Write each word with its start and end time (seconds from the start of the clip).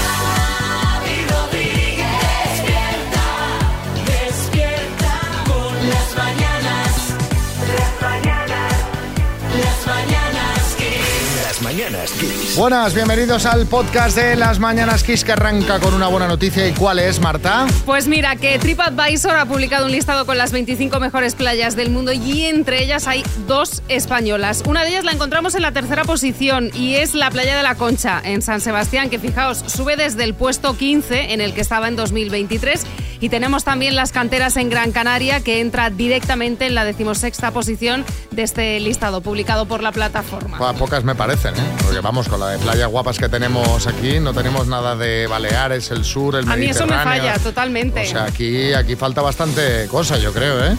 mañanas 11.73 12.11
Kiss. 12.11 12.55
Buenas, 12.55 12.93
bienvenidos 12.93 13.47
al 13.47 13.65
podcast 13.65 14.15
de 14.15 14.35
Las 14.35 14.59
Mañanas 14.59 15.03
Kiss 15.03 15.23
que 15.23 15.31
arranca 15.31 15.79
con 15.79 15.95
una 15.95 16.07
buena 16.07 16.27
noticia. 16.27 16.67
¿Y 16.67 16.73
cuál 16.73 16.99
es, 16.99 17.19
Marta? 17.19 17.65
Pues 17.83 18.07
mira, 18.07 18.35
que 18.35 18.59
TripAdvisor 18.59 19.35
ha 19.35 19.47
publicado 19.47 19.87
un 19.87 19.91
listado 19.91 20.27
con 20.27 20.37
las 20.37 20.51
25 20.51 20.99
mejores 20.99 21.33
playas 21.33 21.75
del 21.75 21.89
mundo 21.89 22.13
y 22.13 22.43
entre 22.43 22.83
ellas 22.83 23.07
hay 23.07 23.23
dos 23.47 23.81
españolas. 23.87 24.61
Una 24.67 24.83
de 24.83 24.89
ellas 24.89 25.03
la 25.03 25.13
encontramos 25.13 25.55
en 25.55 25.63
la 25.63 25.71
tercera 25.71 26.03
posición 26.03 26.69
y 26.75 26.93
es 26.95 27.15
la 27.15 27.31
playa 27.31 27.57
de 27.57 27.63
la 27.63 27.73
Concha, 27.73 28.21
en 28.23 28.43
San 28.43 28.61
Sebastián, 28.61 29.09
que 29.09 29.17
fijaos, 29.17 29.63
sube 29.65 29.95
desde 29.95 30.25
el 30.25 30.35
puesto 30.35 30.77
15 30.77 31.33
en 31.33 31.41
el 31.41 31.55
que 31.55 31.61
estaba 31.61 31.87
en 31.87 31.95
2023. 31.95 32.85
Y 33.23 33.29
tenemos 33.29 33.63
también 33.63 33.95
las 33.95 34.11
canteras 34.11 34.57
en 34.57 34.69
Gran 34.69 34.91
Canaria, 34.91 35.39
que 35.39 35.61
entra 35.61 35.89
directamente 35.89 36.65
en 36.65 36.75
la 36.75 36.83
decimosexta 36.83 37.51
posición 37.51 38.03
de 38.31 38.43
este 38.43 38.77
listado 38.81 39.21
publicado 39.21 39.65
por 39.65 39.81
la 39.81 39.93
plataforma. 39.93 40.57
Pa- 40.57 40.73
Pocas 40.73 41.05
me 41.05 41.15
parecen, 41.15 41.55
¿eh? 41.55 41.59
Porque 41.85 42.01
vamos, 42.01 42.27
con 42.27 42.41
la 42.41 42.49
de 42.49 42.57
playas 42.59 42.89
guapas 42.89 43.17
que 43.17 43.29
tenemos 43.29 43.87
aquí, 43.87 44.19
no 44.19 44.33
tenemos 44.33 44.67
nada 44.67 44.97
de 44.97 45.25
Baleares, 45.27 45.89
el 45.91 46.03
sur, 46.03 46.35
el 46.35 46.51
A 46.51 46.57
mí 46.57 46.65
eso 46.65 46.85
me 46.85 46.91
Mediterráneo. 46.97 47.23
falla 47.31 47.39
totalmente. 47.41 48.01
O 48.01 48.05
sea, 48.05 48.25
aquí, 48.25 48.73
aquí 48.73 48.97
falta 48.97 49.21
bastante 49.21 49.87
cosa, 49.87 50.17
yo 50.17 50.33
creo, 50.33 50.65
¿eh? 50.65 50.75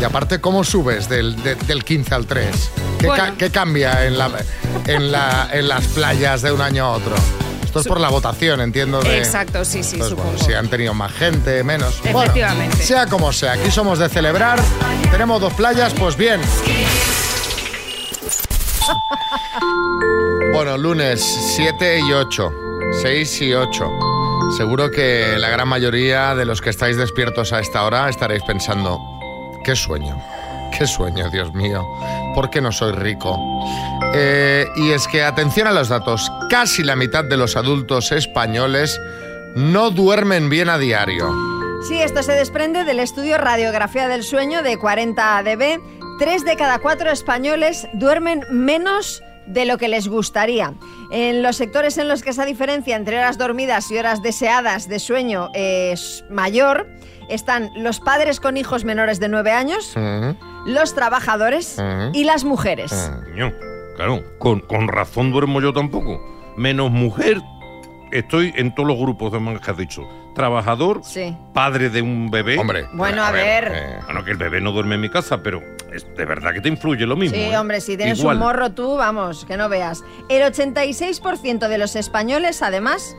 Y 0.00 0.04
aparte, 0.04 0.40
¿cómo 0.40 0.64
subes 0.64 1.10
del, 1.10 1.36
de- 1.42 1.56
del 1.56 1.84
15 1.84 2.14
al 2.14 2.24
3? 2.26 2.70
¿Qué, 3.00 3.06
Bueno. 3.06 3.22
ca- 3.22 3.34
qué 3.36 3.50
cambia 3.50 4.06
en, 4.06 4.16
la, 4.16 4.30
en, 4.86 5.12
la, 5.12 5.50
en 5.52 5.68
las 5.68 5.84
playas 5.88 6.40
de 6.40 6.52
un 6.52 6.62
año 6.62 6.86
a 6.86 6.90
otro? 6.92 7.14
Esto 7.72 7.80
es 7.80 7.86
por 7.88 8.00
la 8.00 8.10
votación, 8.10 8.60
entiendo. 8.60 9.00
De, 9.00 9.16
Exacto, 9.16 9.64
sí, 9.64 9.82
sí, 9.82 9.96
Pues 9.96 10.10
supongo. 10.10 10.30
bueno, 10.32 10.44
si 10.44 10.52
han 10.52 10.68
tenido 10.68 10.92
más 10.92 11.10
gente, 11.10 11.64
menos. 11.64 12.00
Bueno, 12.02 12.20
Efectivamente. 12.20 12.76
sea 12.76 13.06
como 13.06 13.32
sea, 13.32 13.52
aquí 13.52 13.70
somos 13.70 13.98
de 13.98 14.10
celebrar. 14.10 14.60
Tenemos 15.10 15.40
dos 15.40 15.54
playas, 15.54 15.94
pues 15.94 16.14
bien. 16.16 16.38
Bueno, 20.52 20.76
lunes 20.76 21.24
7 21.56 22.00
y 22.00 22.12
8, 22.12 22.52
6 23.00 23.40
y 23.42 23.54
8. 23.54 23.90
Seguro 24.58 24.90
que 24.90 25.36
la 25.38 25.48
gran 25.48 25.66
mayoría 25.66 26.34
de 26.34 26.44
los 26.44 26.60
que 26.60 26.68
estáis 26.68 26.98
despiertos 26.98 27.54
a 27.54 27.60
esta 27.60 27.82
hora 27.84 28.10
estaréis 28.10 28.42
pensando, 28.42 29.00
qué 29.64 29.74
sueño, 29.74 30.22
qué 30.76 30.86
sueño, 30.86 31.30
Dios 31.30 31.52
mío, 31.54 31.86
¿por 32.34 32.50
qué 32.50 32.60
no 32.60 32.72
soy 32.72 32.92
rico? 32.92 33.38
Eh, 34.14 34.66
y 34.76 34.90
es 34.90 35.06
que, 35.06 35.22
atención 35.22 35.66
a 35.66 35.72
los 35.72 35.88
datos, 35.88 36.30
casi 36.50 36.82
la 36.82 36.96
mitad 36.96 37.24
de 37.24 37.36
los 37.36 37.56
adultos 37.56 38.12
españoles 38.12 39.00
no 39.54 39.90
duermen 39.90 40.48
bien 40.48 40.68
a 40.68 40.78
diario. 40.78 41.30
Sí, 41.86 41.98
esto 42.00 42.22
se 42.22 42.32
desprende 42.32 42.84
del 42.84 43.00
estudio 43.00 43.38
Radiografía 43.38 44.08
del 44.08 44.22
Sueño 44.22 44.62
de 44.62 44.78
40 44.78 45.38
ADB. 45.38 45.80
Tres 46.18 46.44
de 46.44 46.56
cada 46.56 46.78
cuatro 46.78 47.10
españoles 47.10 47.88
duermen 47.94 48.44
menos 48.50 49.22
de 49.46 49.64
lo 49.64 49.78
que 49.78 49.88
les 49.88 50.08
gustaría. 50.08 50.74
En 51.10 51.42
los 51.42 51.56
sectores 51.56 51.98
en 51.98 52.08
los 52.08 52.22
que 52.22 52.30
esa 52.30 52.44
diferencia 52.44 52.96
entre 52.96 53.18
horas 53.18 53.38
dormidas 53.38 53.90
y 53.90 53.98
horas 53.98 54.22
deseadas 54.22 54.88
de 54.88 55.00
sueño 55.00 55.50
es 55.54 56.24
mayor, 56.30 56.86
están 57.34 57.70
los 57.76 58.00
padres 58.00 58.40
con 58.40 58.56
hijos 58.56 58.84
menores 58.84 59.20
de 59.20 59.28
9 59.28 59.52
años, 59.52 59.94
los 60.66 60.94
trabajadores 60.94 61.76
y 62.12 62.24
las 62.24 62.44
mujeres. 62.44 63.10
Coño, 63.30 63.52
claro, 63.96 64.22
con, 64.38 64.60
con 64.60 64.88
razón 64.88 65.32
duermo 65.32 65.60
yo 65.60 65.72
tampoco. 65.72 66.20
Menos 66.56 66.90
mujer, 66.90 67.40
estoy 68.10 68.52
en 68.56 68.74
todos 68.74 68.88
los 68.88 68.98
grupos 68.98 69.32
de 69.32 69.40
man 69.40 69.58
que 69.58 69.70
has 69.70 69.76
dicho. 69.76 70.02
Trabajador, 70.34 71.02
Sí. 71.04 71.36
padre 71.52 71.90
de 71.90 72.00
un 72.00 72.30
bebé. 72.30 72.58
Hombre. 72.58 72.86
Bueno, 72.94 73.22
a 73.22 73.30
ver. 73.30 73.70
eh, 73.74 73.98
Bueno, 74.06 74.24
que 74.24 74.30
el 74.30 74.38
bebé 74.38 74.60
no 74.62 74.72
duerme 74.72 74.94
en 74.94 75.02
mi 75.02 75.10
casa, 75.10 75.42
pero 75.42 75.62
es 75.92 76.06
de 76.16 76.24
verdad 76.24 76.52
que 76.54 76.60
te 76.62 76.68
influye 76.70 77.04
lo 77.06 77.16
mismo. 77.16 77.36
Sí, 77.36 77.42
¿eh? 77.44 77.58
hombre, 77.58 77.80
si 77.82 77.98
tienes 77.98 78.18
Igual. 78.18 78.36
un 78.38 78.42
morro 78.42 78.72
tú, 78.72 78.96
vamos, 78.96 79.44
que 79.44 79.58
no 79.58 79.68
veas. 79.68 80.02
El 80.30 80.42
86% 80.42 81.68
de 81.68 81.76
los 81.78 81.96
españoles, 81.96 82.62
además, 82.62 83.14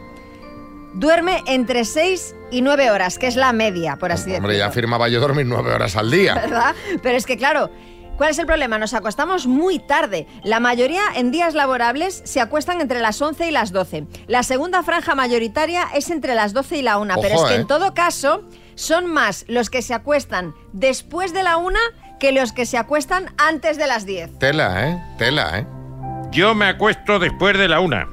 duerme 0.94 1.44
entre 1.48 1.86
6 1.86 2.36
y 2.52 2.62
9 2.62 2.92
horas, 2.92 3.18
que 3.18 3.28
es 3.28 3.36
la 3.36 3.54
media, 3.54 3.98
por 3.98 4.12
así 4.12 4.34
hombre, 4.34 4.54
ya 4.54 4.66
decirlo. 4.66 4.66
afirmaba 4.70 5.10
yo 5.10 5.20
dormir 5.20 5.46
nueve 5.46 5.74
horas 5.74 5.96
al 5.96 6.12
día. 6.12 6.36
¿Verdad? 6.36 6.76
Pero 7.02 7.18
es 7.18 7.26
que, 7.26 7.38
claro, 7.38 7.70
¿cuál 8.18 8.30
es 8.30 8.40
el 8.40 8.46
problema? 8.46 8.78
Nos 8.78 8.94
acostamos 8.94 9.48
muy 9.48 9.80
tarde. 9.80 10.28
La 10.44 10.60
mayoría 10.60 11.02
en 11.16 11.32
días 11.32 11.54
laborables 11.56 12.22
se 12.26 12.42
acuestan 12.42 12.80
entre 12.82 13.00
las 13.00 13.22
11 13.22 13.48
y 13.48 13.52
las 13.52 13.72
12. 13.72 14.06
La 14.28 14.44
segunda 14.44 14.84
franja 14.84 15.16
mayoritaria 15.16 15.86
es 15.94 16.10
entre 16.10 16.36
las 16.36 16.54
12 16.54 16.78
y 16.78 16.82
la 16.84 16.98
1. 16.98 17.16
pero 17.22 17.36
es 17.36 17.44
que 17.44 17.54
¿eh? 17.54 17.58
en 17.62 17.68
todo 17.68 17.94
caso, 17.94 18.44
son 18.76 19.08
más 19.08 19.46
los 19.48 19.70
que 19.70 19.82
se 19.82 19.94
acuestan 19.94 20.54
después 20.74 21.34
de 21.34 21.44
la 21.44 21.58
1 21.58 21.78
que 22.20 22.32
los 22.32 22.54
que 22.54 22.66
se 22.66 22.78
acuestan 22.78 23.34
antes 23.38 23.78
de 23.78 23.88
las 23.88 24.06
10. 24.06 24.40
Tela, 24.40 24.90
¿eh? 24.90 25.04
Tela, 25.18 25.60
¿eh? 25.60 25.68
Yo 26.32 26.56
me 26.56 26.66
acuesto 26.68 27.20
después 27.20 27.58
de 27.58 27.68
la 27.68 27.80
una. 27.80 28.08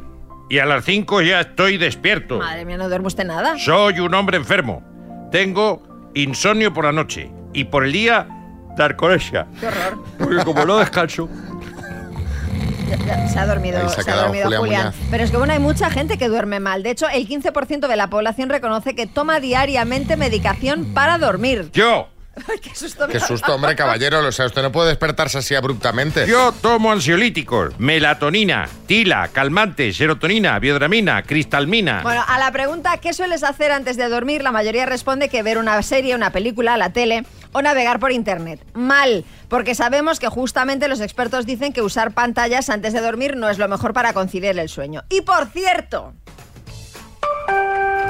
Y 0.50 0.58
a 0.58 0.66
las 0.66 0.84
cinco 0.84 1.22
ya 1.22 1.40
estoy 1.40 1.78
despierto. 1.78 2.38
Madre 2.38 2.64
mía, 2.64 2.76
no 2.76 2.88
duerme 2.88 3.06
usted 3.06 3.24
nada. 3.24 3.56
Soy 3.56 4.00
un 4.00 4.12
hombre 4.14 4.36
enfermo. 4.36 4.82
Tengo 5.30 6.10
insomnio 6.14 6.74
por 6.74 6.86
la 6.86 6.92
noche. 6.92 7.30
Y 7.52 7.64
por 7.64 7.84
el 7.84 7.92
día, 7.92 8.26
narcolepsia. 8.76 9.46
Qué 9.60 9.68
horror. 9.68 10.02
Porque 10.18 10.44
como 10.44 10.64
no 10.64 10.78
descanso. 10.78 11.28
Se 13.32 13.38
ha 13.38 13.46
dormido, 13.46 13.78
se 13.78 13.86
ha 13.86 13.88
se 13.90 14.00
ha 14.00 14.04
quedado 14.04 14.22
dormido 14.24 14.46
Julián 14.46 14.60
Julián. 14.60 14.92
Pero 15.12 15.22
es 15.22 15.30
que 15.30 15.36
bueno, 15.36 15.52
hay 15.52 15.60
mucha 15.60 15.88
gente 15.88 16.18
que 16.18 16.28
duerme 16.28 16.58
mal. 16.58 16.82
De 16.82 16.90
hecho, 16.90 17.08
el 17.08 17.28
15% 17.28 17.86
de 17.86 17.96
la 17.96 18.10
población 18.10 18.48
reconoce 18.48 18.96
que 18.96 19.06
toma 19.06 19.38
diariamente 19.38 20.16
medicación 20.16 20.86
para 20.94 21.18
dormir. 21.18 21.70
Yo, 21.72 22.08
Ay, 22.48 22.58
qué 22.58 22.74
susto 22.74 23.06
me 23.06 23.12
Qué 23.12 23.20
susto, 23.20 23.54
hombre, 23.54 23.74
caballero. 23.74 24.20
O 24.26 24.32
sea, 24.32 24.46
usted 24.46 24.62
no 24.62 24.72
puede 24.72 24.88
despertarse 24.90 25.38
así 25.38 25.54
abruptamente. 25.54 26.26
yo 26.26 26.52
tomo 26.52 26.92
ansiolíticos, 26.92 27.78
melatonina, 27.78 28.68
tila, 28.86 29.28
calmante, 29.28 29.92
serotonina, 29.92 30.58
biodramina, 30.58 31.22
cristalmina. 31.22 32.02
Bueno, 32.02 32.24
a 32.26 32.38
la 32.38 32.50
pregunta 32.52 32.98
¿qué 32.98 33.12
sueles 33.12 33.42
hacer 33.42 33.72
antes 33.72 33.96
de 33.96 34.08
dormir? 34.08 34.42
La 34.42 34.52
mayoría 34.52 34.86
responde 34.86 35.28
que 35.28 35.42
ver 35.42 35.58
una 35.58 35.82
serie, 35.82 36.14
una 36.14 36.30
película, 36.30 36.76
la 36.76 36.92
tele 36.92 37.24
o 37.52 37.62
navegar 37.62 37.98
por 37.98 38.12
internet. 38.12 38.64
Mal, 38.74 39.24
porque 39.48 39.74
sabemos 39.74 40.20
que 40.20 40.28
justamente 40.28 40.88
los 40.88 41.00
expertos 41.00 41.46
dicen 41.46 41.72
que 41.72 41.82
usar 41.82 42.12
pantallas 42.12 42.70
antes 42.70 42.92
de 42.92 43.00
dormir 43.00 43.36
no 43.36 43.48
es 43.48 43.58
lo 43.58 43.68
mejor 43.68 43.92
para 43.92 44.12
conciliar 44.12 44.56
el 44.58 44.68
sueño. 44.68 45.02
Y 45.10 45.22
por 45.22 45.48
cierto, 45.48 46.14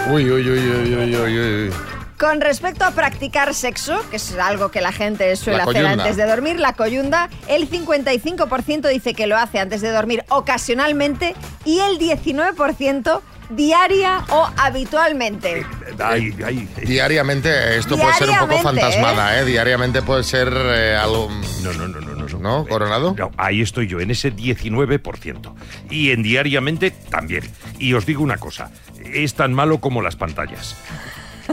Uy, 0.08 0.30
uy, 0.30 0.48
uy, 0.48 0.58
uy, 0.58 0.94
uy, 0.94 1.16
uy, 1.16 1.38
uy. 1.38 1.72
Con 2.20 2.42
respecto 2.42 2.84
a 2.84 2.90
practicar 2.90 3.54
sexo, 3.54 3.98
que 4.10 4.16
es 4.16 4.36
algo 4.36 4.70
que 4.70 4.82
la 4.82 4.92
gente 4.92 5.34
suele 5.36 5.56
La 5.56 5.64
hacer 5.64 5.86
antes 5.86 6.18
de 6.18 6.26
dormir, 6.26 6.60
la 6.60 6.74
coyunda, 6.74 7.30
el 7.48 7.66
55% 7.70 8.90
dice 8.90 9.14
que 9.14 9.26
lo 9.26 9.38
hace 9.38 9.58
antes 9.58 9.80
de 9.80 9.90
dormir 9.90 10.22
ocasionalmente 10.28 11.34
y 11.64 11.78
el 11.78 11.98
19% 11.98 13.22
diaria 13.48 14.18
o 14.28 14.50
habitualmente. 14.58 15.64
Ay, 15.98 16.34
ay, 16.44 16.68
ay. 16.76 16.84
Diariamente, 16.84 17.78
esto 17.78 17.96
puede 17.96 18.12
ser 18.12 18.28
un 18.28 18.36
poco 18.36 18.48
Diariamente, 18.48 18.82
fantasmada, 18.82 19.40
¿eh? 19.40 19.44
Diariamente 19.46 20.02
puede 20.02 20.22
ser 20.22 20.52
eh, 20.54 20.96
algo... 20.96 21.30
No, 21.62 21.72
no, 21.72 21.88
no, 21.88 22.02
no, 22.02 22.14
no. 22.16 22.20
¿No, 22.38 22.66
Coronado? 22.66 23.14
No, 23.18 23.30
ahí 23.38 23.60
estoy 23.60 23.86
yo, 23.86 24.00
en 24.00 24.10
ese 24.10 24.34
19%. 24.34 25.54
Y 25.90 26.10
en 26.10 26.22
diariamente 26.22 26.90
también. 26.90 27.44
Y 27.78 27.94
os 27.94 28.06
digo 28.06 28.22
una 28.22 28.36
cosa, 28.36 28.70
es 29.04 29.34
tan 29.34 29.52
malo 29.52 29.78
como 29.78 30.00
las 30.02 30.16
pantallas. 30.16 30.76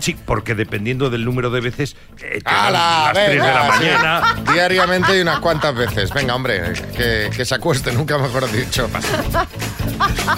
Sí, 0.02 0.16
porque 0.25 0.56
dependiendo 0.56 1.09
del 1.09 1.25
número 1.25 1.50
de 1.50 1.62
veces, 1.62 1.96
eh, 2.22 2.40
te 2.44 2.52
dan 2.52 2.66
¡Hala! 2.68 3.12
las 3.13 3.13
3 3.13 3.30
de 3.30 3.38
la 3.38 3.46
Venga, 3.46 3.78
sí. 3.78 3.84
mañana. 3.84 4.35
Diariamente 4.53 5.18
y 5.18 5.22
unas 5.22 5.40
cuantas 5.40 5.75
veces. 5.75 6.13
Venga, 6.13 6.35
hombre, 6.35 6.74
que, 6.96 7.30
que 7.35 7.46
se 7.46 7.56
acueste, 7.56 7.91
nunca 7.91 8.18
mejor 8.18 8.52
dicho. 8.52 8.90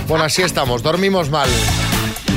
Bueno, 0.07 0.23
así 0.25 0.41
estamos, 0.41 0.83
dormimos 0.83 1.29
mal. 1.29 1.49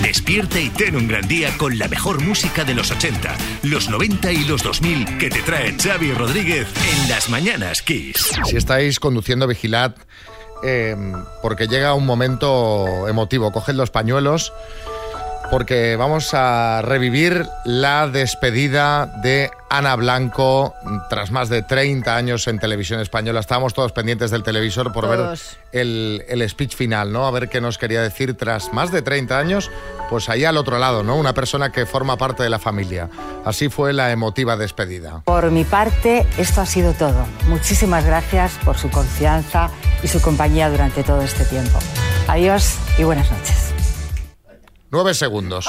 Despierta 0.03 0.59
y 0.61 0.69
ten 0.71 0.97
un 0.97 1.07
gran 1.09 1.27
día 1.29 1.57
con 1.57 1.79
la 1.79 1.89
mejor 1.89 2.21
música 2.21 2.65
de 2.65 2.75
los 2.75 2.91
80, 2.91 3.35
los 3.63 3.89
90 3.89 4.33
y 4.33 4.45
los 4.45 4.63
2000 4.63 5.17
que 5.19 5.31
te 5.31 5.43
trae 5.43 5.77
Xavi 5.79 6.13
Rodríguez 6.13 6.67
en 6.93 7.09
las 7.09 7.29
mañanas 7.31 7.83
Kiss. 7.83 8.31
Si 8.45 8.57
estáis 8.57 8.99
conduciendo, 8.99 9.47
vigilad, 9.47 9.95
eh, 10.65 10.97
porque 11.41 11.67
llega 11.69 11.95
un 11.95 12.05
momento 12.05 13.09
emotivo. 13.09 13.53
Coged 13.53 13.75
los 13.75 13.91
pañuelos 13.91 14.53
porque 15.53 15.97
vamos 15.97 16.33
a 16.33 16.81
revivir 16.81 17.47
la 17.67 18.09
despedida 18.09 19.05
de 19.05 19.51
Ana 19.69 19.97
Blanco 19.97 20.73
tras 21.11 21.31
más 21.31 21.51
de 21.51 21.61
30 21.61 22.17
años 22.17 22.49
en 22.49 22.59
televisión 22.59 23.01
española. 23.01 23.41
Estábamos 23.41 23.75
todos 23.75 23.93
pendientes 23.93 24.31
del 24.31 24.45
televisor 24.45 24.95
por 24.95 25.05
Todos. 25.05 25.59
ver 25.71 25.83
el, 25.83 26.25
el 26.27 26.49
speech 26.49 26.75
final, 26.75 27.13
¿no? 27.13 27.27
A 27.27 27.31
ver 27.31 27.51
qué 27.51 27.61
nos 27.61 27.77
quería 27.77 28.01
decir 28.01 28.35
tras 28.35 28.73
más 28.73 28.91
de 28.93 29.03
30 29.03 29.39
años, 29.39 29.71
pues 30.09 30.31
ahí 30.31 30.47
al 30.47 30.57
otro 30.57 30.79
lado, 30.79 31.03
¿no? 31.03 31.17
Una 31.17 31.35
persona 31.35 31.71
que 31.71 31.85
forma 31.85 32.17
parte 32.17 32.43
de 32.43 32.49
la 32.49 32.59
familia. 32.59 33.11
Así 33.45 33.69
fue 33.69 33.93
la 33.93 34.11
emotiva 34.11 34.57
despedida. 34.57 35.21
Por 35.27 35.51
mi 35.51 35.65
parte, 35.65 36.27
esto 36.39 36.63
ha 36.63 36.67
sido 36.67 36.95
todo. 36.95 37.27
Muchísimas 37.47 38.07
gracias 38.07 38.53
por 38.65 38.79
su 38.79 38.89
confianza 38.89 39.69
y 40.03 40.09
su 40.09 40.23
compañía 40.23 40.71
durante 40.71 41.03
todo 41.03 41.21
este 41.21 41.45
tiempo. 41.45 41.79
Adiós 42.27 42.79
y 42.97 43.05
buenas 43.05 43.31
noches. 43.31 43.72
Nueve 44.93 45.15
segundos. 45.15 45.67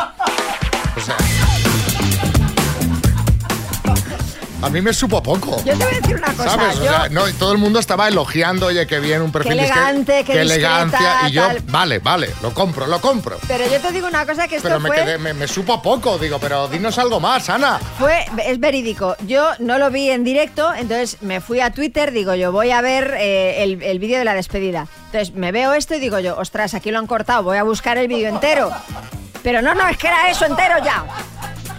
A 4.64 4.70
mí 4.70 4.82
me 4.82 4.94
supo 4.94 5.22
poco. 5.22 5.58
Yo 5.66 5.78
te 5.78 5.84
voy 5.86 5.94
a 5.94 6.00
decir 6.00 6.16
una 6.16 6.28
cosa. 6.34 6.50
¿Sabes? 6.50 6.78
O 6.78 6.84
yo- 6.84 6.90
sea, 6.90 7.10
no, 7.10 7.26
todo 7.34 7.52
el 7.52 7.58
mundo 7.58 7.80
estaba 7.80 8.08
elogiando, 8.08 8.68
oye, 8.68 8.88
qué 8.88 9.00
bien, 9.00 9.22
un 9.22 9.32
perfil 9.32 9.54
discre- 9.54 9.64
elegante, 9.64 10.24
qué 10.24 10.42
elegancia. 10.42 11.00
discreta, 11.00 11.30
Y 11.30 11.32
yo, 11.34 11.48
tal. 11.48 11.60
vale, 11.68 12.00
vale, 12.00 12.30
lo 12.42 12.54
compro, 12.54 12.88
lo 12.88 13.00
compro. 13.02 13.38
Pero 13.48 13.66
yo 13.70 13.80
te 13.80 13.92
digo 13.92 14.08
una 14.08 14.26
cosa 14.26 14.48
que 14.48 14.56
esto 14.58 14.68
Pero 14.68 14.80
me, 14.80 14.88
fue, 14.88 14.98
quedé, 14.98 15.18
me, 15.18 15.34
me 15.34 15.48
supo 15.48 15.82
poco, 15.82 16.18
digo, 16.18 16.40
pero 16.40 16.68
dinos 16.68 16.98
algo 16.98 17.20
más, 17.20 17.50
Ana. 17.50 17.80
fue, 18.00 18.26
es 18.46 18.60
verídico. 18.60 19.16
Yo 19.28 19.50
no 19.60 19.78
lo 19.78 19.92
vi 19.92 20.10
en 20.10 20.24
directo, 20.24 20.74
entonces 20.74 21.18
me 21.22 21.42
fui 21.42 21.60
a 21.60 21.72
Twitter, 21.72 22.12
digo 22.12 22.34
yo, 22.36 22.52
voy 22.52 22.72
a 22.72 22.82
ver 22.82 23.16
eh, 23.20 23.64
el, 23.64 23.82
el 23.84 24.00
vídeo 24.00 24.18
de 24.20 24.26
la 24.26 24.34
despedida. 24.34 24.88
Entonces 25.08 25.34
me 25.36 25.52
veo 25.52 25.74
esto 25.74 25.94
y 25.96 26.00
digo 26.00 26.20
yo, 26.20 26.38
ostras, 26.38 26.74
aquí 26.74 26.90
lo 26.90 27.00
han 27.00 27.08
cortado, 27.08 27.44
voy 27.44 27.58
a 27.58 27.64
buscar 27.64 27.98
el 27.98 28.08
vídeo 28.08 28.30
entero. 28.30 28.72
Pero 29.44 29.62
no, 29.62 29.76
no, 29.76 29.88
es 29.90 29.98
que 29.98 30.08
era 30.08 30.30
eso 30.30 30.46
entero 30.46 30.76
ya. 30.84 31.04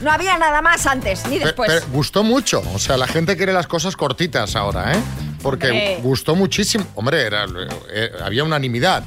No 0.05 0.13
había 0.13 0.37
nada 0.39 0.61
más 0.61 0.87
antes 0.87 1.27
ni 1.29 1.39
después. 1.39 1.83
gustó 1.91 2.23
mucho. 2.23 2.63
O 2.75 2.79
sea, 2.79 2.99
la 2.99 3.07
gente 3.07 3.37
quiere 3.37 3.55
las 3.55 3.67
cosas 3.67 3.97
cortitas 3.97 4.55
ahora, 4.55 4.93
¿eh? 4.93 5.01
Porque 5.43 5.99
gustó 6.03 6.35
muchísimo. 6.37 6.87
Hombre, 6.95 7.23
era, 7.23 7.47
eh, 7.91 8.13
había 8.23 8.45
unanimidad. 8.45 9.03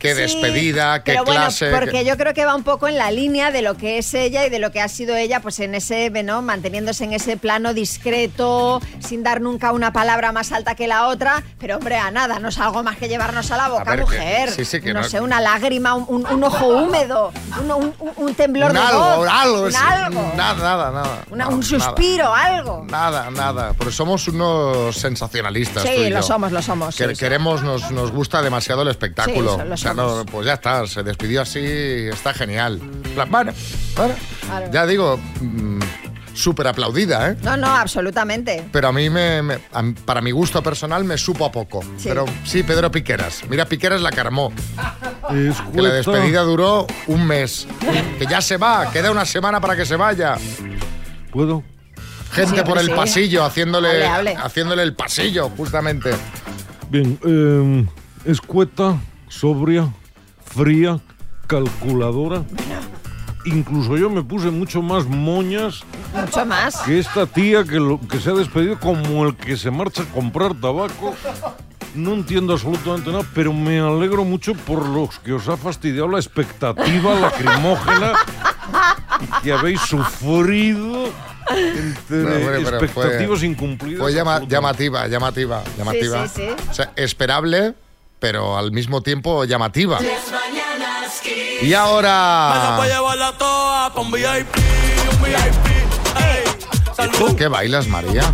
Qué 0.00 0.14
Sí, 0.14 0.20
despedida, 0.22 1.04
qué 1.04 1.12
pero 1.12 1.24
bueno, 1.26 1.42
clase. 1.42 1.70
porque 1.70 1.90
qué- 1.90 2.04
yo 2.06 2.16
creo 2.16 2.32
que 2.34 2.44
va 2.46 2.54
un 2.56 2.64
poco 2.64 2.88
en 2.88 2.96
la 2.96 3.10
línea 3.10 3.50
de 3.50 3.60
lo 3.62 3.76
que 3.76 3.98
es 3.98 4.12
ella 4.14 4.46
y 4.46 4.50
de 4.50 4.58
lo 4.58 4.72
que 4.72 4.80
ha 4.80 4.88
sido 4.88 5.14
ella, 5.14 5.40
pues 5.40 5.60
en 5.60 5.74
ese, 5.74 6.08
¿no? 6.24 6.40
manteniéndose 6.40 7.04
en 7.04 7.12
ese 7.12 7.36
plano 7.36 7.74
discreto, 7.74 8.80
sin 8.98 9.22
dar 9.22 9.40
nunca 9.40 9.72
una 9.72 9.92
palabra 9.92 10.32
más 10.32 10.52
alta 10.52 10.74
que 10.74 10.88
la 10.88 11.06
otra. 11.08 11.42
Pero 11.58 11.76
hombre, 11.76 11.96
a 11.98 12.10
nada, 12.10 12.38
no 12.38 12.48
es 12.48 12.58
algo 12.58 12.82
más 12.82 12.96
que 12.96 13.08
llevarnos 13.08 13.50
a 13.50 13.56
la 13.58 13.68
boca, 13.68 13.84
ver, 13.84 13.98
que- 13.98 14.04
mujer. 14.04 14.50
sí, 14.50 14.64
sí, 14.64 14.80
que 14.80 14.92
no, 14.94 15.02
no- 15.02 15.08
sé, 15.08 15.20
una 15.20 15.40
lágrima, 15.40 15.94
un, 15.94 16.04
un- 16.08 16.26
un 16.26 16.44
ojo 16.44 16.66
húmedo, 16.66 17.32
un, 18.16 18.34
temblor 18.34 18.72
de 18.72 18.78
algo, 18.78 18.98
voz, 19.00 19.28
algo, 19.30 19.66
algo, 19.66 20.32
Nada, 20.34 20.54
nada, 20.54 20.90
nada. 20.92 21.24
una- 21.30 21.48
un 21.48 21.60
nada. 21.60 21.62
suspiro, 21.62 22.34
algo. 22.34 22.86
Nada, 22.88 23.30
nada. 23.30 23.74
Porque 23.74 23.92
somos 23.92 24.26
unos 24.28 24.96
sensacionalistas. 24.96 25.82
Sí, 25.82 25.90
tú 25.94 26.00
y 26.02 26.10
lo 26.10 26.16
yo. 26.20 26.22
somos, 26.22 26.52
lo 26.52 26.62
somos, 26.62 26.96
Que-. 26.96 27.14
Queremos, 27.14 27.62
nos, 27.62 27.90
nos 27.90 28.10
gusta 28.12 28.40
demasiado 28.40 28.82
el 28.82 28.88
espectáculo. 28.88 29.58
Sí, 29.58 29.62
no, 29.94 30.24
pues 30.26 30.46
ya 30.46 30.54
está, 30.54 30.86
se 30.86 31.02
despidió 31.02 31.42
así, 31.42 31.60
está 31.60 32.32
genial. 32.34 32.78
Bueno, 33.14 33.30
bueno. 33.30 33.52
Claro. 33.94 34.14
Ya 34.72 34.86
digo, 34.86 35.18
súper 36.34 36.66
aplaudida, 36.68 37.30
¿eh? 37.30 37.36
No, 37.42 37.56
no, 37.56 37.66
absolutamente. 37.68 38.64
Pero 38.72 38.88
a 38.88 38.92
mí, 38.92 39.10
me, 39.10 39.42
me- 39.42 39.58
a 39.72 39.82
mí- 39.82 39.92
para 40.04 40.20
mi 40.20 40.30
gusto 40.30 40.62
personal, 40.62 41.04
me 41.04 41.18
supo 41.18 41.44
a 41.44 41.52
poco. 41.52 41.82
Sí. 41.98 42.04
Pero 42.08 42.24
sí, 42.44 42.62
Pedro 42.62 42.90
Piqueras. 42.90 43.42
Mira, 43.48 43.64
Piqueras 43.66 44.00
la 44.00 44.10
carmó. 44.10 44.52
Que 45.72 45.80
la 45.82 45.90
despedida 45.92 46.40
duró 46.42 46.86
un 47.06 47.24
mes. 47.24 47.68
Que 48.18 48.26
ya 48.26 48.40
se 48.40 48.56
va, 48.56 48.90
queda 48.90 49.12
una 49.12 49.24
semana 49.24 49.60
para 49.60 49.76
que 49.76 49.86
se 49.86 49.94
vaya. 49.94 50.36
¿Puedo? 51.30 51.62
Gente 52.32 52.56
Sí, 52.58 52.62
por 52.64 52.78
el 52.78 52.86
sí. 52.86 52.92
pasillo, 52.96 53.44
haciéndole, 53.44 54.04
Hable, 54.04 54.30
hable. 54.34 54.36
haciéndole 54.36 54.82
el 54.82 54.94
pasillo, 54.94 55.48
justamente. 55.56 56.10
Bien, 56.88 57.16
eh, 57.24 57.86
escueta, 58.24 58.96
sobria, 59.30 59.88
fría, 60.44 61.00
calculadora. 61.46 62.42
Incluso 63.46 63.96
yo 63.96 64.10
me 64.10 64.22
puse 64.22 64.50
mucho 64.50 64.82
más 64.82 65.06
moñas 65.06 65.80
Mucho 66.14 66.44
más. 66.44 66.76
que 66.82 66.98
esta 66.98 67.24
tía 67.24 67.64
que, 67.64 67.76
lo- 67.80 67.98
que 67.98 68.20
se 68.20 68.28
ha 68.30 68.34
despedido 68.34 68.78
como 68.78 69.24
el 69.26 69.34
que 69.34 69.56
se 69.56 69.70
marcha 69.70 70.02
a 70.02 70.06
comprar 70.06 70.52
tabaco. 70.60 71.14
No 71.94 72.12
entiendo 72.12 72.52
absolutamente 72.52 73.10
nada, 73.10 73.24
pero 73.34 73.52
me 73.54 73.80
alegro 73.80 74.24
mucho 74.24 74.52
por 74.54 74.86
los 74.86 75.18
que 75.20 75.32
os 75.32 75.48
ha 75.48 75.56
fastidiado 75.56 76.06
la 76.08 76.18
expectativa 76.18 77.14
lacrimógena 77.18 78.12
y 79.22 79.42
que 79.42 79.52
habéis 79.52 79.80
sufrido 79.80 81.06
entre 81.50 82.18
No, 82.18 82.36
hombre, 82.36 82.60
pero 82.62 82.78
fue- 82.78 82.86
expectativas 82.86 83.42
incumplidas. 83.42 84.00
Fue 84.02 84.12
llama- 84.12 84.40
llamativa, 84.46 85.08
llamativa, 85.08 85.64
llamativa. 85.78 86.28
sí, 86.28 86.42
sí. 86.46 86.64
O 86.70 86.74
sea, 86.74 86.92
esperable, 86.94 87.74
pero 88.20 88.56
al 88.56 88.70
mismo 88.70 89.02
tiempo 89.02 89.44
llamativa. 89.44 89.98
Y 91.62 91.74
ahora... 91.74 92.78
Ey, 96.18 97.34
¿Qué 97.36 97.48
bailas, 97.48 97.86
María? 97.88 98.30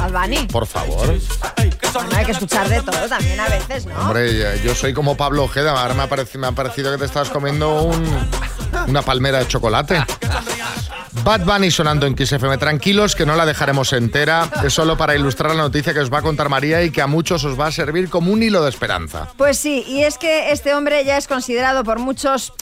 Albani. 0.00 0.46
Por 0.46 0.66
favor. 0.66 1.14
Bueno, 1.92 2.10
hay 2.16 2.24
que 2.26 2.32
escuchar 2.32 2.68
de 2.68 2.80
todo 2.82 3.08
también 3.08 3.40
a 3.40 3.48
veces, 3.48 3.86
¿no? 3.86 3.98
Hombre, 3.98 4.60
yo 4.62 4.74
soy 4.74 4.92
como 4.92 5.16
Pablo 5.16 5.44
Ojeda. 5.44 5.80
Ahora 5.80 5.94
me 5.94 6.02
ha, 6.02 6.08
parecido, 6.08 6.40
me 6.40 6.46
ha 6.48 6.52
parecido 6.52 6.92
que 6.92 6.98
te 6.98 7.04
estabas 7.06 7.30
comiendo 7.30 7.82
un- 7.82 8.04
una 8.88 9.02
palmera 9.02 9.38
de 9.38 9.48
chocolate. 9.48 10.04
Bad 11.24 11.44
Bunny 11.44 11.70
sonando 11.70 12.06
en 12.06 12.14
Kiss 12.14 12.32
FM. 12.32 12.58
Tranquilos, 12.58 13.16
que 13.16 13.26
no 13.26 13.34
la 13.34 13.46
dejaremos 13.46 13.92
entera. 13.92 14.48
Es 14.64 14.74
solo 14.74 14.96
para 14.96 15.16
ilustrar 15.16 15.54
la 15.54 15.62
noticia 15.62 15.92
que 15.92 16.00
os 16.00 16.12
va 16.12 16.18
a 16.18 16.22
contar 16.22 16.48
María 16.48 16.82
y 16.82 16.90
que 16.90 17.02
a 17.02 17.06
muchos 17.06 17.44
os 17.44 17.58
va 17.58 17.66
a 17.66 17.72
servir 17.72 18.08
como 18.08 18.32
un 18.32 18.42
hilo 18.42 18.62
de 18.62 18.70
esperanza. 18.70 19.28
Pues 19.36 19.58
sí, 19.58 19.84
y 19.88 20.04
es 20.04 20.18
que 20.18 20.52
este 20.52 20.74
hombre 20.74 21.04
ya 21.04 21.16
es 21.16 21.26
considerado 21.26 21.82
por 21.84 21.98
muchos 21.98 22.52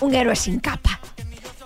un 0.00 0.14
héroe 0.14 0.36
sin 0.36 0.60
capa. 0.60 1.00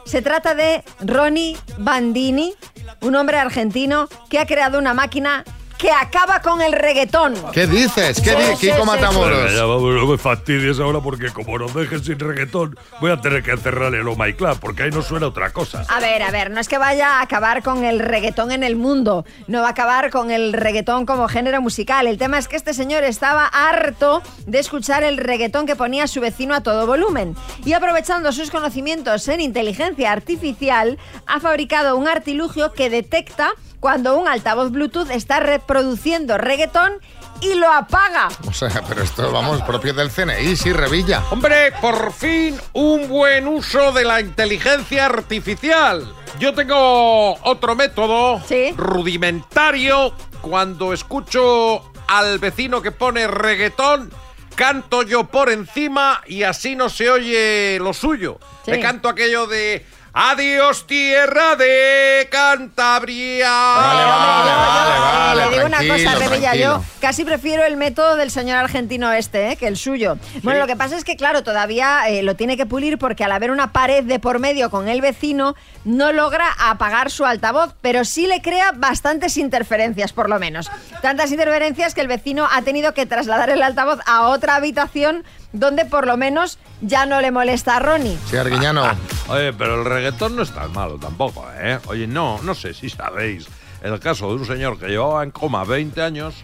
Se 0.04 0.22
trata 0.22 0.54
de 0.54 0.82
Ronnie 1.00 1.56
Bandini, 1.78 2.54
un 3.00 3.14
hombre 3.14 3.38
argentino 3.38 4.08
que 4.28 4.40
ha 4.40 4.46
creado 4.46 4.78
una 4.78 4.92
máquina 4.92 5.44
que 5.80 5.90
acaba 5.90 6.42
con 6.42 6.60
el 6.60 6.72
reggaetón. 6.72 7.34
¿Qué 7.52 7.66
dices? 7.66 8.20
¿Qué 8.20 8.34
dices? 8.36 8.58
Kiko 8.58 8.84
Matamoros? 8.84 9.52
No 9.54 10.06
me 10.06 10.18
fastidies 10.18 10.78
ahora 10.78 11.00
porque 11.00 11.30
como 11.30 11.58
nos 11.58 11.72
dejes 11.72 12.02
sin 12.04 12.18
reggaetón, 12.18 12.78
voy 13.00 13.10
a 13.10 13.20
tener 13.20 13.42
que 13.42 13.56
cerrar 13.56 13.94
el 13.94 14.06
Oh 14.06 14.14
My 14.14 14.34
Club 14.34 14.58
porque 14.60 14.82
ahí 14.82 14.90
no 14.90 15.00
suena 15.00 15.28
otra 15.28 15.50
cosa. 15.50 15.86
A 15.88 15.98
ver, 16.00 16.22
a 16.22 16.30
ver, 16.30 16.50
no 16.50 16.60
es 16.60 16.68
que 16.68 16.76
vaya 16.76 17.18
a 17.18 17.22
acabar 17.22 17.62
con 17.62 17.84
el 17.84 17.98
reggaetón 17.98 18.52
en 18.52 18.62
el 18.62 18.76
mundo, 18.76 19.24
no 19.46 19.62
va 19.62 19.68
a 19.68 19.70
acabar 19.70 20.10
con 20.10 20.30
el 20.30 20.52
reggaetón 20.52 21.06
como 21.06 21.28
género 21.28 21.62
musical. 21.62 22.06
El 22.06 22.18
tema 22.18 22.38
es 22.38 22.46
que 22.46 22.56
este 22.56 22.74
señor 22.74 23.02
estaba 23.04 23.46
harto 23.46 24.22
de 24.46 24.58
escuchar 24.58 25.02
el 25.02 25.16
reggaetón 25.16 25.66
que 25.66 25.76
ponía 25.76 26.06
su 26.08 26.20
vecino 26.20 26.54
a 26.54 26.62
todo 26.62 26.86
volumen. 26.86 27.34
Y 27.64 27.72
aprovechando 27.72 28.32
sus 28.32 28.50
conocimientos 28.50 29.26
en 29.28 29.40
inteligencia 29.40 30.12
artificial, 30.12 30.98
ha 31.26 31.40
fabricado 31.40 31.96
un 31.96 32.06
artilugio 32.06 32.72
que 32.72 32.90
detecta 32.90 33.52
cuando 33.80 34.16
un 34.18 34.28
altavoz 34.28 34.70
Bluetooth 34.70 35.10
está 35.10 35.40
reproduciendo 35.40 36.36
reggaetón 36.38 36.92
y 37.40 37.54
lo 37.54 37.72
apaga. 37.72 38.28
O 38.46 38.52
sea, 38.52 38.82
pero 38.86 39.02
esto, 39.02 39.32
vamos, 39.32 39.62
propio 39.62 39.94
del 39.94 40.10
CNI, 40.10 40.54
sí, 40.56 40.72
Revilla. 40.72 41.22
Hombre, 41.30 41.72
por 41.80 42.12
fin 42.12 42.58
un 42.74 43.08
buen 43.08 43.48
uso 43.48 43.92
de 43.92 44.04
la 44.04 44.20
inteligencia 44.20 45.06
artificial. 45.06 46.14
Yo 46.38 46.52
tengo 46.54 47.32
otro 47.42 47.74
método 47.74 48.40
Sí. 48.46 48.74
rudimentario. 48.76 50.12
Cuando 50.42 50.92
escucho 50.92 51.90
al 52.08 52.38
vecino 52.38 52.82
que 52.82 52.92
pone 52.92 53.26
reggaetón, 53.26 54.10
canto 54.54 55.02
yo 55.02 55.24
por 55.24 55.50
encima 55.50 56.22
y 56.26 56.42
así 56.42 56.76
no 56.76 56.88
se 56.88 57.10
oye 57.10 57.78
lo 57.80 57.92
suyo. 57.94 58.38
Sí. 58.64 58.70
Le 58.72 58.80
canto 58.80 59.08
aquello 59.08 59.46
de 59.46 59.86
Adiós 60.12 60.88
tierra 60.88 61.54
de 61.54 62.26
Cantabria. 62.32 63.48
Vale, 63.48 64.04
vale, 64.04 64.34
vale, 64.34 65.00
vale, 65.00 65.44
Le 65.44 65.50
digo 65.50 65.66
una 65.66 65.86
cosa, 65.86 66.18
Revilla, 66.18 66.54
yo 66.56 66.84
casi 67.00 67.24
prefiero 67.24 67.64
el 67.64 67.76
método 67.76 68.16
del 68.16 68.32
señor 68.32 68.56
argentino 68.56 69.12
este, 69.12 69.52
¿eh? 69.52 69.56
que 69.56 69.68
el 69.68 69.76
suyo. 69.76 70.18
Bueno, 70.42 70.58
lo 70.58 70.66
que 70.66 70.74
pasa 70.74 70.96
es 70.96 71.04
que, 71.04 71.16
claro, 71.16 71.44
todavía 71.44 72.08
eh, 72.08 72.24
lo 72.24 72.34
tiene 72.34 72.56
que 72.56 72.66
pulir 72.66 72.98
porque 72.98 73.22
al 73.22 73.30
haber 73.30 73.52
una 73.52 73.72
pared 73.72 74.02
de 74.02 74.18
por 74.18 74.40
medio 74.40 74.68
con 74.68 74.88
el 74.88 75.00
vecino, 75.00 75.54
no 75.84 76.12
logra 76.12 76.46
apagar 76.58 77.12
su 77.12 77.24
altavoz, 77.24 77.74
pero 77.80 78.04
sí 78.04 78.26
le 78.26 78.42
crea 78.42 78.72
bastantes 78.72 79.36
interferencias, 79.36 80.12
por 80.12 80.28
lo 80.28 80.40
menos. 80.40 80.70
Tantas 81.02 81.30
interferencias 81.30 81.94
que 81.94 82.00
el 82.00 82.08
vecino 82.08 82.48
ha 82.50 82.62
tenido 82.62 82.94
que 82.94 83.06
trasladar 83.06 83.50
el 83.50 83.62
altavoz 83.62 84.00
a 84.06 84.26
otra 84.26 84.56
habitación 84.56 85.24
donde 85.52 85.84
por 85.84 86.06
lo 86.06 86.16
menos 86.16 86.58
ya 86.80 87.06
no 87.06 87.20
le 87.20 87.30
molesta 87.30 87.76
a 87.76 87.80
Ronnie. 87.80 88.18
Sí, 88.28 88.36
Arguiñano. 88.36 88.84
Oye, 89.28 89.52
pero 89.52 89.80
el 89.80 89.84
reggaetón 89.84 90.36
no 90.36 90.42
es 90.42 90.50
tan 90.50 90.72
malo 90.72 90.98
tampoco, 90.98 91.46
¿eh? 91.58 91.78
Oye, 91.86 92.06
no, 92.06 92.40
no 92.42 92.54
sé 92.54 92.74
si 92.74 92.88
sabéis 92.88 93.46
el 93.82 93.98
caso 94.00 94.28
de 94.28 94.34
un 94.34 94.46
señor 94.46 94.78
que 94.78 94.88
llevaba 94.88 95.22
en 95.22 95.30
coma 95.30 95.64
20 95.64 96.02
años, 96.02 96.34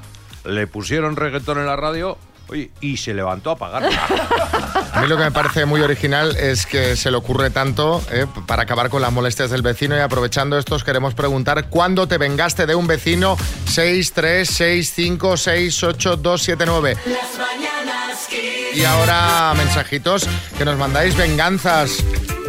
le 0.45 0.67
pusieron 0.67 1.17
reggaetón 1.17 1.59
en 1.59 1.67
la 1.67 1.77
radio 1.77 2.19
Oye, 2.49 2.71
y 2.81 2.97
se 2.97 3.13
levantó 3.13 3.51
a 3.51 3.55
apagarla. 3.55 3.89
A 4.93 5.01
mí 5.01 5.09
lo 5.09 5.17
que 5.17 5.25
me 5.25 5.33
parece 5.33 5.67
muy 5.67 5.81
original 5.81 6.37
es 6.37 6.65
que 6.65 6.95
se 6.97 7.11
le 7.11 7.17
ocurre 7.17 7.51
tanto 7.51 8.01
eh, 8.11 8.27
para 8.47 8.63
acabar 8.63 8.89
con 8.89 9.03
las 9.03 9.13
molestias 9.13 9.51
del 9.51 9.63
vecino 9.63 9.97
y 9.97 10.01
aprovechando 10.01 10.57
esto 10.57 10.77
os 10.77 10.85
queremos 10.85 11.15
preguntar 11.15 11.69
¿cuándo 11.69 12.07
te 12.07 12.19
vengaste 12.19 12.67
de 12.67 12.75
un 12.75 12.87
vecino? 12.87 13.37
6, 13.67 14.13
Y 18.75 18.85
ahora 18.85 19.53
mensajitos 19.57 20.29
que 20.57 20.65
nos 20.65 20.77
mandáis 20.77 21.17
venganzas 21.17 22.05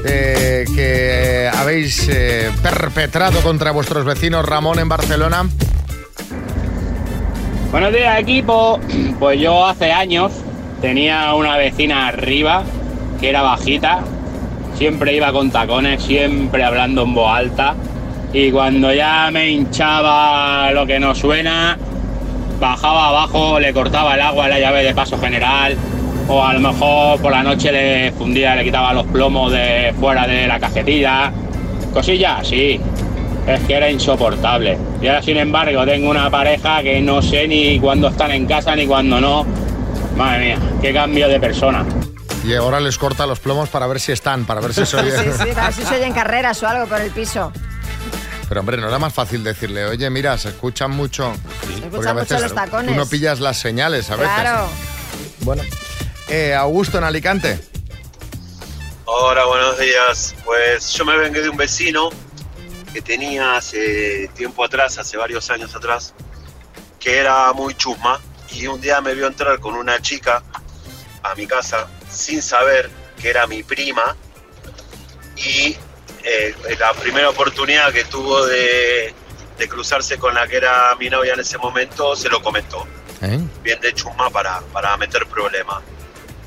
eh, 0.06 0.66
que 0.76 1.50
habéis 1.54 2.08
eh, 2.10 2.52
perpetrado 2.62 3.42
contra 3.42 3.72
vuestros 3.72 4.06
vecinos 4.06 4.46
Ramón 4.46 4.80
en 4.80 4.90
Barcelona. 4.90 5.48
Buenos 7.72 7.92
días 7.92 8.20
equipo. 8.20 8.80
Pues 9.20 9.40
yo 9.40 9.66
hace 9.66 9.92
años 9.92 10.32
tenía 10.82 11.34
una 11.34 11.58
vecina 11.58 12.08
arriba 12.08 12.64
que 13.20 13.30
era 13.30 13.42
bajita, 13.42 14.02
siempre 14.78 15.16
iba 15.16 15.32
con 15.32 15.52
tacones, 15.52 16.04
siempre 16.04 16.64
hablando 16.64 17.04
en 17.04 17.14
voz 17.14 17.32
alta 17.32 17.76
y 18.34 18.52
cuando 18.52 18.94
ya 18.94 19.30
me 19.32 19.50
hinchaba 19.50 20.72
lo 20.72 20.86
que 20.86 21.00
no 21.00 21.16
suena, 21.16 21.78
bajaba 22.60 23.10
abajo, 23.10 23.60
le 23.60 23.74
cortaba 23.74 24.16
el 24.16 24.22
agua 24.22 24.46
a 24.46 24.50
la 24.50 24.60
llave 24.60 24.84
de 24.84 24.94
paso 24.94 25.18
general 25.20 25.78
o 26.28 26.44
a 26.44 26.54
lo 26.54 26.60
mejor 26.60 27.20
por 27.22 27.32
la 27.32 27.44
noche 27.44 27.72
le 27.72 28.12
fundía, 28.12 28.56
le 28.56 28.64
quitaba 28.64 28.94
los 28.94 29.06
plomos 29.06 29.52
de 29.52 29.94
fuera 30.00 30.28
de 30.28 30.48
la 30.48 30.60
cajetilla, 30.60 31.32
cosillas 31.94 32.42
así. 32.42 32.80
Es 33.48 33.62
que 33.62 33.76
era 33.76 33.90
insoportable. 33.90 34.78
Y 35.02 35.08
ahora, 35.08 35.22
sin 35.22 35.38
embargo, 35.38 35.86
tengo 35.86 36.10
una 36.10 36.30
pareja 36.30 36.84
que 36.84 37.00
no 37.00 37.22
sé 37.22 37.48
ni 37.48 37.80
cuándo 37.80 38.10
están 38.10 38.32
en 38.32 38.46
casa 38.46 38.76
ni 38.76 38.86
cuándo 38.86 39.22
no. 39.22 39.46
Madre 40.18 40.48
mía, 40.48 40.58
qué 40.82 40.94
cambio 40.94 41.30
de 41.30 41.40
persona. 41.40 41.86
Y 42.46 42.54
ahora 42.56 42.82
les 42.82 42.98
corta 42.98 43.26
los 43.26 43.40
plomos 43.40 43.70
para 43.70 43.88
ver 43.88 44.02
si 44.02 44.12
están, 44.12 44.46
para 44.46 44.60
ver 44.60 44.74
si 44.74 44.86
se 44.86 44.98
oye. 45.02 45.12
Sí, 45.12 45.30
sí, 45.32 45.50
a 45.56 45.64
ver 45.64 45.74
si 45.74 45.84
se 45.84 45.96
oyen 45.96 46.12
carreras 46.12 46.62
o 46.62 46.68
algo 46.68 46.88
por 46.88 47.00
el 47.00 47.12
piso. 47.12 47.54
Pero 48.48 48.62
hombre, 48.62 48.78
no 48.78 48.88
era 48.88 49.00
más 49.00 49.14
fácil 49.14 49.44
decirle, 49.44 49.86
oye, 49.86 50.10
mira, 50.10 50.38
se 50.38 50.50
escuchan 50.50 50.92
mucho. 50.92 51.34
escuchan 51.34 51.90
Porque 51.92 52.10
a 52.10 52.14
mucho 52.14 52.24
veces 52.36 52.42
los 52.44 52.56
tacones. 52.56 52.92
tú 52.92 52.98
no 52.98 53.06
pillas 53.06 53.40
las 53.40 53.58
señales 53.58 54.10
a 54.10 54.16
veces. 54.16 54.34
Claro. 54.40 54.68
Bueno. 55.42 55.64
Eh, 56.30 56.54
Augusto 56.56 56.98
en 56.98 57.04
Alicante. 57.04 57.60
Hola, 59.06 59.46
buenos 59.46 59.78
días. 59.80 60.36
Pues 60.46 60.94
yo 60.94 61.06
me 61.06 61.18
vengué 61.18 61.42
de 61.42 61.50
un 61.50 61.58
vecino 61.58 62.10
que 62.94 63.02
tenía 63.02 63.58
hace 63.58 64.30
tiempo 64.36 64.64
atrás, 64.64 64.98
hace 64.98 65.18
varios 65.18 65.50
años 65.50 65.76
atrás, 65.76 66.14
que 67.00 67.18
era 67.18 67.52
muy 67.54 67.74
chusma 67.76 68.20
y 68.54 68.68
un 68.68 68.80
día 68.82 69.02
me 69.02 69.14
vio 69.14 69.28
entrar 69.28 69.60
con 69.60 69.76
una 69.76 70.02
chica 70.02 70.42
a 71.24 71.36
mi 71.36 71.46
casa 71.48 71.88
sin 72.10 72.42
saber 72.42 72.90
que 73.22 73.30
era 73.30 73.46
mi 73.46 73.64
prima 73.64 74.16
y 75.36 75.76
eh, 76.28 76.56
la 76.80 76.94
primera 76.94 77.30
oportunidad 77.30 77.92
que 77.94 78.04
tuvo 78.04 78.46
de, 78.46 79.14
de 79.58 79.70
cruzarse 79.70 80.18
con 80.18 80.34
la 80.36 80.48
que 80.48 80.58
era 80.58 80.96
mi 81.00 81.10
novia 81.10 81.34
en 81.34 81.40
ese 81.40 81.58
momento 81.58 82.16
se 82.16 82.30
lo 82.30 82.42
comentó 82.42 82.86
¿Eh? 83.22 83.40
bien 83.64 83.80
de 83.80 83.94
chusma 83.94 84.30
para, 84.30 84.60
para 84.74 84.96
meter 84.98 85.26
problemas. 85.28 85.84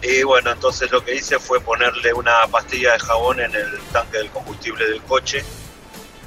Y 0.03 0.23
bueno, 0.23 0.51
entonces 0.51 0.91
lo 0.91 1.05
que 1.05 1.15
hice 1.15 1.39
fue 1.39 1.61
ponerle 1.61 2.13
una 2.13 2.47
pastilla 2.51 2.93
de 2.93 2.99
jabón 3.01 3.41
en 3.41 3.55
el 3.55 3.79
tanque 3.93 4.19
del 4.19 4.31
combustible 4.31 4.87
del 4.87 5.03
coche 5.03 5.45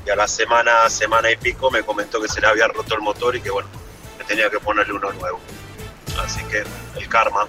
y 0.06 0.10
a 0.10 0.16
la 0.16 0.28
semana, 0.28 0.90
semana 0.90 1.32
y 1.32 1.38
pico 1.38 1.72
me 1.72 1.82
comentó 1.82 2.22
que 2.22 2.28
se 2.28 2.42
le 2.42 2.48
había 2.48 2.68
roto 2.68 2.96
el 2.96 3.02
motor 3.02 3.36
y 3.36 3.42
que 3.42 3.50
bueno, 3.50 3.70
que 4.18 4.24
tenía 4.26 4.50
que 4.50 4.60
ponerle 4.60 4.94
uno 4.94 5.12
nuevo. 5.14 5.40
Así 6.24 6.44
que 6.46 6.64
el 7.00 7.10
karma. 7.10 7.48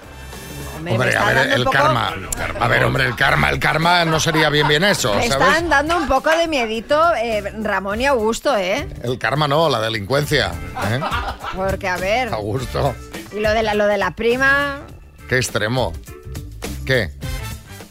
Hombre, 0.76 1.16
a 1.16 1.24
ver, 1.26 1.52
el 1.52 1.64
poco- 1.64 1.76
karma. 1.76 2.12
A 2.60 2.68
ver, 2.68 2.84
hombre, 2.84 3.06
el 3.06 3.14
karma, 3.16 3.50
el 3.50 3.58
karma 3.58 4.04
no 4.04 4.20
sería 4.20 4.50
bien 4.50 4.68
bien 4.68 4.84
eso, 4.84 5.14
Me 5.14 5.28
¿sabes? 5.28 5.48
están 5.48 5.68
dando 5.68 5.96
un 5.96 6.06
poco 6.08 6.30
de 6.30 6.46
miedito 6.48 7.00
eh, 7.14 7.42
Ramón 7.62 8.00
y 8.00 8.06
Augusto, 8.06 8.56
¿eh? 8.56 8.86
El 9.02 9.18
karma 9.18 9.48
no, 9.48 9.68
la 9.68 9.80
delincuencia. 9.80 10.52
¿eh? 10.90 11.00
Porque, 11.54 11.88
a 11.88 11.96
ver, 11.96 12.28
Augusto, 12.34 12.94
y 13.34 13.40
lo 13.40 13.50
de 13.52 13.62
la, 13.62 13.74
lo 13.74 13.86
de 13.86 13.98
la 13.98 14.12
prima... 14.12 14.80
qué 15.28 15.36
extremo. 15.36 15.92
¿Qué? 16.84 17.10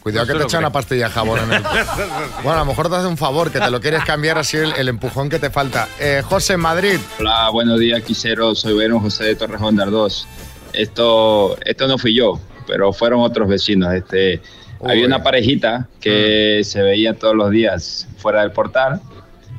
Cuidado 0.00 0.26
que 0.26 0.34
te 0.34 0.42
echa 0.44 0.58
una 0.58 0.70
pastilla 0.70 1.06
de 1.08 1.14
jabón 1.14 1.40
en 1.44 1.52
el... 1.54 1.62
Bueno, 2.42 2.52
a 2.52 2.56
lo 2.58 2.64
mejor 2.66 2.90
te 2.90 2.96
hace 2.96 3.06
un 3.06 3.16
favor, 3.16 3.50
que 3.50 3.58
te 3.58 3.70
lo 3.70 3.80
quieres 3.80 4.04
cambiar 4.04 4.36
así 4.38 4.58
el, 4.58 4.72
el 4.74 4.88
empujón 4.90 5.30
que 5.30 5.38
te 5.38 5.48
falta. 5.50 5.88
Eh, 5.98 6.22
José 6.28 6.58
Madrid. 6.58 6.98
Hola, 7.18 7.48
buenos 7.50 7.80
días, 7.80 8.02
Quisero. 8.02 8.54
Soy 8.54 8.74
Bueno 8.74 9.00
José 9.00 9.24
de 9.24 9.34
Torrejón 9.36 9.76
de 9.76 9.82
Ardós. 9.84 10.26
Esto, 10.74 11.56
esto 11.64 11.86
no 11.88 11.96
fui 11.98 12.14
yo, 12.14 12.38
pero 12.66 12.92
fueron 12.92 13.20
otros 13.20 13.48
vecinos. 13.48 13.92
Este, 13.94 14.40
había 14.82 15.06
una 15.06 15.22
parejita 15.22 15.88
que 16.00 16.60
se 16.64 16.82
veía 16.82 17.14
todos 17.14 17.34
los 17.34 17.50
días 17.50 18.08
fuera 18.18 18.42
del 18.42 18.52
portal 18.52 19.00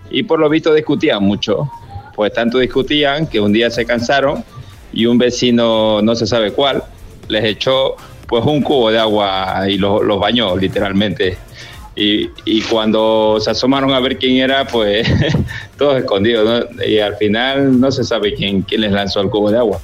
y 0.10 0.24
por 0.24 0.40
lo 0.40 0.50
visto 0.50 0.74
discutían 0.74 1.24
mucho. 1.24 1.70
Pues 2.16 2.32
tanto 2.34 2.60
discutían 2.60 3.28
que 3.28 3.40
un 3.40 3.52
día 3.52 3.70
se 3.70 3.86
cansaron 3.86 4.44
y 4.94 5.06
un 5.06 5.18
vecino, 5.18 6.02
no 6.02 6.16
se 6.16 6.26
sabe 6.26 6.52
cuál, 6.52 6.84
les 7.28 7.44
echó 7.44 7.96
pues 8.28 8.44
un 8.46 8.62
cubo 8.62 8.92
de 8.92 9.00
agua 9.00 9.66
y 9.68 9.78
los, 9.78 10.04
los 10.04 10.20
bañó 10.20 10.56
literalmente. 10.56 11.38
Y, 11.98 12.30
y 12.44 12.62
cuando 12.64 13.38
se 13.40 13.52
asomaron 13.52 13.92
a 13.94 14.00
ver 14.00 14.18
quién 14.18 14.38
era, 14.38 14.66
pues 14.68 15.08
todos 15.78 15.98
escondidos, 15.98 16.68
¿no? 16.70 16.84
Y 16.84 17.00
al 17.00 17.16
final 17.16 17.80
no 17.80 17.92
se 17.92 18.04
sabe 18.04 18.34
quién, 18.34 18.62
quién 18.64 18.82
les 18.82 18.92
lanzó 18.92 19.22
el 19.22 19.30
cubo 19.30 19.50
de 19.52 19.58
agua. 19.58 19.80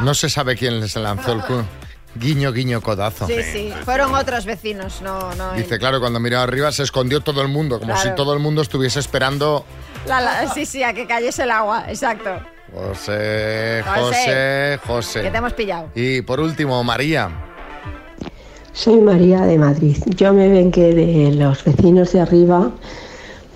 No 0.00 0.14
se 0.14 0.28
sabe 0.28 0.56
quién 0.56 0.80
les 0.80 0.96
lanzó 0.96 1.32
el 1.32 1.40
cu- 1.42 1.62
Guiño, 2.16 2.52
guiño, 2.52 2.80
codazo. 2.80 3.26
Sí, 3.26 3.42
sí, 3.42 3.72
fueron 3.84 4.14
otros 4.14 4.44
vecinos, 4.44 5.02
no, 5.02 5.34
no. 5.34 5.52
Dice, 5.54 5.78
claro, 5.80 5.98
cuando 5.98 6.20
miró 6.20 6.38
arriba 6.38 6.70
se 6.70 6.84
escondió 6.84 7.20
todo 7.22 7.42
el 7.42 7.48
mundo, 7.48 7.80
como 7.80 7.92
Claro. 7.92 8.08
si 8.10 8.14
todo 8.14 8.32
el 8.34 8.38
mundo 8.38 8.62
estuviese 8.62 9.00
esperando. 9.00 9.64
La- 10.06 10.20
la- 10.20 10.52
sí, 10.54 10.64
sí, 10.64 10.84
a 10.84 10.92
que 10.92 11.08
cayese 11.08 11.42
el 11.42 11.50
agua, 11.50 11.86
exacto. 11.88 12.30
José, 12.72 13.82
José, 13.84 14.00
José, 14.00 14.80
José. 14.86 15.22
Que 15.22 15.30
te 15.30 15.38
hemos 15.38 15.52
pillado. 15.54 15.88
Y 15.96 16.22
por 16.22 16.38
último, 16.38 16.82
María. 16.84 17.30
Soy 18.72 19.00
María 19.00 19.40
de 19.42 19.58
Madrid. 19.58 19.96
Yo 20.16 20.32
me 20.32 20.48
vengué 20.48 20.94
de 20.94 21.32
los 21.32 21.64
vecinos 21.64 22.12
de 22.12 22.20
arriba 22.20 22.70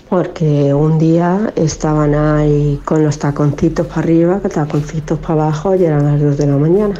porque 0.09 0.73
un 0.73 0.97
día 0.97 1.53
estaban 1.55 2.15
ahí 2.15 2.81
con 2.83 3.03
los 3.03 3.19
taconcitos 3.19 3.85
para 3.85 3.99
arriba, 3.99 4.39
taconcitos 4.39 5.19
para 5.19 5.43
abajo 5.43 5.75
y 5.75 5.85
eran 5.85 6.05
las 6.05 6.19
2 6.19 6.37
de 6.37 6.47
la 6.47 6.57
mañana. 6.57 6.95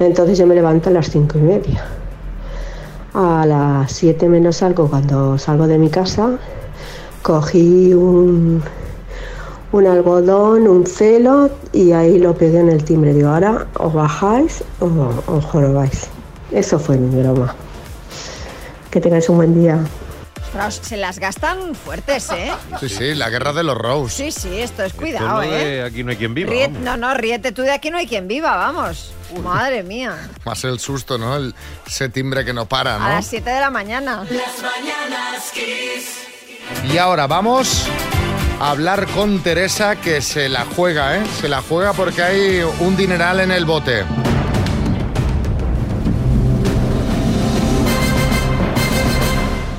Entonces 0.00 0.36
yo 0.36 0.46
me 0.46 0.56
levanto 0.56 0.90
a 0.90 0.92
las 0.92 1.10
cinco 1.10 1.38
y 1.38 1.42
media. 1.42 1.84
A 3.14 3.46
las 3.46 3.92
7 3.92 4.28
menos 4.28 4.62
algo, 4.62 4.88
cuando 4.88 5.38
salgo 5.38 5.68
de 5.68 5.78
mi 5.78 5.90
casa, 5.90 6.38
cogí 7.22 7.94
un, 7.94 8.62
un 9.70 9.86
algodón, 9.86 10.66
un 10.66 10.86
celo 10.86 11.50
y 11.72 11.92
ahí 11.92 12.18
lo 12.18 12.34
pegué 12.34 12.58
en 12.58 12.68
el 12.68 12.82
timbre. 12.82 13.14
Digo, 13.14 13.28
ahora 13.28 13.68
os 13.78 13.94
bajáis 13.94 14.64
o 14.80 14.86
os 15.32 15.44
jorobáis. 15.44 16.08
Eso 16.50 16.80
fue 16.80 16.96
mi 16.96 17.20
broma. 17.20 17.54
Que 18.90 19.00
tengáis 19.00 19.28
un 19.28 19.36
buen 19.36 19.54
día. 19.54 19.78
Se 20.82 20.96
las 20.96 21.18
gastan 21.18 21.74
fuertes, 21.74 22.30
¿eh? 22.30 22.50
Sí, 22.80 22.88
sí, 22.88 23.14
la 23.14 23.28
guerra 23.30 23.52
de 23.52 23.62
los 23.62 23.76
Rose. 23.76 24.14
Sí, 24.14 24.32
sí, 24.32 24.60
esto 24.60 24.82
es 24.82 24.88
Esto 24.92 25.00
cuidado, 25.02 25.40
de 25.40 25.78
¿eh? 25.78 25.82
Aquí 25.84 26.02
no 26.02 26.10
hay 26.10 26.16
quien 26.16 26.34
viva. 26.34 26.50
Ríe- 26.50 26.68
no, 26.70 26.96
no, 26.96 27.14
ríete 27.14 27.52
tú 27.52 27.62
de 27.62 27.72
aquí 27.72 27.90
no 27.90 27.98
hay 27.98 28.06
quien 28.06 28.26
viva, 28.28 28.56
vamos. 28.56 29.12
Madre 29.42 29.82
mía. 29.82 30.16
Más 30.44 30.64
el 30.64 30.78
susto, 30.80 31.18
¿no? 31.18 31.36
El, 31.36 31.54
ese 31.86 32.08
timbre 32.08 32.44
que 32.44 32.52
no 32.52 32.66
para, 32.66 32.96
A 32.96 32.98
¿no? 32.98 33.08
las 33.10 33.26
7 33.26 33.48
de 33.50 33.60
la 33.60 33.70
mañana. 33.70 34.24
Las 34.30 34.62
mañanas 34.62 35.50
Kiss. 35.52 36.92
Y 36.92 36.98
ahora 36.98 37.26
vamos 37.26 37.84
a 38.60 38.70
hablar 38.70 39.06
con 39.08 39.40
Teresa, 39.42 39.96
que 39.96 40.20
se 40.22 40.48
la 40.48 40.64
juega, 40.64 41.16
¿eh? 41.18 41.22
Se 41.40 41.48
la 41.48 41.60
juega 41.62 41.92
porque 41.92 42.22
hay 42.22 42.60
un 42.80 42.96
dineral 42.96 43.40
en 43.40 43.50
el 43.52 43.64
bote. 43.64 44.04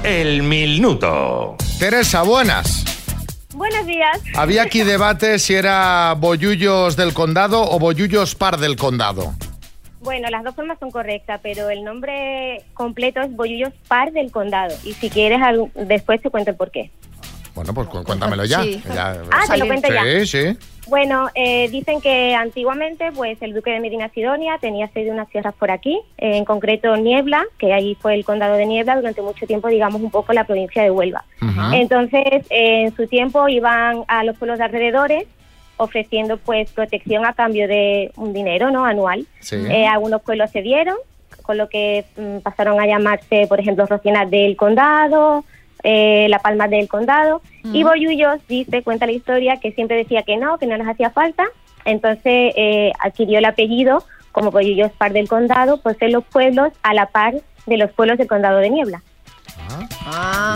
El 0.10 0.42
minuto. 0.42 1.56
Teresa, 1.78 2.24
buenas. 2.24 2.84
Buenos 3.54 3.86
días. 3.86 4.20
Había 4.36 4.64
aquí 4.64 4.82
debate 4.82 5.38
si 5.38 5.54
era 5.54 6.16
bollullos 6.18 6.96
del 6.96 7.14
condado 7.14 7.62
o 7.62 7.78
bollullos 7.78 8.34
par 8.34 8.58
del 8.58 8.76
condado. 8.76 9.36
Bueno, 10.00 10.28
las 10.32 10.44
dos 10.44 10.56
formas 10.56 10.80
son 10.80 10.90
correctas, 10.90 11.40
pero 11.44 11.70
el 11.70 11.84
nombre 11.84 12.64
completo 12.74 13.22
es 13.22 13.32
Bollullos 13.36 13.72
Par 13.88 14.12
del 14.12 14.32
Condado. 14.32 14.76
Y 14.84 14.94
si 14.94 15.12
quieres, 15.12 15.42
después 15.76 16.20
te 16.24 16.32
cuento 16.32 16.50
el 16.50 16.58
por 16.58 16.72
qué. 16.72 16.90
Bueno, 17.60 17.74
pues 17.74 17.88
cu- 17.90 18.04
cuéntamelo 18.04 18.46
ya. 18.46 18.62
Sí. 18.64 18.82
Ya- 18.94 19.22
Ah, 19.32 19.44
te 19.50 19.58
lo 19.58 19.68
cuento 19.68 19.88
ya. 19.94 20.04
Sí, 20.04 20.26
sí. 20.26 20.58
Bueno, 20.88 21.28
eh, 21.36 21.68
dicen 21.70 22.02
que 22.02 22.34
antiguamente 22.34 23.12
pues 23.12 23.38
el 23.42 23.54
duque 23.54 23.70
de 23.72 23.80
Medina 23.80 24.10
Sidonia 24.10 24.58
tenía 24.60 24.88
sede 24.88 25.12
unas 25.12 25.30
tierras 25.30 25.54
por 25.54 25.70
aquí, 25.70 26.00
eh, 26.18 26.38
en 26.38 26.46
concreto 26.46 26.96
Niebla, 26.98 27.44
que 27.60 27.74
ahí 27.74 27.96
fue 28.02 28.16
el 28.16 28.26
condado 28.26 28.56
de 28.56 28.66
Niebla 28.66 28.96
durante 28.96 29.22
mucho 29.22 29.46
tiempo, 29.46 29.68
digamos 29.68 30.02
un 30.02 30.10
poco 30.10 30.34
la 30.34 30.46
provincia 30.46 30.82
de 30.82 30.90
Huelva. 30.90 31.24
Entonces, 31.74 32.24
eh, 32.50 32.84
en 32.86 32.96
su 32.96 33.06
tiempo 33.08 33.48
iban 33.50 34.04
a 34.08 34.24
los 34.24 34.36
pueblos 34.38 34.58
de 34.58 34.66
alrededores 34.66 35.26
ofreciendo 35.78 36.38
pues 36.38 36.72
protección 36.72 37.26
a 37.26 37.34
cambio 37.34 37.68
de 37.68 38.12
un 38.16 38.34
dinero 38.34 38.72
no 38.72 38.86
anual. 38.86 39.26
Sí. 39.42 39.58
Eh, 39.70 39.86
algunos 39.86 40.22
pueblos 40.24 40.50
se 40.52 40.62
dieron, 40.62 40.96
con 41.44 41.58
lo 41.58 41.70
que 41.70 42.06
mm, 42.18 42.40
pasaron 42.40 42.80
a 42.82 42.86
llamarse, 42.88 43.46
por 43.48 43.60
ejemplo, 43.60 43.86
Rocinas 43.86 44.30
del 44.30 44.56
Condado, 44.58 45.46
eh, 45.84 46.28
La 46.30 46.40
Palma 46.40 46.68
del 46.68 46.88
Condado. 46.88 47.42
Y 47.64 47.84
Boyullos 47.84 48.40
dice, 48.48 48.84
cuenta 48.84 49.06
la 49.06 49.12
historia, 49.12 49.58
que 49.58 49.72
siempre 49.72 49.98
decía 49.98 50.24
que 50.24 50.38
no, 50.38 50.58
que 50.58 50.68
no 50.68 50.78
les 50.78 50.88
hacía 50.88 51.10
falta. 51.10 51.46
Entonces 51.86 52.54
eh, 52.56 52.92
adquirió 53.00 53.40
el 53.40 53.46
apellido 53.46 54.04
como 54.32 54.52
Boyullos 54.52 54.92
Par 54.92 55.14
del 55.14 55.28
Condado, 55.28 55.82
por 55.82 55.98
ser 55.98 56.12
los 56.12 56.24
pueblos 56.24 56.72
a 56.84 56.94
la 56.94 57.08
par 57.08 57.34
de 57.66 57.78
los 57.78 57.92
pueblos 57.92 58.18
del 58.18 58.28
Condado 58.28 58.60
de 58.60 58.70
Niebla. 58.70 59.02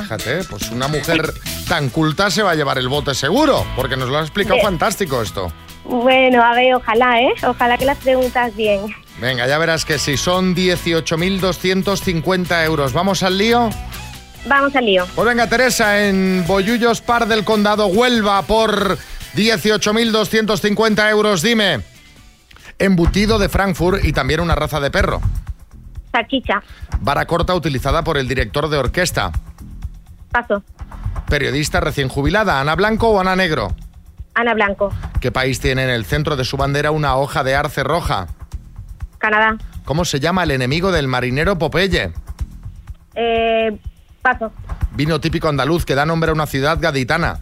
Fíjate, 0.02 0.44
pues 0.50 0.72
una 0.72 0.88
mujer 0.88 1.32
tan 1.68 1.90
culta 1.90 2.32
se 2.32 2.44
va 2.44 2.52
a 2.52 2.56
llevar 2.56 2.78
el 2.78 2.88
bote 2.88 3.14
seguro, 3.14 3.66
porque 3.76 3.98
nos 3.98 4.08
lo 4.10 4.18
ha 4.18 4.22
explicado 4.22 4.60
fantástico 4.62 5.22
esto. 5.22 5.52
Bueno, 5.86 6.42
a 6.42 6.54
ver, 6.54 6.76
ojalá, 6.76 7.22
¿eh? 7.22 7.34
Ojalá 7.46 7.78
que 7.78 7.84
las 7.86 7.98
preguntas 7.98 8.56
bien. 8.56 8.80
Venga, 9.20 9.46
ya 9.48 9.58
verás 9.58 9.84
que 9.86 10.00
si 10.00 10.18
son 10.18 10.56
18.250 10.56 12.66
euros. 12.66 12.94
¿Vamos 12.94 13.24
al 13.24 13.38
lío? 13.38 13.70
Vamos 14.46 14.76
al 14.76 14.86
lío. 14.86 15.06
Pues 15.16 15.26
venga, 15.28 15.48
Teresa, 15.48 16.06
en 16.06 16.44
Boyullos 16.46 17.02
Par 17.02 17.28
del 17.28 17.44
Condado, 17.46 17.88
Huelva, 17.88 18.42
por 18.42 18.98
18.250 19.36 21.10
euros. 21.10 21.42
Dime, 21.42 21.80
embutido 22.80 23.40
de 23.40 23.50
Frankfurt 23.50 24.04
y 24.04 24.12
también 24.12 24.40
una 24.42 24.56
raza 24.56 24.80
de 24.80 24.92
perro. 24.92 25.22
Salchicha, 26.12 26.62
Vara 27.00 27.26
corta 27.26 27.56
utilizada 27.56 28.04
por 28.04 28.18
el 28.18 28.28
director 28.28 28.70
de 28.70 28.78
orquesta. 28.78 29.32
paso. 30.32 30.64
Periodista 31.28 31.80
recién 31.80 32.10
jubilada, 32.10 32.60
Ana 32.60 32.76
Blanco 32.76 33.10
o 33.10 33.20
Ana 33.20 33.36
Negro. 33.36 33.74
Ana 34.36 34.54
Blanco, 34.54 34.92
¿Qué 35.22 35.32
país 35.32 35.60
tiene 35.60 35.84
en 35.84 35.90
el 35.90 36.06
centro 36.06 36.36
de 36.36 36.44
su 36.44 36.58
bandera 36.58 36.92
una 36.92 37.16
hoja 37.16 37.44
de 37.44 37.56
arce 37.56 37.84
roja? 37.84 38.28
Canadá. 39.20 39.58
¿Cómo 39.86 40.06
se 40.06 40.20
llama 40.20 40.44
el 40.44 40.52
enemigo 40.52 40.92
del 40.92 41.08
marinero 41.08 41.58
Popeye? 41.58 42.12
Eh, 43.16 43.80
paso, 44.24 44.52
Vino 44.96 45.20
típico 45.20 45.48
andaluz 45.50 45.86
que 45.86 45.96
da 45.96 46.06
nombre 46.06 46.32
a 46.32 46.34
una 46.34 46.46
ciudad 46.48 46.78
gaditana. 46.80 47.40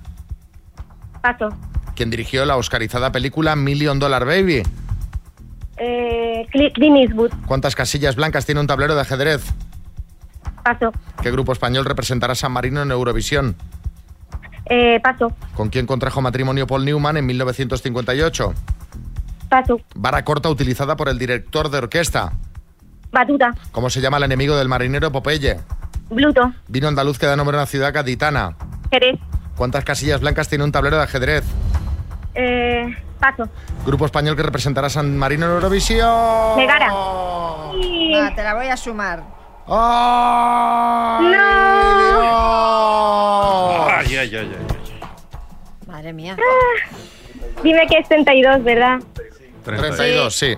paso. 1.21 1.49
Quien 1.95 2.09
dirigió 2.09 2.45
la 2.45 2.57
oscarizada 2.57 3.11
película 3.11 3.55
Million 3.55 3.99
Dollar 3.99 4.25
Baby. 4.25 4.63
Eh, 5.77 6.47
Cli- 6.53 6.71
Clint 6.73 6.97
Eastwood, 6.97 7.31
¿Cuántas 7.45 7.75
casillas 7.75 8.15
blancas 8.15 8.45
tiene 8.45 8.61
un 8.61 8.67
tablero 8.67 8.95
de 8.95 9.01
ajedrez? 9.01 9.43
paso. 10.63 10.91
¿Qué 11.23 11.31
grupo 11.31 11.53
español 11.53 11.85
representará 11.85 12.33
a 12.33 12.35
San 12.35 12.51
Marino 12.51 12.81
en 12.83 12.91
Eurovisión? 12.91 13.55
Eh, 14.65 14.99
paso, 15.03 15.33
¿Con 15.55 15.69
quién 15.69 15.85
contrajo 15.87 16.21
matrimonio 16.21 16.67
Paul 16.67 16.85
Newman 16.85 17.17
en 17.17 17.25
1958? 17.25 18.53
paso. 19.49 19.81
Vara 19.95 20.23
corta 20.23 20.49
utilizada 20.49 20.95
por 20.95 21.09
el 21.09 21.17
director 21.19 21.69
de 21.69 21.79
orquesta. 21.79 22.31
Batuta, 23.11 23.53
¿Cómo 23.73 23.89
se 23.89 23.99
llama 23.99 24.15
el 24.17 24.23
enemigo 24.23 24.55
del 24.55 24.69
marinero 24.69 25.11
Popeye? 25.11 25.59
Bluto, 26.11 26.51
Vino 26.67 26.89
andaluz 26.89 27.17
que 27.17 27.25
da 27.25 27.37
nombre 27.37 27.55
a 27.55 27.61
una 27.61 27.65
ciudad 27.65 27.93
gaditana. 27.93 28.55
Jerez. 28.91 29.17
¿Cuántas 29.55 29.85
casillas 29.85 30.19
blancas 30.19 30.49
tiene 30.49 30.65
un 30.65 30.71
tablero 30.71 30.97
de 30.97 31.03
ajedrez? 31.03 31.45
Eh, 32.35 32.85
paso. 33.17 33.47
Grupo 33.85 34.05
español 34.05 34.35
que 34.35 34.43
representará 34.43 34.87
a 34.87 34.89
San 34.89 35.17
Marino 35.17 35.45
en 35.45 35.53
Eurovisión. 35.53 36.57
Megara. 36.57 36.91
Va, 36.93 38.35
te 38.35 38.43
la 38.43 38.55
voy 38.55 38.67
a 38.67 38.75
sumar. 38.75 39.23
Ay, 43.97 44.17
ay, 44.17 44.35
ay, 44.35 44.35
ay. 44.35 44.57
Madre 45.87 46.11
mía. 46.11 46.35
Dime 47.63 47.87
que 47.87 47.99
es 47.99 48.07
32, 48.09 48.63
¿verdad? 48.65 48.99
32, 49.63 50.35
sí. 50.35 50.57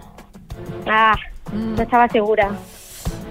Ah, 0.87 1.15
no 1.51 1.81
estaba 1.83 2.07
segura. 2.07 2.49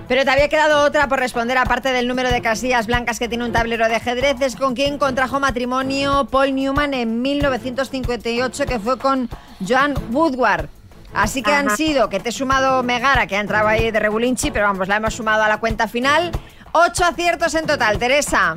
Pero 0.09 0.25
te 0.25 0.31
había 0.31 0.49
quedado 0.49 0.85
otra 0.85 1.09
por 1.09 1.19
responder, 1.21 1.57
aparte 1.57 1.91
del 1.93 2.07
número 2.07 2.31
de 2.31 2.43
casillas 2.43 2.87
blancas 2.87 3.19
que 3.19 3.29
tiene 3.29 3.45
un 3.45 3.53
tablero 3.53 3.89
de 3.89 3.95
ajedrez, 3.97 4.41
es 4.43 4.57
con 4.57 4.75
quien 4.75 4.99
contrajo 4.99 5.41
matrimonio 5.41 6.27
Paul 6.31 6.55
Newman 6.55 6.93
en 6.93 7.23
1958, 7.23 8.67
que 8.67 8.79
fue 8.79 8.99
con 8.99 9.29
Joan 9.67 9.95
Woodward. 10.11 10.69
Así 11.15 11.43
que 11.43 11.53
han 11.53 11.77
sido, 11.77 12.09
que 12.09 12.21
te 12.21 12.31
he 12.31 12.33
sumado 12.33 12.83
Megara, 12.83 13.27
que 13.27 13.37
ha 13.37 13.41
entrado 13.41 13.69
ahí 13.69 13.91
de 13.91 14.01
regulinchi, 14.01 14.51
pero 14.51 14.67
vamos, 14.67 14.89
la 14.89 14.97
hemos 14.97 15.15
sumado 15.15 15.43
a 15.43 15.49
la 15.49 15.59
cuenta 15.59 15.87
final. 15.89 16.31
Ocho 16.73 17.05
aciertos 17.05 17.55
en 17.55 17.67
total, 17.67 17.99
Teresa. 17.99 18.55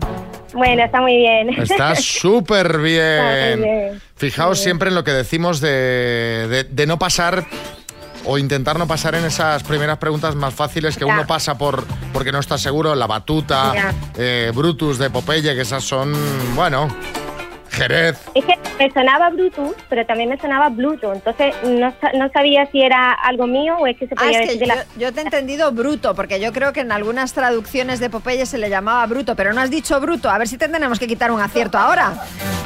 Bueno, 0.53 0.83
está 0.85 1.01
muy 1.01 1.17
bien. 1.17 1.49
Está 1.61 1.95
súper 1.97 2.65
Está 2.67 2.77
muy 2.79 2.89
bien. 2.89 3.61
bien. 3.61 4.01
Fijaos 4.15 4.57
bien. 4.57 4.63
siempre 4.63 4.87
en 4.89 4.95
lo 4.95 5.03
que 5.03 5.11
decimos 5.11 5.59
de, 5.59 6.47
de- 6.49 6.63
de 6.63 6.85
no 6.87 6.97
pasar 6.97 7.45
o 8.27 8.37
intentar 8.37 8.77
no 8.79 8.87
pasar 8.87 9.15
en 9.15 9.25
esas 9.25 9.63
primeras 9.63 9.97
preguntas 9.97 10.35
más 10.35 10.53
fáciles 10.53 10.97
que 10.97 11.05
Ya. 11.05 11.13
uno 11.13 11.27
pasa 11.27 11.57
por 11.57 11.85
porque 12.13 12.31
no 12.31 12.39
está 12.39 12.57
seguro. 12.57 12.95
La 12.95 13.07
batuta, 13.07 13.73
eh, 14.17 14.51
Brutus 14.53 14.97
de 14.97 15.09
Popeye, 15.09 15.53
que 15.55 15.61
esas 15.61 15.83
son, 15.83 16.13
bueno, 16.55 16.87
Jerez. 17.71 18.17
Es 18.33 18.45
que 18.45 18.53
me 18.79 18.89
sonaba 18.91 19.29
Bluetooth, 19.31 19.75
pero 19.89 20.05
también 20.05 20.29
me 20.29 20.37
sonaba 20.39 20.69
Bluetooth. 20.69 21.13
Entonces 21.13 21.53
no, 21.63 21.93
no 22.17 22.29
sabía 22.31 22.65
si 22.71 22.81
era 22.81 23.11
algo 23.11 23.47
mío 23.47 23.75
o 23.77 23.85
es 23.87 23.97
que 23.97 24.07
se 24.07 24.13
Ah, 24.15 24.23
podía 24.23 24.31
es 24.41 24.47
decir 24.47 24.59
que 24.61 24.65
de 24.65 24.69
yo, 24.69 24.75
la... 24.75 24.85
yo 24.97 25.13
te 25.13 25.19
he 25.19 25.23
entendido 25.23 25.71
bruto, 25.73 26.15
porque 26.15 26.39
yo 26.39 26.53
creo 26.53 26.71
que 26.71 26.79
en 26.81 26.91
algunas 26.93 27.33
traducciones 27.33 27.99
de 27.99 28.09
Popeye 28.09 28.45
se 28.45 28.57
le 28.57 28.69
llamaba 28.69 29.05
bruto, 29.07 29.35
pero 29.35 29.51
no 29.51 29.59
has 29.59 29.69
dicho 29.69 29.99
bruto. 29.99 30.29
A 30.29 30.37
ver 30.37 30.47
si 30.47 30.57
te 30.57 30.69
tenemos 30.69 30.99
que 30.99 31.07
quitar 31.07 31.31
un 31.31 31.41
acierto 31.41 31.77
ahora. 31.77 32.13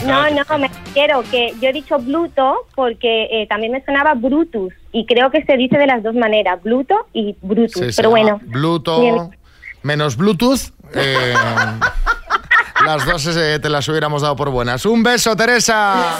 No, 0.06 0.30
no, 0.30 0.58
me 0.60 0.68
refiero 0.68 1.24
que 1.32 1.54
yo 1.60 1.70
he 1.70 1.74
dicho 1.74 1.98
Bluto 1.98 2.68
porque 2.76 3.24
eh, 3.32 3.48
también 3.48 3.72
me 3.74 3.84
sonaba 3.84 4.14
Brutus 4.14 4.74
y 4.92 5.06
creo 5.06 5.32
que 5.32 5.44
se 5.46 5.56
dice 5.58 5.78
de 5.78 5.86
las 5.88 6.04
dos 6.04 6.16
maneras, 6.16 6.62
Bluto 6.64 7.08
y 7.14 7.36
Brutus. 7.42 7.74
Sí, 7.82 7.92
se 7.92 8.02
pero 8.02 8.10
bueno, 8.10 8.40
Bluetooth 8.44 9.02
Bien. 9.02 9.38
menos 9.84 10.18
Bluetooth. 10.18 10.72
eh, 10.96 11.34
las 12.86 13.06
dos 13.06 13.28
eh, 13.36 13.60
te 13.62 13.70
las 13.70 13.88
hubiéramos 13.88 14.22
dado 14.22 14.36
por 14.36 14.50
buenas. 14.50 14.86
Un 14.86 15.04
beso, 15.04 15.36
Teresa. 15.36 16.18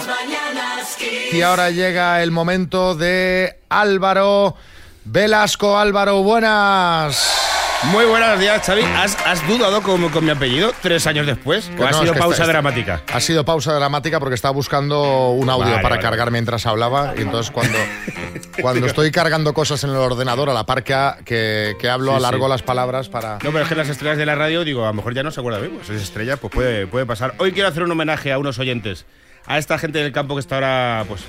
Y 1.32 1.42
ahora 1.42 1.70
llega 1.70 2.22
el 2.22 2.30
momento 2.30 2.94
de 2.94 3.56
Álvaro 3.68 4.54
Velasco. 5.04 5.78
Álvaro, 5.78 6.22
buenas. 6.22 7.49
Muy 7.84 8.04
buenos 8.04 8.38
días, 8.38 8.60
Xavi. 8.64 8.82
¿Has, 8.82 9.16
has 9.26 9.46
dudado 9.48 9.82
con, 9.82 10.06
con 10.10 10.22
mi 10.22 10.30
apellido 10.30 10.72
tres 10.82 11.06
años 11.06 11.26
después? 11.26 11.70
¿O 11.78 11.84
ha 11.84 11.92
sido 11.94 12.04
es 12.04 12.12
que 12.12 12.18
pausa 12.18 12.34
está- 12.34 12.42
está- 12.44 12.46
dramática? 12.52 13.02
Ha 13.12 13.20
sido 13.20 13.44
pausa 13.44 13.72
dramática 13.72 14.20
porque 14.20 14.34
estaba 14.34 14.52
buscando 14.52 15.30
un 15.30 15.48
audio 15.48 15.70
Vale, 15.70 15.82
para 15.82 15.96
vale. 15.96 16.02
cargar 16.02 16.30
mientras 16.30 16.66
hablaba 16.66 17.14
y 17.16 17.22
entonces 17.22 17.50
cuando, 17.50 17.78
cuando 18.60 18.86
estoy 18.86 19.10
cargando 19.10 19.54
cosas 19.54 19.82
en 19.84 19.90
el 19.90 19.96
ordenador 19.96 20.50
a 20.50 20.54
la 20.54 20.66
par 20.66 20.84
que, 20.84 20.94
que, 21.24 21.74
que 21.80 21.88
hablo 21.88 22.10
Sí, 22.12 22.16
alargo 22.18 22.44
sí. 22.46 22.50
las 22.50 22.62
palabras 22.62 23.08
para... 23.08 23.34
No, 23.42 23.50
pero 23.50 23.60
es 23.62 23.68
que 23.68 23.74
las 23.74 23.88
estrellas 23.88 24.18
de 24.18 24.26
la 24.26 24.34
radio, 24.34 24.62
digo, 24.62 24.84
a 24.84 24.88
lo 24.88 24.94
mejor 24.94 25.14
ya 25.14 25.22
no 25.22 25.30
se 25.30 25.40
acuerda 25.40 25.58
bien. 25.58 25.72
Pues 25.76 25.88
es 25.88 26.02
estrella, 26.02 26.36
pues 26.36 26.52
puede, 26.52 26.86
puede 26.86 27.06
pasar. 27.06 27.34
Hoy 27.38 27.52
quiero 27.52 27.68
hacer 27.70 27.82
un 27.82 27.90
homenaje 27.90 28.30
a 28.30 28.38
unos 28.38 28.58
oyentes. 28.58 29.06
A 29.46 29.56
esta 29.56 29.78
gente 29.78 30.00
del 30.02 30.12
campo 30.12 30.34
que 30.34 30.40
está 30.40 30.56
ahora, 30.56 31.04
pues, 31.08 31.22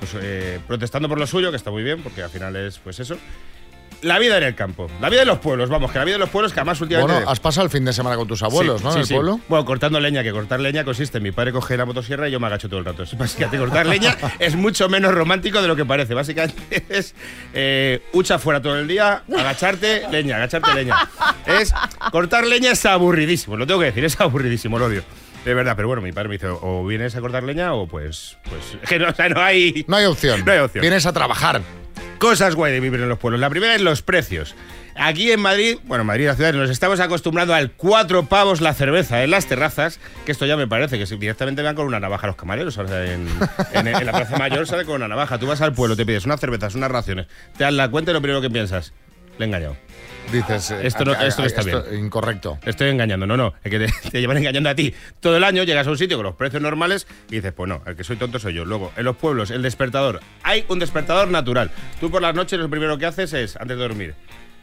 pues, 0.00 0.12
eh, 0.22 0.60
protestando 0.66 1.08
por 1.08 1.18
lo 1.18 1.26
suyo, 1.26 1.50
que 1.50 1.56
está 1.56 1.70
muy 1.70 1.82
bien, 1.82 2.02
porque 2.02 2.22
al 2.22 2.28
final 2.30 2.54
es, 2.56 2.78
pues 2.78 3.00
eso. 3.00 3.16
La 4.04 4.18
vida 4.18 4.36
en 4.36 4.42
el 4.44 4.54
campo. 4.54 4.88
La 5.00 5.08
vida 5.08 5.20
de 5.20 5.26
los 5.26 5.38
pueblos, 5.38 5.70
vamos, 5.70 5.90
que 5.90 5.98
la 5.98 6.04
vida 6.04 6.14
de 6.16 6.18
los 6.20 6.28
pueblos 6.28 6.52
que 6.52 6.60
además 6.60 6.80
últimamente... 6.80 7.12
Bueno, 7.14 7.30
has 7.30 7.40
pasado 7.40 7.64
el 7.64 7.70
fin 7.70 7.84
de 7.84 7.92
semana 7.92 8.16
con 8.16 8.28
tus 8.28 8.42
abuelos, 8.42 8.80
Sí, 8.80 8.84
¿no? 8.86 8.90
sí, 8.92 8.96
en 8.96 9.00
el 9.00 9.06
sí. 9.06 9.14
pueblo. 9.14 9.40
Bueno, 9.48 9.64
cortando 9.64 9.98
leña, 9.98 10.22
que 10.22 10.30
cortar 10.32 10.60
leña 10.60 10.84
consiste 10.84 11.18
en 11.18 11.24
mi 11.24 11.32
padre 11.32 11.52
coge 11.52 11.76
la 11.76 11.86
motosierra 11.86 12.28
y 12.28 12.32
yo 12.32 12.38
me 12.38 12.46
agacho 12.46 12.68
todo 12.68 12.78
el 12.80 12.84
rato. 12.84 13.02
Es 13.02 13.16
básicamente 13.16 13.58
cortar 13.58 13.86
leña 13.86 14.16
es 14.38 14.56
mucho 14.56 14.88
menos 14.88 15.14
romántico 15.14 15.62
de 15.62 15.68
lo 15.68 15.76
que 15.76 15.84
parece. 15.84 16.14
Básicamente 16.14 16.84
es 16.90 17.14
eh, 17.54 18.02
hucha 18.12 18.38
fuera 18.38 18.60
todo 18.60 18.78
el 18.78 18.86
día, 18.86 19.22
agacharte, 19.34 20.02
leña, 20.10 20.36
agacharte, 20.36 20.74
leña. 20.74 20.96
Es 21.46 21.72
cortar 22.12 22.46
leña 22.46 22.72
es 22.72 22.84
aburridísimo, 22.86 23.56
lo 23.56 23.66
tengo 23.66 23.80
que 23.80 23.86
decir, 23.86 24.04
es 24.04 24.20
aburridísimo, 24.20 24.78
lo 24.78 24.86
odio. 24.86 25.02
De 25.44 25.52
verdad, 25.52 25.74
pero 25.76 25.88
bueno, 25.88 26.00
mi 26.02 26.12
padre 26.12 26.28
me 26.28 26.34
dice, 26.36 26.48
o 26.48 26.86
vienes 26.86 27.14
a 27.16 27.20
cortar 27.20 27.42
leña 27.42 27.74
o 27.74 27.86
pues, 27.86 28.38
pues, 28.48 28.78
es 28.82 28.88
que 28.88 28.98
no, 28.98 29.08
o 29.08 29.14
sea, 29.14 29.28
no 29.28 29.40
hay... 29.42 29.84
No 29.88 29.96
hay 29.96 30.06
opción. 30.06 30.42
No 30.44 30.52
hay 30.52 30.58
opción. 30.58 30.80
Vienes 30.82 31.04
a 31.06 31.12
trabajar. 31.12 31.60
Cosas 32.18 32.54
guay 32.54 32.72
de 32.72 32.80
vivir 32.80 33.00
en 33.00 33.08
los 33.08 33.18
pueblos. 33.18 33.40
La 33.40 33.50
primera 33.50 33.74
es 33.74 33.82
los 33.82 34.02
precios. 34.02 34.54
Aquí 34.96 35.32
en 35.32 35.40
Madrid, 35.40 35.76
bueno, 35.84 36.04
Madrid, 36.04 36.26
la 36.26 36.36
ciudad, 36.36 36.52
nos 36.54 36.70
estamos 36.70 37.00
acostumbrando 37.00 37.52
al 37.52 37.72
cuatro 37.72 38.26
pavos 38.26 38.60
la 38.60 38.72
cerveza 38.74 39.24
en 39.24 39.30
las 39.32 39.46
terrazas, 39.46 39.98
que 40.24 40.30
esto 40.32 40.46
ya 40.46 40.56
me 40.56 40.68
parece 40.68 40.98
que 40.98 41.16
directamente 41.16 41.62
van 41.62 41.74
con 41.74 41.86
una 41.86 41.98
navaja 42.00 42.28
los 42.28 42.36
camareros. 42.36 42.78
en, 42.78 43.26
en- 43.72 44.06
la 44.06 44.12
Plaza 44.12 44.38
Mayor 44.38 44.66
sale 44.66 44.84
con 44.84 44.94
una 44.96 45.08
navaja. 45.08 45.38
Tú 45.38 45.46
vas 45.48 45.60
al 45.60 45.72
pueblo, 45.74 45.96
te 45.96 46.06
pides 46.06 46.24
unas 46.26 46.38
cervezas, 46.40 46.74
unas 46.76 46.90
raciones, 46.90 47.26
te 47.58 47.64
dan 47.64 47.76
la 47.76 47.90
cuenta 47.90 48.12
y 48.12 48.14
lo 48.14 48.22
primero 48.22 48.40
que 48.40 48.50
piensas, 48.50 48.92
le 49.38 49.44
he 49.44 49.48
engañado. 49.48 49.76
Dices, 50.32 50.70
eh, 50.72 50.80
Esto 50.86 51.04
no, 51.04 51.12
a- 51.12 51.18
a- 51.18 51.26
esto 51.26 51.42
no 51.42 51.46
está 51.48 51.60
esto- 51.60 51.84
bien. 51.90 52.04
Incorrecto. 52.06 52.58
Te 52.62 52.70
estoy 52.70 52.90
engañando, 52.90 53.26
no, 53.26 53.36
no. 53.36 53.54
Es 53.62 53.70
que 53.70 53.78
te, 53.78 53.86
te 54.10 54.20
llevan 54.20 54.36
engañando 54.38 54.68
a 54.70 54.74
ti. 54.74 54.92
Todo 55.20 55.36
el 55.36 55.44
año 55.44 55.62
llegas 55.62 55.86
a 55.86 55.90
un 55.90 55.98
sitio 55.98 56.16
con 56.16 56.24
los 56.24 56.34
precios 56.34 56.60
normales 56.62 57.06
y 57.30 57.36
dices, 57.36 57.52
pues 57.52 57.68
no, 57.68 57.82
el 57.86 57.94
que 57.96 58.04
soy 58.04 58.16
tonto 58.16 58.38
soy 58.38 58.54
yo. 58.54 58.64
Luego, 58.64 58.92
en 58.96 59.04
los 59.04 59.16
pueblos, 59.16 59.50
el 59.50 59.62
despertador. 59.62 60.20
Hay 60.42 60.64
un 60.68 60.78
despertador 60.78 61.28
natural. 61.28 61.70
Tú 62.00 62.10
por 62.10 62.22
las 62.22 62.34
noches 62.34 62.58
lo 62.58 62.68
primero 62.68 62.98
que 62.98 63.06
haces 63.06 63.32
es, 63.32 63.56
antes 63.56 63.76
de 63.76 63.82
dormir, 63.82 64.14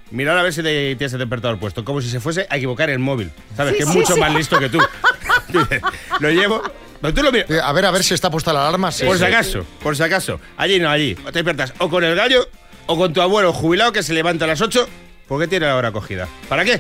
mirar 0.09 0.37
a 0.37 0.43
ver 0.43 0.51
si 0.53 0.61
te- 0.63 0.95
tienes 0.95 1.13
el 1.13 1.19
despertador 1.19 1.57
puesto, 1.59 1.85
como 1.85 2.01
si 2.01 2.09
se 2.09 2.19
fuese 2.19 2.47
a 2.49 2.57
equivocar 2.57 2.89
el 2.89 2.99
móvil. 2.99 3.31
¿Sabes? 3.55 3.73
Sí, 3.73 3.77
que 3.77 3.83
es 3.83 3.89
mucho 3.89 4.13
sí. 4.15 4.19
más 4.19 4.33
listo 4.33 4.59
que 4.59 4.69
tú. 4.69 4.79
Lo 6.19 6.29
llevo, 6.29 6.61
Pero 7.01 7.13
tú 7.13 7.23
lo 7.23 7.31
miras. 7.31 7.49
A 7.63 7.71
ver, 7.73 7.85
a 7.85 7.91
ver 7.91 8.03
si 8.03 8.13
está 8.13 8.29
puesta 8.29 8.53
la 8.53 8.67
alarma. 8.67 8.91
Sí, 8.91 9.05
por 9.05 9.15
sí. 9.17 9.23
si 9.23 9.25
acaso, 9.25 9.65
por 9.81 9.95
si 9.95 10.03
acaso. 10.03 10.39
Allí 10.57 10.79
no, 10.79 10.89
allí. 10.89 11.15
Te 11.15 11.31
despiertas 11.31 11.73
o 11.79 11.89
con 11.89 12.03
el 12.03 12.15
gallo 12.15 12.47
o 12.85 12.97
con 12.97 13.11
tu 13.13 13.21
abuelo 13.21 13.51
jubilado 13.53 13.91
que 13.91 14.03
se 14.03 14.13
levanta 14.13 14.45
a 14.45 14.49
las 14.49 14.61
8 14.61 14.87
porque 15.27 15.47
tiene 15.47 15.65
la 15.67 15.75
hora 15.75 15.91
cogida. 15.91 16.27
¿Para 16.49 16.63
qué? 16.65 16.79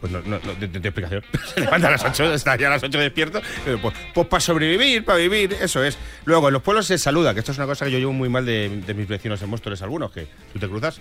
Pues 0.00 0.12
no, 0.12 0.20
no, 0.22 0.38
no 0.44 0.54
de, 0.54 0.68
de- 0.68 0.78
de 0.80 0.88
explicación. 0.88 1.24
Se 1.54 1.60
levanta 1.60 1.88
a 1.88 1.90
las 1.90 2.04
8, 2.04 2.32
está 2.34 2.56
ya 2.56 2.68
a 2.68 2.70
las 2.70 2.82
8 2.82 2.98
despierto. 2.98 3.40
Pues, 3.82 3.94
pues 4.14 4.26
para 4.28 4.40
sobrevivir, 4.40 5.04
para 5.04 5.18
vivir, 5.18 5.56
eso 5.60 5.82
es. 5.82 5.98
Luego, 6.24 6.48
en 6.48 6.54
los 6.54 6.62
pueblos 6.62 6.86
se 6.86 6.98
saluda, 6.98 7.34
que 7.34 7.40
esto 7.40 7.50
es 7.52 7.58
una 7.58 7.66
cosa 7.66 7.84
que 7.84 7.90
yo 7.92 7.98
llevo 7.98 8.12
muy 8.12 8.28
mal 8.28 8.46
de, 8.46 8.68
de 8.86 8.94
mis 8.94 9.08
vecinos 9.08 9.42
en 9.42 9.50
Móstoles 9.50 9.82
algunos, 9.82 10.12
que 10.12 10.28
tú 10.52 10.58
te 10.60 10.68
cruzas. 10.68 11.00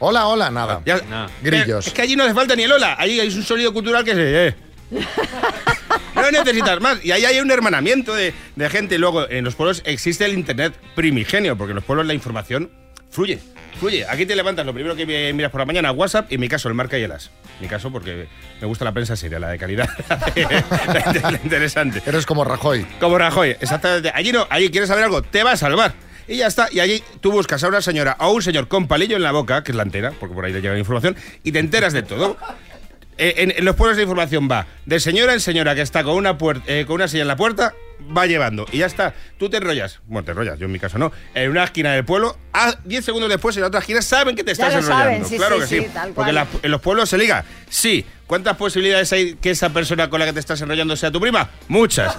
Hola, 0.00 0.26
hola, 0.26 0.50
nada. 0.50 0.82
Ya- 0.84 1.28
Grillos. 1.42 1.86
Es 1.86 1.92
que 1.92 2.02
allí 2.02 2.16
no 2.16 2.24
hace 2.24 2.34
falta 2.34 2.56
ni 2.56 2.64
el 2.64 2.72
hola, 2.72 2.96
allí 2.98 3.20
hay 3.20 3.28
un 3.28 3.42
sonido 3.44 3.72
cultural 3.72 4.04
que 4.04 4.14
se... 4.14 4.46
Eh. 4.48 4.54
No 6.14 6.30
necesitas 6.30 6.80
más. 6.80 7.04
Y 7.04 7.10
ahí 7.12 7.24
hay 7.24 7.40
un 7.40 7.50
hermanamiento 7.50 8.14
de, 8.14 8.32
de 8.56 8.70
gente. 8.70 8.98
Luego, 8.98 9.28
en 9.28 9.44
los 9.44 9.54
pueblos 9.56 9.82
existe 9.84 10.24
el 10.24 10.32
Internet 10.32 10.72
primigenio, 10.94 11.56
porque 11.58 11.72
en 11.72 11.76
los 11.76 11.84
pueblos 11.84 12.06
la 12.06 12.14
información 12.14 12.70
fluye. 13.14 13.38
Fluye. 13.80 14.04
Aquí 14.08 14.26
te 14.26 14.36
levantas, 14.36 14.64
lo 14.66 14.72
primero 14.74 14.94
que 14.94 15.06
mi- 15.06 15.32
miras 15.32 15.50
por 15.50 15.60
la 15.60 15.64
mañana, 15.64 15.90
WhatsApp, 15.92 16.30
y 16.30 16.34
en 16.36 16.40
mi 16.42 16.48
caso, 16.48 16.68
el 16.68 16.74
marca 16.74 16.98
y 16.98 17.02
el 17.02 17.12
as. 17.12 17.30
Mi 17.60 17.66
caso, 17.68 17.90
porque 17.90 18.26
me 18.60 18.66
gusta 18.66 18.84
la 18.84 18.92
prensa 18.92 19.16
seria, 19.16 19.38
la 19.40 19.48
de 19.48 19.58
calidad, 19.58 19.88
la, 20.36 21.40
interesante. 21.42 22.02
Eres 22.06 22.26
como 22.26 22.44
Rajoy. 22.44 22.84
Como 23.00 23.18
Rajoy, 23.18 23.50
exactamente. 23.60 24.10
Allí 24.14 24.32
no, 24.32 24.46
allí 24.50 24.70
quieres 24.70 24.88
saber 24.88 25.04
algo, 25.04 25.22
te 25.22 25.42
va 25.42 25.52
a 25.52 25.56
salvar. 25.56 25.94
Y 26.26 26.36
ya 26.36 26.46
está. 26.46 26.68
Y 26.72 26.80
allí 26.80 27.02
tú 27.20 27.30
buscas 27.32 27.62
a 27.64 27.68
una 27.68 27.82
señora 27.82 28.16
o 28.20 28.30
un 28.32 28.42
señor 28.42 28.68
con 28.68 28.86
palillo 28.88 29.16
en 29.16 29.22
la 29.22 29.32
boca, 29.32 29.62
que 29.62 29.72
es 29.72 29.76
la 29.76 29.82
antena, 29.82 30.12
porque 30.18 30.34
por 30.34 30.44
ahí 30.44 30.52
le 30.52 30.60
llega 30.60 30.72
la 30.72 30.78
información, 30.78 31.16
y 31.42 31.52
te 31.52 31.58
enteras 31.58 31.92
de 31.92 32.02
todo. 32.02 32.36
Eh, 33.18 33.34
en, 33.38 33.52
en 33.56 33.64
los 33.64 33.76
pueblos 33.76 33.96
de 33.96 34.02
información 34.02 34.48
va 34.50 34.66
de 34.86 34.98
señora 34.98 35.32
en 35.34 35.40
señora 35.40 35.74
que 35.76 35.82
está 35.82 36.02
con 36.02 36.14
una, 36.16 36.36
eh, 36.66 36.84
con 36.86 36.96
una 36.96 37.06
silla 37.08 37.22
en 37.22 37.28
la 37.28 37.36
puerta, 37.36 37.72
va 38.16 38.26
llevando. 38.26 38.66
Y 38.72 38.78
ya 38.78 38.86
está. 38.86 39.14
Tú 39.38 39.48
te 39.48 39.56
enrollas. 39.58 40.00
Bueno, 40.06 40.24
te 40.24 40.32
enrollas, 40.32 40.58
yo 40.58 40.66
en 40.66 40.72
mi 40.72 40.78
caso 40.78 40.98
no. 40.98 41.12
En 41.34 41.50
una 41.50 41.64
esquina 41.64 41.92
del 41.92 42.04
pueblo, 42.04 42.36
a 42.52 42.74
10 42.84 43.04
segundos 43.04 43.28
después 43.30 43.56
en 43.56 43.62
la 43.62 43.68
otra 43.68 43.80
esquina 43.80 44.02
saben 44.02 44.36
que 44.36 44.44
te 44.44 44.54
Ya 44.54 44.66
estás 44.68 44.72
lo 44.74 44.80
enrollando. 44.80 45.04
saben, 45.04 45.24
sí, 45.26 45.36
claro 45.36 45.66
sí, 45.66 45.76
que 45.80 45.82
sí, 45.88 45.90
porque 46.14 46.32
la- 46.32 46.46
en 46.62 46.70
los 46.70 46.80
pueblos 46.80 47.08
se 47.08 47.18
liga. 47.18 47.44
Sí. 47.68 48.04
¿Cuántas 48.26 48.56
posibilidades 48.56 49.12
hay 49.12 49.34
que 49.34 49.50
esa 49.50 49.68
persona 49.70 50.08
con 50.08 50.18
la 50.18 50.26
que 50.26 50.32
te 50.32 50.40
estás 50.40 50.60
enrollando 50.62 50.96
sea 50.96 51.10
tu 51.10 51.20
prima? 51.20 51.50
Muchas. 51.68 52.16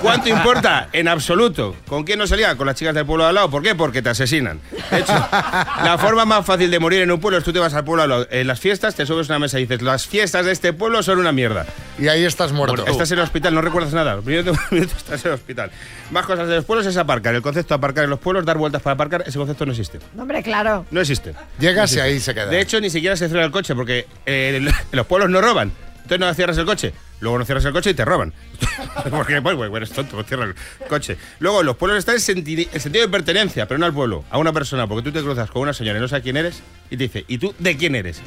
¿Cuánto 0.00 0.28
importa? 0.30 0.88
En 0.92 1.08
absoluto. 1.08 1.76
¿Con 1.86 2.04
quién 2.04 2.18
no 2.18 2.26
se 2.26 2.36
liga? 2.36 2.56
Con 2.56 2.66
las 2.66 2.76
chicas 2.76 2.94
del 2.94 3.04
pueblo 3.04 3.24
de 3.24 3.28
al 3.30 3.34
lado. 3.34 3.50
¿Por 3.50 3.62
qué? 3.62 3.74
Porque 3.74 4.00
te 4.00 4.08
asesinan. 4.08 4.60
De 4.90 5.00
hecho, 5.00 5.12
la 5.12 5.98
forma 6.00 6.24
más 6.24 6.46
fácil 6.46 6.70
de 6.70 6.78
morir 6.78 7.02
en 7.02 7.10
un 7.10 7.20
pueblo 7.20 7.36
es 7.38 7.44
tú 7.44 7.52
te 7.52 7.58
vas 7.58 7.74
al 7.74 7.84
pueblo 7.84 8.02
al 8.02 8.08
lado. 8.08 8.26
En 8.30 8.46
las 8.46 8.60
fiestas 8.60 8.94
te 8.94 9.04
subes 9.04 9.28
a 9.28 9.34
una 9.34 9.40
mesa 9.40 9.58
y 9.58 9.66
dices, 9.66 9.82
las 9.82 10.06
fiestas 10.06 10.46
de 10.46 10.52
este 10.52 10.72
pueblo 10.72 11.02
son 11.02 11.18
una 11.18 11.32
mierda. 11.32 11.66
Y 11.98 12.08
ahí 12.08 12.24
estás 12.24 12.52
muerto. 12.52 12.86
Estás 12.86 13.10
en 13.10 13.18
el 13.18 13.24
hospital, 13.24 13.54
no 13.54 13.60
recuerdas 13.60 13.92
nada. 13.92 14.14
Los 14.16 14.24
primeros 14.24 14.56
minutos 14.70 14.96
estás 14.96 15.22
en 15.24 15.32
el 15.32 15.34
hospital. 15.34 15.70
Más 16.10 16.24
cosas 16.24 16.48
de 16.48 16.56
los 16.56 16.64
pueblos 16.64 16.86
es 16.86 16.96
aparcar. 16.96 17.34
El 17.34 17.42
concepto 17.42 17.74
de 17.74 17.76
aparcar 17.76 18.04
en 18.04 18.10
los 18.10 18.18
pueblos, 18.20 18.46
dar 18.46 18.56
vueltas 18.56 18.80
para 18.80 18.94
aparcar, 18.94 19.24
ese 19.26 19.38
concepto 19.38 19.66
no 19.66 19.72
existe. 19.72 19.98
Hombre, 20.18 20.42
claro. 20.42 20.86
No 20.90 21.00
existe. 21.02 21.34
Llegas 21.58 21.92
No 21.92 21.98
y 21.98 22.00
existe. 22.00 22.02
ahí 22.02 22.20
se 22.20 22.32
queda. 22.34 22.46
De 22.46 22.60
hecho, 22.60 22.80
ni 22.80 22.88
siquiera 22.88 23.16
se 23.16 23.28
cierra 23.28 23.44
el 23.44 23.50
coche 23.50 23.74
porque 23.74 24.06
eh, 24.24 24.56
en 24.92 24.96
los 24.96 25.06
pueblos 25.06 25.28
no 25.28 25.41
roban. 25.42 25.72
Entonces 25.96 26.18
no 26.20 26.34
cierras 26.34 26.56
el 26.58 26.64
coche. 26.64 26.92
Luego 27.20 27.38
no 27.38 27.44
cierras 27.44 27.64
el 27.64 27.72
coche 27.72 27.90
y 27.90 27.94
te 27.94 28.04
roban. 28.04 28.32
porque, 29.10 29.40
pues, 29.40 29.54
bueno, 29.56 29.76
eres 29.76 29.90
tonto, 29.92 30.16
pues 30.16 30.26
cierra 30.26 30.44
el 30.44 30.54
coche. 30.88 31.16
Luego, 31.38 31.60
en 31.60 31.66
los 31.66 31.76
pueblos 31.76 31.98
está 31.98 32.12
el, 32.12 32.18
senti- 32.20 32.68
el 32.72 32.80
sentido 32.80 33.04
de 33.06 33.10
pertenencia, 33.12 33.68
pero 33.68 33.78
no 33.78 33.86
al 33.86 33.92
pueblo, 33.94 34.24
a 34.30 34.38
una 34.38 34.52
persona. 34.52 34.86
Porque 34.88 35.02
tú 35.04 35.12
te 35.12 35.22
cruzas 35.22 35.48
con 35.50 35.62
una 35.62 35.72
señora 35.72 35.98
y 35.98 36.00
no 36.02 36.08
sabes 36.08 36.22
quién 36.24 36.36
eres 36.36 36.62
y 36.90 36.96
te 36.96 37.04
dice, 37.04 37.24
¿y 37.28 37.38
tú 37.38 37.54
de 37.58 37.76
quién 37.76 37.94
eres? 37.94 38.20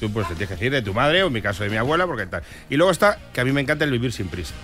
Tú 0.00 0.10
pues 0.12 0.26
te 0.28 0.34
tienes 0.34 0.48
que 0.48 0.54
decir 0.56 0.72
de 0.72 0.82
tu 0.82 0.92
madre 0.92 1.22
o 1.22 1.28
en 1.28 1.32
mi 1.32 1.40
caso 1.40 1.62
de 1.62 1.70
mi 1.70 1.76
abuela, 1.76 2.06
porque 2.06 2.26
tal. 2.26 2.42
Y 2.68 2.76
luego 2.76 2.90
está, 2.90 3.18
que 3.32 3.40
a 3.40 3.44
mí 3.44 3.52
me 3.52 3.60
encanta 3.60 3.84
el 3.84 3.90
vivir 3.92 4.12
sin 4.12 4.28
prisa. 4.28 4.54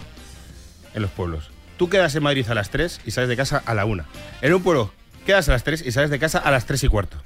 En 0.95 1.03
los 1.03 1.11
pueblos. 1.11 1.51
Tú 1.79 1.89
quedas 1.89 2.15
en 2.17 2.23
Madrid 2.23 2.47
a 2.51 2.55
las 2.55 2.71
3 2.71 3.01
y 3.07 3.11
sales 3.13 3.29
de 3.29 3.37
casa 3.37 3.63
a 3.65 3.75
la 3.75 3.85
1. 3.87 4.05
En 4.43 4.53
un 4.55 4.63
pueblo, 4.63 4.93
quedas 5.25 5.49
a 5.49 5.53
las 5.53 5.65
3 5.65 5.83
y 5.87 5.91
sales 5.93 6.11
de 6.11 6.19
casa 6.19 6.39
a 6.39 6.51
las 6.51 6.67
3 6.67 6.85
y 6.85 6.89
cuarto. 6.89 7.17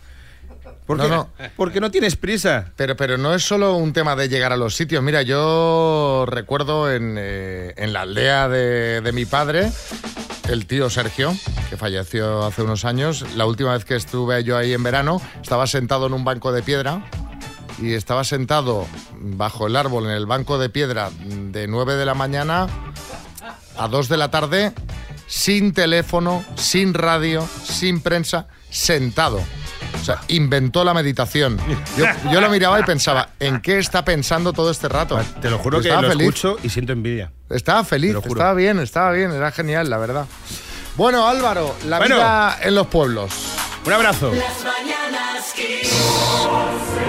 ¿Por 0.87 0.97
No, 0.99 1.05
qué? 1.05 1.11
no. 1.11 1.29
Porque 1.57 1.81
no 1.81 1.91
tienes 1.91 2.17
prisa. 2.17 2.73
Pero, 2.77 2.97
pero 2.97 3.19
no 3.19 3.35
es 3.35 3.43
solo 3.43 3.75
un 3.77 3.93
tema 3.93 4.15
de 4.17 4.29
llegar 4.29 4.53
a 4.53 4.57
los 4.57 4.75
sitios. 4.77 5.03
Mira, 5.03 5.23
yo 5.23 6.25
recuerdo 6.29 6.93
en, 6.93 7.17
eh, 7.19 7.75
en 7.77 7.93
la 7.93 8.03
aldea 8.03 8.49
de, 8.49 9.01
de 9.01 9.13
mi 9.13 9.25
padre, 9.27 9.71
el 10.49 10.67
tío 10.67 10.89
Sergio, 10.89 11.35
que 11.69 11.77
falleció 11.77 12.45
hace 12.47 12.63
unos 12.63 12.85
años, 12.85 13.25
la 13.35 13.47
última 13.47 13.73
vez 13.73 13.85
que 13.85 13.97
estuve 13.97 14.45
yo 14.45 14.57
ahí 14.57 14.73
en 14.73 14.83
verano, 14.83 15.21
estaba 15.43 15.67
sentado 15.67 16.07
en 16.07 16.13
un 16.15 16.25
banco 16.25 16.53
de 16.53 16.63
piedra 16.63 17.05
y 17.83 17.93
estaba 17.95 18.23
sentado 18.25 18.87
bajo 19.19 19.67
el 19.67 19.75
árbol 19.77 20.05
en 20.05 20.13
el 20.13 20.27
banco 20.27 20.57
de 20.59 20.69
piedra 20.71 21.11
de 21.27 21.67
9 21.67 21.97
de 21.97 22.07
la 22.07 22.15
mañana 22.15 22.69
a 23.77 23.89
2 23.89 24.09
de 24.09 24.17
la 24.17 24.31
tarde, 24.31 24.73
sin 25.27 25.75
teléfono, 25.75 26.45
sin 26.55 26.95
radio, 26.95 27.47
sin 27.65 28.01
prensa, 28.01 28.47
sentado. 28.71 29.41
Sea, 30.07 30.21
inventó 30.29 30.85
la 30.85 30.95
meditación. 30.95 31.59
Yo, 31.97 32.05
yo 32.33 32.41
lo 32.41 32.49
miraba 32.49 32.79
y 32.81 32.85
pensaba, 32.85 33.31
¿en 33.41 33.61
qué 33.61 33.79
está 33.79 34.05
pensando 34.05 34.53
todo 34.53 34.71
este 34.71 34.89
rato? 34.89 35.19
Te 35.43 35.51
lo 35.51 35.59
juro 35.59 35.81
que 35.81 35.89
Estaba 35.89 36.03
lo 36.03 36.09
feliz. 36.11 36.29
escucho 36.29 36.57
y 36.63 36.69
siento 36.69 36.93
envidia. 36.93 37.33
Estaba 37.51 37.83
feliz, 37.85 38.15
estaba 38.25 38.55
bien, 38.55 38.79
estaba 38.79 39.11
bien, 39.13 39.33
era 39.33 39.51
genial, 39.53 39.91
la 39.91 39.99
verdad. 39.99 40.27
Bueno, 40.97 41.27
Álvaro, 41.29 41.75
la 41.87 41.99
Bueno. 41.99 42.17
vida 42.17 42.59
en 42.63 42.75
los 42.75 42.87
pueblos. 42.87 43.33
Un 43.85 43.93
abrazo. 43.93 44.33
Las 44.33 44.65
mañanas 44.65 44.87
Kiss. 44.87 44.96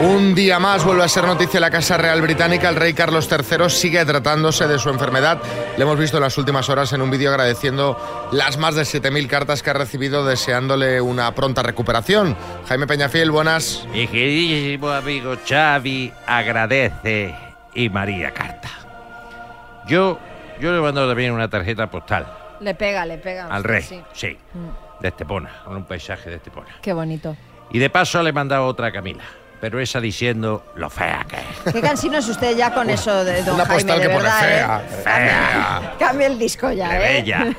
Un 0.02 0.36
día 0.36 0.60
más 0.60 0.84
vuelve 0.84 1.04
a 1.04 1.08
ser 1.08 1.24
noticia 1.26 1.60
la 1.60 1.72
Casa 1.72 1.98
Real 1.98 2.22
Británica. 2.22 2.70
El 2.70 2.76
rey 2.76 2.94
Carlos 2.94 3.30
III 3.32 3.70
sigue 3.70 4.04
tratándose 4.06 4.68
de 4.68 4.78
su 4.80 4.90
enfermedad. 4.90 5.42
Le 5.78 5.84
hemos 5.84 5.98
visto 5.98 6.18
en 6.18 6.24
las 6.24 6.38
últimas 6.38 6.70
horas 6.70 6.92
en 6.94 7.02
un 7.02 7.10
vídeo 7.10 7.30
agradeciendo 7.30 8.30
las 8.32 8.58
más 8.58 8.76
de 8.76 8.84
7.000 8.84 9.28
cartas 9.28 9.63
que 9.63 9.70
ha 9.70 9.74
recibido 9.74 10.26
deseándole 10.26 11.00
una 11.02 11.34
pronta 11.34 11.63
recuperación. 11.63 12.36
Jaime 12.68 12.86
Peñafiel, 12.86 13.32
buenas. 13.32 13.88
Mi 13.92 14.08
queridísimo 14.08 14.90
amigo 14.90 15.36
Xavi 15.48 16.12
agradece 16.26 17.34
y 17.74 17.90
María 17.90 18.32
Carta. 18.32 18.70
Yo, 19.88 20.20
yo 20.60 20.74
le 20.74 20.82
mando 20.82 21.08
también 21.08 21.32
una 21.32 21.50
tarjeta 21.50 21.90
postal 21.90 22.28
Le 22.60 22.76
pega, 22.76 23.06
le 23.06 23.18
pega. 23.20 23.48
al 23.48 23.63
rey, 23.63 23.82
sí. 23.82 24.02
sí, 24.13 24.38
de 25.00 25.08
Estepona, 25.08 25.62
con 25.63 25.78
un 25.78 25.86
paisaje 25.86 26.30
de 26.30 26.36
Estepona. 26.36 26.76
Qué 26.82 26.92
bonito. 26.92 27.36
Y 27.72 27.80
de 27.80 27.90
paso 27.90 28.22
le 28.24 28.30
he 28.30 28.34
mandado 28.34 28.66
otra 28.66 28.88
a 28.88 28.92
Camila, 28.92 29.24
pero 29.60 29.80
esa 29.80 30.00
diciendo 30.00 30.64
lo 30.76 30.90
fea 30.90 31.26
que 31.28 31.36
es. 31.36 31.74
Qué 31.74 31.82
cansino 31.82 32.18
es 32.18 32.28
usted 32.28 32.56
ya 32.56 32.74
con 32.74 32.90
eso 32.90 33.24
de 33.24 33.44
don 33.44 33.56
Una 33.56 33.66
Jaime, 33.66 33.84
postal 33.84 34.00
de 34.00 34.08
que 34.08 34.14
pone 34.14 34.24
verdad, 34.24 34.40
fea, 34.40 34.82
¿eh? 34.82 35.02
Fea, 35.04 35.96
Cambia 36.00 36.28
el 36.28 36.40
disco 36.40 36.72
ya, 36.72 36.96
¿eh? 36.96 37.22
bella. 37.22 37.48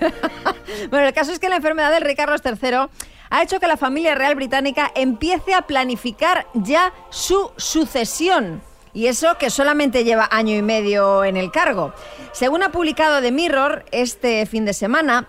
Bueno, 0.90 1.08
el 1.08 1.12
caso 1.12 1.32
es 1.32 1.38
que 1.38 1.48
la 1.48 1.56
enfermedad 1.56 1.90
del 1.90 2.02
rey 2.02 2.14
Carlos 2.14 2.40
III 2.44 2.88
ha 3.30 3.42
hecho 3.42 3.58
que 3.58 3.66
la 3.66 3.76
familia 3.76 4.14
real 4.14 4.34
británica 4.34 4.92
empiece 4.94 5.54
a 5.54 5.62
planificar 5.62 6.46
ya 6.54 6.92
su 7.10 7.50
sucesión. 7.56 8.62
Y 8.94 9.06
eso 9.06 9.36
que 9.38 9.50
solamente 9.50 10.04
lleva 10.04 10.28
año 10.30 10.56
y 10.56 10.62
medio 10.62 11.24
en 11.24 11.36
el 11.36 11.50
cargo. 11.50 11.92
Según 12.32 12.62
ha 12.62 12.70
publicado 12.70 13.20
The 13.20 13.32
Mirror 13.32 13.84
este 13.92 14.46
fin 14.46 14.64
de 14.64 14.72
semana, 14.72 15.28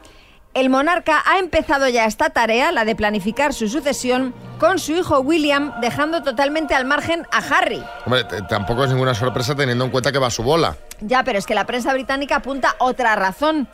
el 0.60 0.70
monarca 0.70 1.24
ha 1.26 1.40
empezado 1.40 1.88
ya 1.88 2.06
esta 2.06 2.32
tarea, 2.32 2.72
la 2.72 2.86
de 2.86 2.96
planificar 2.96 3.54
su 3.54 3.70
sucesión, 3.70 4.34
con 4.58 4.80
su 4.80 4.94
hijo 4.94 5.20
William, 5.20 5.74
dejando 5.80 6.22
totalmente 6.22 6.76
al 6.76 6.86
margen 6.86 7.26
a 7.32 7.38
Harry. 7.38 7.82
Hombre, 8.06 8.26
tampoco 8.50 8.84
es 8.84 8.92
ninguna 8.92 9.14
sorpresa 9.14 9.56
teniendo 9.56 9.86
en 9.86 9.92
cuenta 9.92 10.12
que 10.12 10.20
va 10.20 10.28
a 10.28 10.32
su 10.32 10.44
bola. 10.44 10.76
Ya, 11.00 11.24
pero 11.24 11.40
es 11.40 11.46
que 11.46 11.56
la 11.56 11.66
prensa 11.66 11.94
británica 11.94 12.38
apunta 12.38 12.76
otra 12.80 13.16
razón. 13.16 13.70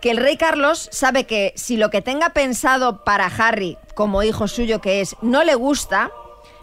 Que 0.00 0.12
el 0.12 0.16
rey 0.16 0.36
Carlos 0.36 0.88
sabe 0.92 1.24
que 1.24 1.52
si 1.56 1.76
lo 1.76 1.90
que 1.90 2.02
tenga 2.02 2.30
pensado 2.30 3.02
para 3.02 3.26
Harry, 3.26 3.76
como 3.94 4.22
hijo 4.22 4.46
suyo 4.46 4.80
que 4.80 5.00
es, 5.00 5.16
no 5.22 5.42
le 5.42 5.56
gusta, 5.56 6.12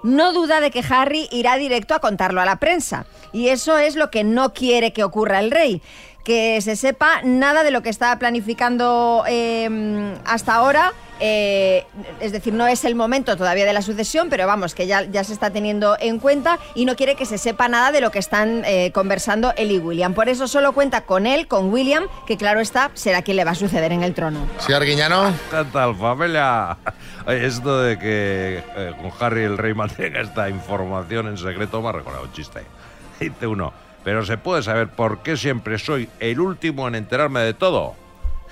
no 0.03 0.31
duda 0.31 0.61
de 0.61 0.71
que 0.71 0.83
Harry 0.87 1.27
irá 1.31 1.57
directo 1.57 1.95
a 1.95 1.99
contarlo 1.99 2.39
a 2.39 2.45
la 2.45 2.57
prensa. 2.57 3.05
Y 3.33 3.49
eso 3.49 3.77
es 3.77 3.97
lo 3.97 4.09
que 4.09 4.23
no 4.23 4.53
quiere 4.53 4.93
que 4.93 5.03
ocurra 5.03 5.39
el 5.39 5.51
rey. 5.51 5.81
Que 6.25 6.59
se 6.61 6.75
sepa 6.75 7.21
nada 7.23 7.63
de 7.63 7.71
lo 7.71 7.81
que 7.81 7.89
está 7.89 8.17
planificando 8.19 9.23
eh, 9.27 10.15
hasta 10.25 10.55
ahora. 10.55 10.91
eh, 11.21 11.85
es 12.19 12.33
decir, 12.33 12.53
no 12.53 12.67
es 12.67 12.83
el 12.83 12.93
momento 12.95 13.37
todavía 13.37 13.63
de 13.65 13.71
la 13.71 13.81
sucesión, 13.81 14.27
pero 14.29 14.45
vamos, 14.47 14.75
que 14.75 14.85
ya, 14.85 15.03
ya 15.03 15.23
se 15.23 15.31
está 15.31 15.51
teniendo 15.51 15.95
en 16.01 16.19
cuenta 16.19 16.59
y 16.73 16.83
no 16.85 16.95
quiere 16.97 17.15
que 17.15 17.25
se 17.25 17.37
sepa 17.37 17.69
nada 17.69 17.93
de 17.93 18.01
lo 18.01 18.11
que 18.11 18.19
están 18.19 18.63
eh, 18.65 18.91
conversando 18.91 19.53
él 19.55 19.71
y 19.71 19.77
William. 19.79 20.13
Por 20.13 20.27
eso 20.27 20.47
solo 20.49 20.73
cuenta 20.73 21.01
con 21.01 21.25
él, 21.25 21.47
con 21.47 21.71
William, 21.71 22.05
que 22.27 22.35
claro 22.35 22.59
está, 22.59 22.91
será 22.95 23.21
quien 23.21 23.37
le 23.37 23.45
va 23.45 23.51
a 23.51 23.55
suceder 23.55 23.93
en 23.93 24.03
el 24.03 24.13
trono. 24.13 24.39
Sí, 24.59 24.73
Arguiñano. 24.73 25.31
Tanta 25.51 25.93
familia. 25.93 26.75
Esto 27.27 27.81
de 27.81 27.97
que 27.97 28.63
eh, 28.75 28.93
con 28.99 29.11
Harry 29.19 29.43
el 29.43 29.57
rey 29.57 29.73
mantenga 29.73 30.19
esta 30.21 30.49
información 30.49 31.27
en 31.27 31.37
secreto 31.37 31.81
me 31.81 31.89
ha 31.89 31.91
recordado 31.93 32.25
un 32.25 32.33
chiste. 32.33 32.61
Dice 33.19 33.47
uno, 33.47 33.71
pero 34.05 34.23
se 34.23 34.37
puede 34.37 34.61
saber 34.61 34.89
por 34.89 35.23
qué 35.23 35.35
siempre 35.35 35.79
soy 35.79 36.07
el 36.19 36.39
último 36.39 36.87
en 36.87 36.95
enterarme 36.95 37.41
de 37.41 37.53
todo. 37.53 37.95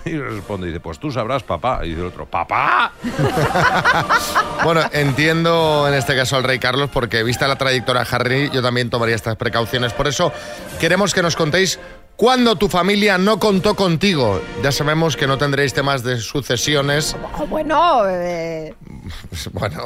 Y 0.06 0.18
responde, 0.18 0.68
dice, 0.68 0.82
pues 0.82 1.00
tú 1.00 1.12
sabrás, 1.12 1.44
papá. 1.44 1.80
Y 1.84 1.90
dice 1.90 2.02
el 2.02 2.08
otro, 2.08 2.26
¿papá? 2.26 2.92
Bueno, 4.66 4.82
entiendo 4.92 5.88
en 5.88 5.94
este 5.94 6.16
caso 6.16 6.36
al 6.36 6.44
rey 6.44 6.58
Carlos 6.58 6.90
porque 6.92 7.24
vista 7.24 7.48
la 7.48 7.58
trayectoria 7.58 8.04
de 8.04 8.08
Harry, 8.12 8.50
yo 8.52 8.62
también 8.62 8.90
tomaría 8.90 9.16
estas 9.16 9.36
precauciones. 9.36 9.94
Por 9.94 10.08
eso 10.08 10.34
queremos 10.80 11.14
que 11.14 11.22
nos 11.22 11.36
contéis 11.36 11.80
Cuando 12.16 12.56
tu 12.56 12.70
familia 12.70 13.18
no 13.18 13.40
contó 13.40 13.76
contigo, 13.76 14.42
ya 14.64 14.72
sabemos 14.72 15.18
que 15.18 15.28
no 15.28 15.38
tendréis 15.38 15.74
temas 15.74 16.04
de 16.04 16.18
sucesiones. 16.18 17.16
Bueno, 17.50 18.08
eh, 18.08 18.74
Bueno, 19.52 19.84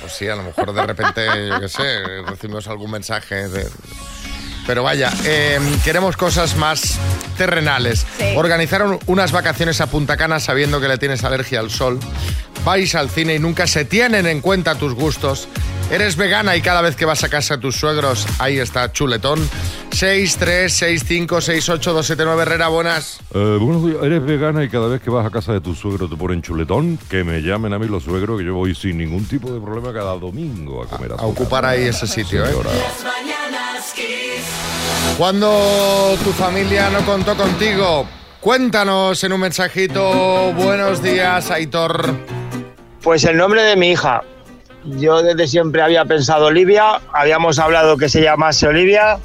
pues 0.00 0.12
sí, 0.12 0.28
a 0.28 0.36
lo 0.36 0.42
mejor 0.42 0.72
de 0.72 0.86
repente, 0.86 1.48
yo 1.48 1.60
qué 1.60 1.68
sé, 1.68 2.22
recibimos 2.26 2.66
algún 2.68 2.90
mensaje 2.90 3.48
de... 3.48 3.66
Pero 4.70 4.84
vaya, 4.84 5.12
eh, 5.24 5.58
queremos 5.82 6.16
cosas 6.16 6.54
más 6.54 6.96
terrenales. 7.36 8.06
Sí. 8.18 8.34
Organizaron 8.36 9.00
unas 9.06 9.32
vacaciones 9.32 9.80
a 9.80 9.88
Punta 9.88 10.16
Cana 10.16 10.38
sabiendo 10.38 10.80
que 10.80 10.86
le 10.86 10.96
tienes 10.96 11.24
alergia 11.24 11.58
al 11.58 11.72
sol. 11.72 11.98
Vais 12.64 12.94
al 12.94 13.08
cine 13.08 13.36
y 13.36 13.38
nunca 13.38 13.66
se 13.66 13.84
tienen 13.84 14.26
en 14.26 14.40
cuenta 14.40 14.74
tus 14.74 14.94
gustos. 14.94 15.48
Eres 15.90 16.16
vegana 16.16 16.54
y 16.56 16.62
cada 16.62 16.82
vez 16.82 16.94
que 16.94 17.04
vas 17.04 17.24
a 17.24 17.28
casa 17.28 17.56
de 17.56 17.62
tus 17.62 17.76
suegros, 17.76 18.26
ahí 18.38 18.58
está 18.58 18.92
chuletón. 18.92 19.40
6, 19.90 20.36
3, 20.38 20.72
6, 20.72 21.04
6, 21.06 21.26
6, 21.40 21.68
8, 21.68 21.92
2, 21.92 22.06
7, 22.06 22.22
9, 22.24 22.42
Herrera, 22.42 22.68
buenas. 22.68 23.18
Eh, 23.34 23.58
buenos 23.60 23.84
días, 23.84 23.96
eres 24.02 24.24
vegana 24.24 24.62
y 24.62 24.68
cada 24.68 24.86
vez 24.86 25.00
que 25.00 25.10
vas 25.10 25.26
a 25.26 25.30
casa 25.30 25.52
de 25.52 25.60
tu 25.60 25.74
suegro 25.74 26.08
te 26.08 26.16
ponen 26.16 26.42
chuletón, 26.42 26.98
que 27.08 27.24
me 27.24 27.40
llamen 27.40 27.72
a 27.72 27.78
mí 27.78 27.86
los 27.86 28.04
suegros, 28.04 28.38
que 28.38 28.44
yo 28.44 28.54
voy 28.54 28.74
sin 28.74 28.98
ningún 28.98 29.24
tipo 29.26 29.50
de 29.50 29.60
problema 29.60 29.92
cada 29.92 30.16
domingo 30.16 30.82
a 30.82 30.86
comer 30.86 31.12
A 31.12 31.26
ocupar 31.26 31.64
ahí 31.64 31.84
ese 31.84 32.06
sitio, 32.06 32.44
¿eh? 32.44 32.54
Cuando 35.18 36.16
tu 36.22 36.30
familia 36.32 36.88
no 36.88 37.04
contó 37.04 37.34
contigo, 37.34 38.06
cuéntanos 38.40 39.22
en 39.24 39.32
un 39.32 39.40
mensajito. 39.40 40.52
Buenos 40.54 41.02
días, 41.02 41.50
Aitor. 41.50 42.39
Pues 43.02 43.24
el 43.24 43.36
nombre 43.36 43.62
de 43.62 43.76
mi 43.76 43.90
hija. 43.92 44.22
Yo 44.84 45.22
desde 45.22 45.46
siempre 45.46 45.82
había 45.82 46.04
pensado 46.06 46.46
Olivia, 46.46 47.00
habíamos 47.12 47.58
hablado 47.58 47.96
que 47.98 48.08
se 48.08 48.22
llamase 48.22 48.66
Olivia, 48.66 49.18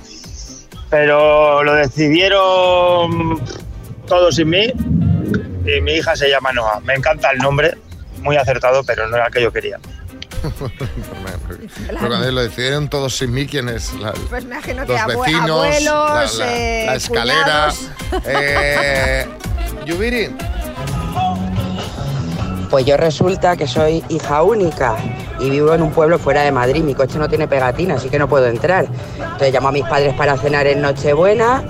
pero 0.89 1.63
lo 1.63 1.73
decidieron 1.75 3.41
todos 4.05 4.35
sin 4.35 4.49
mí 4.49 4.67
y 5.65 5.81
mi 5.81 5.93
hija 5.93 6.15
se 6.17 6.29
llama 6.29 6.51
Noah. 6.51 6.81
Me 6.81 6.93
encanta 6.93 7.31
el 7.31 7.37
nombre, 7.39 7.77
muy 8.21 8.35
acertado, 8.35 8.83
pero 8.83 9.07
no 9.07 9.15
era 9.15 9.27
el 9.27 9.33
que 9.33 9.41
yo 9.41 9.51
quería. 9.53 9.79
Pero 11.87 11.97
cuando 12.07 12.31
lo 12.31 12.41
decidieron 12.41 12.87
todos 12.87 13.15
sin 13.15 13.31
mí, 13.33 13.47
¿quién 13.47 13.67
es? 13.67 13.93
La- 13.95 14.11
pues 14.29 14.43
me 14.45 14.53
imagino 14.55 14.85
que 14.85 14.91
los 14.93 15.01
abue- 15.01 15.19
vecinos, 15.21 15.49
abuelos, 15.49 16.37
la, 16.37 16.45
la- 16.45 16.57
eh, 16.57 16.85
la 16.85 16.95
escalera. 16.95 17.73
Eh, 18.25 19.25
Yubiri, 19.85 20.29
Pues 22.69 22.85
yo 22.85 22.97
resulta 22.97 23.55
que 23.55 23.67
soy 23.67 24.03
hija 24.09 24.43
única 24.43 24.95
y 25.39 25.49
vivo 25.49 25.73
en 25.73 25.81
un 25.81 25.91
pueblo 25.91 26.19
fuera 26.19 26.41
de 26.41 26.51
Madrid. 26.51 26.83
Mi 26.83 26.93
coche 26.93 27.17
no 27.17 27.29
tiene 27.29 27.47
pegatina, 27.47 27.95
así 27.95 28.09
que 28.09 28.19
no 28.19 28.27
puedo 28.27 28.47
entrar. 28.47 28.87
Entonces 29.17 29.53
llamo 29.53 29.69
a 29.69 29.71
mis 29.71 29.85
padres 29.85 30.13
para 30.15 30.37
cenar 30.37 30.67
en 30.67 30.81
Nochebuena 30.81 31.63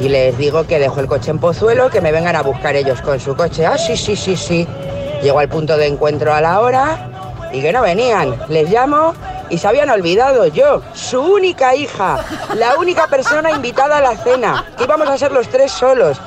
y 0.00 0.08
les 0.08 0.36
digo 0.38 0.64
que 0.64 0.78
dejo 0.78 1.00
el 1.00 1.06
coche 1.06 1.30
en 1.30 1.38
Pozuelo, 1.38 1.90
que 1.90 2.00
me 2.00 2.12
vengan 2.12 2.36
a 2.36 2.42
buscar 2.42 2.76
ellos 2.76 3.00
con 3.00 3.18
su 3.18 3.34
coche. 3.34 3.66
Ah, 3.66 3.78
sí, 3.78 3.96
sí, 3.96 4.14
sí, 4.14 4.36
sí. 4.36 4.66
Llego 5.22 5.38
al 5.38 5.48
punto 5.48 5.76
de 5.76 5.86
encuentro 5.86 6.32
a 6.32 6.40
la 6.40 6.60
hora 6.60 7.08
y 7.52 7.60
que 7.60 7.72
no 7.72 7.82
venían. 7.82 8.36
Les 8.48 8.70
llamo 8.70 9.14
y 9.50 9.58
se 9.58 9.66
habían 9.66 9.90
olvidado 9.90 10.46
yo, 10.46 10.82
su 10.94 11.20
única 11.20 11.74
hija, 11.74 12.24
la 12.54 12.76
única 12.76 13.06
persona 13.08 13.50
invitada 13.50 13.98
a 13.98 14.00
la 14.00 14.16
cena, 14.16 14.64
que 14.76 14.84
íbamos 14.84 15.08
a 15.08 15.18
ser 15.18 15.32
los 15.32 15.48
tres 15.48 15.72
solos. 15.72 16.20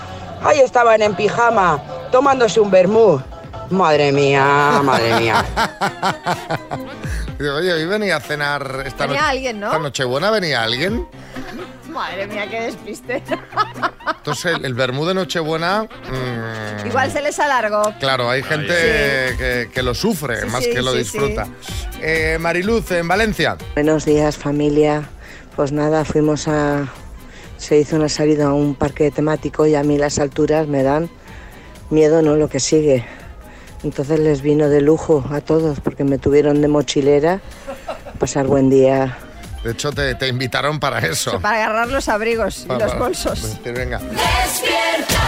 Ahí 0.43 0.59
estaban 0.59 1.01
en 1.01 1.13
pijama, 1.13 1.79
tomándose 2.11 2.59
un 2.59 2.71
vermú. 2.71 3.21
Madre 3.71 4.11
mía, 4.11 4.81
madre 4.83 5.19
mía. 5.19 5.45
Digo, 7.39 7.55
oye, 7.55 7.73
hoy 7.73 7.85
venía 7.85 8.17
a 8.17 8.19
cenar 8.19 8.83
esta 8.85 9.05
Venía 9.07 9.21
noche. 9.21 9.31
alguien, 9.31 9.59
¿no? 9.59 9.67
Esta 9.67 9.79
Nochebuena 9.79 10.29
venía 10.29 10.61
alguien. 10.63 11.07
Madre 11.89 12.27
mía, 12.27 12.47
qué 12.49 12.61
despiste. 12.61 13.23
Entonces, 14.17 14.55
el, 14.55 14.65
el 14.65 14.73
vermú 14.73 15.05
de 15.05 15.13
Nochebuena. 15.13 15.83
mm, 15.83 16.87
Igual 16.87 17.11
se 17.11 17.21
les 17.21 17.39
alargó. 17.39 17.93
Claro, 17.99 18.29
hay 18.29 18.43
gente 18.43 18.73
que, 19.37 19.69
que 19.73 19.83
lo 19.83 19.93
sufre 19.93 20.41
Sí, 20.41 20.47
más 20.47 20.63
sí, 20.63 20.71
que 20.71 20.81
lo 20.81 20.91
sí, 20.93 20.99
disfruta. 20.99 21.47
Eh, 22.01 22.37
Mariluz, 22.39 22.91
en 22.91 23.07
Valencia. 23.07 23.57
Buenos 23.73 24.05
días 24.05 24.37
familia. 24.37 25.03
Pues 25.55 25.71
nada, 25.71 26.05
fuimos 26.05 26.47
a... 26.47 26.87
Se 27.57 27.77
hizo 27.77 27.95
una 27.95 28.09
salida 28.09 28.47
a 28.47 28.53
un 28.53 28.73
parque 28.75 29.11
temático 29.11 29.67
y 29.67 29.75
a 29.75 29.83
mí 29.83 29.97
las 29.97 30.17
alturas 30.19 30.67
me 30.67 30.81
dan 30.83 31.09
miedo, 31.89 32.21
¿no? 32.21 32.35
Lo 32.35 32.47
que 32.49 32.59
sigue. 32.59 33.05
Entonces 33.83 34.19
les 34.19 34.41
vino 34.41 34.69
de 34.69 34.81
lujo 34.81 35.23
a 35.31 35.41
todos 35.41 35.79
porque 35.79 36.03
me 36.03 36.17
tuvieron 36.17 36.61
de 36.61 36.67
mochilera. 36.67 37.41
Pasar 38.19 38.45
buen 38.47 38.69
día. 38.69 39.17
De 39.63 39.71
hecho, 39.71 39.91
te, 39.91 40.15
te 40.15 40.27
invitaron 40.27 40.79
para 40.79 40.99
eso. 40.99 41.39
Para 41.39 41.57
agarrar 41.65 41.87
los 41.89 42.09
abrigos 42.09 42.65
y 42.65 42.79
los 42.79 42.97
bolsos. 42.97 43.57
venga. 43.63 43.99
Despierta, 43.99 45.21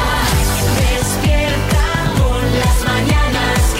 despierta 0.91 2.13
con 2.17 2.59
las 2.59 2.83
mañanas. 2.85 3.73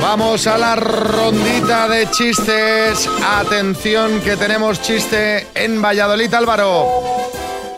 Vamos 0.00 0.46
a 0.46 0.56
la 0.56 0.76
rondita 0.76 1.88
de 1.88 2.10
chistes. 2.10 3.08
Atención, 3.26 4.20
que 4.20 4.36
tenemos 4.36 4.80
chiste 4.80 5.46
en 5.54 5.82
Valladolid, 5.82 6.32
Álvaro. 6.32 7.05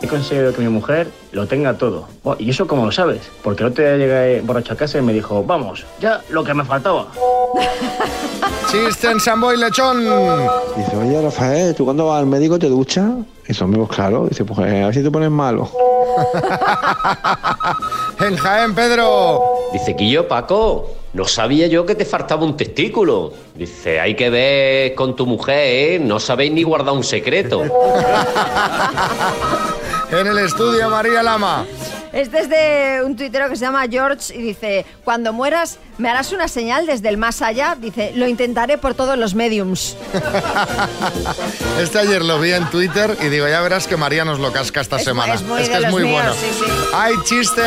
Conseguido 0.09 0.53
que 0.53 0.61
mi 0.61 0.69
mujer 0.69 1.07
lo 1.31 1.47
tenga 1.47 1.77
todo. 1.77 2.07
¿Y 2.39 2.49
eso 2.49 2.67
cómo 2.67 2.85
lo 2.85 2.91
sabes? 2.91 3.21
Porque 3.43 3.63
el 3.63 3.69
otro 3.69 3.83
día 3.83 3.97
llegué 3.97 4.41
borracho 4.41 4.73
a 4.73 4.75
casa 4.75 4.97
y 4.97 5.01
me 5.01 5.13
dijo, 5.13 5.43
vamos, 5.43 5.85
ya 5.99 6.21
lo 6.29 6.43
que 6.43 6.53
me 6.53 6.65
faltaba. 6.65 7.07
Chiste 8.71 9.09
en 9.09 9.19
Samboy 9.19 9.57
Lechón. 9.57 10.03
Dice, 10.75 10.97
oye 10.97 11.21
Rafael, 11.21 11.75
¿tú 11.75 11.85
cuando 11.85 12.07
vas 12.07 12.19
al 12.19 12.27
médico 12.27 12.59
te 12.59 12.69
duchas? 12.69 13.11
Y 13.47 13.53
son 13.53 13.69
amigos, 13.69 13.89
claro. 13.89 14.27
Dice, 14.27 14.45
pues 14.45 14.59
a 14.59 14.63
ver 14.63 14.93
si 14.93 15.03
te 15.03 15.11
pones 15.11 15.31
malo. 15.31 15.69
En 18.19 18.35
Jaén, 18.35 18.75
Pedro. 18.75 19.41
Dice 19.71 19.95
que 19.95 20.09
yo, 20.09 20.27
Paco, 20.27 20.89
no 21.13 21.23
sabía 21.25 21.67
yo 21.67 21.85
que 21.85 21.95
te 21.95 22.03
faltaba 22.03 22.43
un 22.43 22.57
testículo. 22.57 23.31
Dice, 23.55 23.97
hay 23.99 24.15
que 24.15 24.29
ver 24.29 24.93
con 24.93 25.15
tu 25.15 25.25
mujer, 25.25 25.57
¿eh? 25.57 25.99
No 25.99 26.19
sabéis 26.19 26.51
ni 26.51 26.63
guardar 26.63 26.93
un 26.93 27.05
secreto. 27.05 27.63
En 30.11 30.25
el 30.27 30.39
estudio, 30.39 30.89
María 30.89 31.21
Lama. 31.21 31.65
Este 32.11 32.39
es 32.39 32.49
de 32.49 33.03
un 33.05 33.15
tuitero 33.15 33.47
que 33.47 33.55
se 33.55 33.61
llama 33.65 33.85
George 33.87 34.35
y 34.35 34.41
dice, 34.41 34.83
cuando 35.03 35.31
mueras, 35.31 35.77
¿me 35.99 36.09
harás 36.09 36.31
una 36.31 36.47
señal 36.47 36.87
desde 36.87 37.07
el 37.09 37.17
más 37.17 37.43
allá? 37.43 37.77
Dice, 37.79 38.13
lo 38.15 38.27
intentaré 38.27 38.79
por 38.79 38.95
todos 38.95 39.15
los 39.17 39.35
mediums. 39.35 39.95
Este 41.79 41.99
ayer 41.99 42.23
lo 42.25 42.39
vi 42.39 42.51
en 42.51 42.65
Twitter 42.71 43.15
y 43.21 43.27
digo, 43.29 43.47
ya 43.47 43.61
verás 43.61 43.87
que 43.87 43.95
María 43.95 44.25
nos 44.25 44.39
lo 44.39 44.51
casca 44.51 44.81
esta 44.81 44.97
Es- 44.97 45.03
semana. 45.03 45.35
es 45.35 45.43
muy 45.43 45.61
que 45.61 45.69
de 45.79 45.85
es 45.85 45.91
muy 45.91 46.03
míos, 46.03 46.13
bueno. 46.15 46.33
sí, 46.33 46.47
sí. 46.59 46.65
Hay 46.93 47.13
chiste 47.23 47.61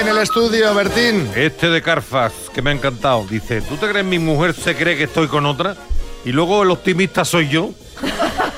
en 0.00 0.08
el 0.08 0.18
estudio, 0.18 0.74
Bertín. 0.74 1.30
Este 1.36 1.68
de 1.70 1.80
Carfax, 1.80 2.34
que 2.52 2.60
me 2.60 2.70
ha 2.70 2.72
encantado. 2.74 3.24
Dice, 3.30 3.62
¿tú 3.62 3.76
te 3.76 3.88
crees 3.88 4.04
mi 4.04 4.18
mujer 4.18 4.54
se 4.54 4.74
cree 4.76 4.96
que 4.98 5.04
estoy 5.04 5.28
con 5.28 5.46
otra? 5.46 5.76
Y 6.24 6.32
luego 6.32 6.62
el 6.64 6.70
optimista 6.72 7.24
soy 7.24 7.48
yo. 7.48 7.70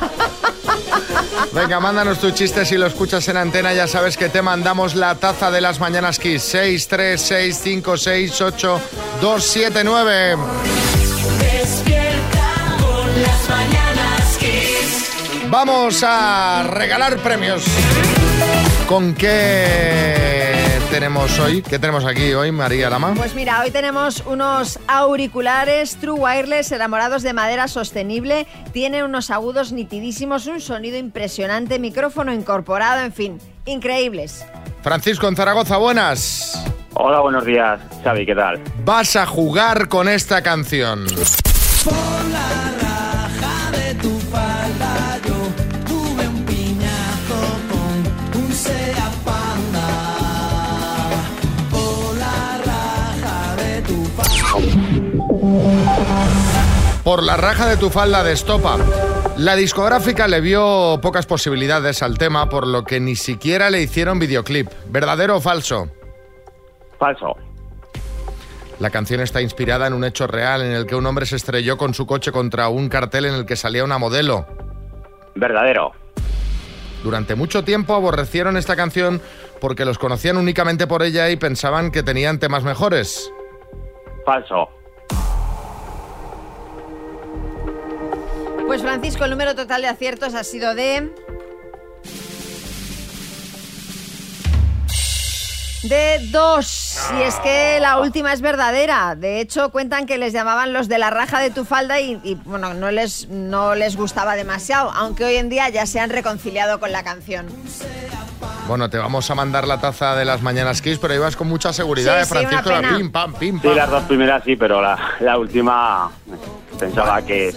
Venga, 1.57 1.81
mándanos 1.81 2.19
tu 2.19 2.31
chiste 2.33 2.66
si 2.66 2.77
lo 2.77 2.85
escuchas 2.87 3.27
en 3.29 3.38
antena. 3.38 3.73
Ya 3.73 3.87
sabes 3.87 4.19
que 4.19 4.29
te 4.29 4.42
mandamos 4.42 4.95
la 4.95 5.14
taza 5.14 5.51
de 5.51 5.62
las 5.62 5.81
mañanas 5.81 6.19
Kiss. 6.19 6.42
6, 6.42 6.87
3, 6.87 7.19
6, 7.19 7.61
5, 7.62 7.97
6, 7.97 8.40
8, 8.42 8.81
2, 9.23 9.42
7, 9.42 9.81
9. 9.83 10.37
Despierta 11.40 12.77
con 12.79 13.23
las 13.23 13.49
mañanas 13.49 14.37
Kiss. 14.38 15.11
Vamos 15.49 16.05
a 16.07 16.62
regalar 16.69 17.16
premios. 17.21 17.64
¿Con 18.87 19.14
qué 19.14 20.56
tenemos 20.96 21.38
hoy? 21.40 21.61
¿Qué 21.61 21.78
tenemos 21.78 22.06
aquí 22.06 22.32
hoy, 22.32 22.50
María 22.50 22.88
Lama? 22.88 23.12
Pues 23.14 23.35
mira, 23.35 23.61
hoy 23.61 23.70
tenemos 23.70 24.22
unos 24.24 24.78
auriculares 24.88 25.96
True 25.96 26.18
Wireless 26.18 26.72
elaborados 26.72 27.22
de 27.22 27.35
madera 27.35 27.68
sostenible. 27.68 28.46
Tienen 28.72 29.04
unos 29.04 29.30
agudos 29.30 29.72
nitidísimos, 29.72 30.46
un 30.46 30.59
sonido 30.59 30.96
impresionante, 30.96 31.78
micrófono 31.78 32.32
incorporado, 32.32 33.02
en 33.02 33.12
fin, 33.12 33.38
increíbles. 33.66 34.46
Francisco 34.80 35.28
en 35.28 35.37
Zaragoza, 35.37 35.76
buenas. 35.76 36.64
Hola, 36.94 37.20
buenos 37.20 37.44
días, 37.44 37.78
Xavi, 38.02 38.24
¿qué 38.24 38.35
tal? 38.35 38.59
Vas 38.82 39.16
a 39.16 39.26
jugar 39.26 39.88
con 39.88 40.09
esta 40.09 40.40
canción. 40.42 41.04
de 41.04 42.86
Por 57.07 57.23
la 57.23 57.37
raja 57.37 57.69
de 57.69 57.77
tu 57.77 57.88
falda 57.88 58.25
de 58.25 58.33
estopa. 58.33 58.79
La 59.37 59.55
discográfica 59.55 60.27
le 60.27 60.40
vio 60.40 60.99
pocas 61.01 61.25
posibilidades 61.25 62.03
al 62.03 62.19
tema, 62.19 62.49
por 62.49 62.66
lo 62.66 62.83
que 62.83 62.99
ni 62.99 63.14
siquiera 63.14 63.71
le 63.71 63.81
hicieron 63.81 64.19
videoclip. 64.19 64.69
¿Verdadero 64.88 65.37
o 65.37 65.40
falso? 65.40 65.88
Falso. 66.99 67.37
La 68.81 68.90
canción 68.90 69.21
está 69.21 69.40
inspirada 69.40 69.87
en 69.87 69.92
un 69.92 70.03
hecho 70.03 70.27
real 70.27 70.62
en 70.62 70.73
el 70.73 70.85
que 70.85 70.97
un 70.97 71.07
hombre 71.07 71.27
se 71.27 71.37
estrelló 71.37 71.77
con 71.77 71.95
su 71.95 72.09
coche 72.09 72.33
contra 72.33 72.66
un 72.71 72.88
cartel 72.88 73.27
en 73.27 73.35
el 73.35 73.47
que 73.47 73.55
salía 73.55 73.85
una 73.85 73.99
modelo. 73.99 74.45
Verdadero. 75.37 75.92
Durante 77.05 77.37
mucho 77.37 77.62
tiempo 77.62 77.95
aborrecieron 77.95 78.57
esta 78.57 78.75
canción 78.75 79.23
porque 79.61 79.85
los 79.85 79.99
conocían 79.99 80.38
únicamente 80.38 80.88
por 80.88 81.05
ella 81.05 81.31
y 81.31 81.37
pensaban 81.37 81.92
que 81.92 82.03
tenían 82.03 82.40
temas 82.40 82.64
mejores. 82.64 83.33
Falso. 84.25 84.71
Pues 88.66 88.83
Francisco, 88.83 89.24
el 89.24 89.31
número 89.31 89.55
total 89.55 89.83
de 89.83 89.88
aciertos 89.88 90.35
ha 90.35 90.44
sido 90.44 90.74
de... 90.74 91.12
De 95.83 96.18
dos. 96.33 96.98
Y 97.16 97.22
es 97.22 97.37
que 97.37 97.79
la 97.81 98.00
última 98.00 98.33
es 98.33 98.40
verdadera. 98.40 99.14
De 99.14 99.40
hecho, 99.40 99.70
cuentan 99.70 100.07
que 100.07 100.18
les 100.18 100.33
llamaban 100.33 100.72
los 100.72 100.88
de 100.88 100.98
la 100.98 101.11
raja 101.11 101.38
de 101.38 101.50
tu 101.50 101.64
falda 101.64 102.00
y, 102.00 102.18
y, 102.24 102.35
bueno, 102.44 102.74
no 102.74 102.90
les, 102.90 103.29
no 103.29 103.76
les 103.76 103.96
gustaba 103.96 104.35
demasiado, 104.35 104.90
aunque 104.90 105.24
hoy 105.24 105.37
en 105.37 105.48
día 105.48 105.68
ya 105.68 105.87
se 105.87 106.00
han 106.00 106.11
reconciliado 106.11 106.81
con 106.81 106.90
la 106.90 107.05
canción. 107.05 107.46
Bueno, 108.66 108.90
te 108.90 108.98
vamos 108.98 109.31
a 109.31 109.37
mandar 109.37 109.68
la 109.68 109.79
taza 109.81 110.16
de 110.16 110.24
las 110.24 110.42
Mañanas 110.42 110.83
Kiss, 110.83 110.98
pero 110.98 111.14
ibas 111.14 111.37
con 111.37 111.46
mucha 111.46 111.72
seguridad, 111.72 112.16
Sí, 112.16 112.22
¿eh, 112.22 112.24
sí, 112.24 112.33
una 112.46 112.62
Francisco. 112.62 112.68
pena. 112.83 112.96
pim, 112.98 113.12
pam, 113.12 113.35
pim, 113.35 113.61
Sí, 113.61 113.68
pam. 113.68 113.76
las 113.76 113.90
dos 113.90 114.02
primeras 114.05 114.42
sí, 114.42 114.57
pero 114.57 114.83
la, 114.83 114.98
la 115.20 115.38
última 115.38 116.11
pensaba 116.81 117.22
que 117.22 117.55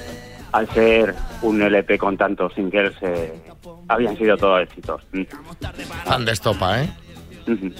al 0.52 0.70
ser 0.70 1.16
un 1.42 1.62
LP 1.62 1.98
con 1.98 2.18
tantos 2.18 2.54
singles 2.54 2.94
eh, 3.02 3.34
habían 3.88 4.18
sido 4.18 4.38
todos 4.38 4.64
éxitos. 4.64 5.02
Mm. 5.12 5.24
Tan 6.06 6.26
de 6.26 6.32
estopa, 6.32 6.84
¿eh? 6.84 6.90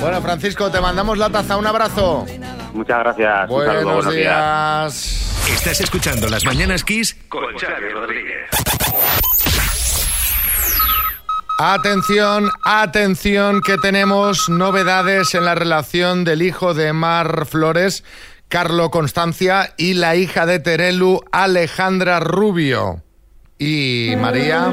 Bueno, 0.00 0.20
Francisco, 0.20 0.70
te 0.70 0.80
mandamos 0.80 1.18
la 1.18 1.30
taza. 1.30 1.56
Un 1.56 1.66
abrazo. 1.66 2.26
Muchas 2.74 2.98
gracias. 2.98 3.50
un 3.50 3.60
saludo, 3.60 3.84
Buenos 3.84 3.84
buenos 3.84 4.14
días. 4.14 5.48
Estás 5.50 5.80
escuchando 5.80 6.28
Las 6.28 6.44
Mañanas 6.44 6.84
Kiss 6.84 7.14
con 7.28 7.56
Xavi 7.56 7.88
Rodríguez. 7.92 8.48
Atención, 11.58 12.50
atención, 12.64 13.60
que 13.60 13.76
tenemos 13.78 14.48
novedades 14.48 15.34
en 15.34 15.44
la 15.44 15.54
relación 15.54 16.24
del 16.24 16.42
hijo 16.42 16.74
de 16.74 16.92
Mar 16.92 17.46
Flores, 17.46 18.02
Carlo 18.52 18.90
Constancia, 18.90 19.72
y 19.78 19.94
la 19.94 20.14
hija 20.14 20.44
de 20.44 20.58
Terelu, 20.58 21.22
Alejandra 21.32 22.20
Rubio. 22.20 23.02
Y 23.58 24.12
María. 24.18 24.70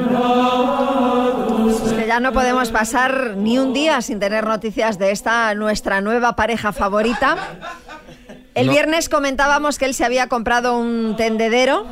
Es 1.86 1.92
que 1.94 2.06
ya 2.06 2.20
no 2.20 2.30
podemos 2.34 2.68
pasar 2.68 3.36
ni 3.38 3.58
un 3.58 3.72
día 3.72 4.02
sin 4.02 4.20
tener 4.20 4.46
noticias 4.46 4.98
de 4.98 5.12
esta 5.12 5.54
nuestra 5.54 6.02
nueva 6.02 6.36
pareja 6.36 6.74
favorita. 6.74 7.38
El 8.54 8.66
No. 8.66 8.72
viernes 8.72 9.08
comentábamos 9.08 9.78
que 9.78 9.86
él 9.86 9.94
se 9.94 10.04
había 10.04 10.26
comprado 10.26 10.76
un 10.76 11.14
tendedero. 11.16 11.86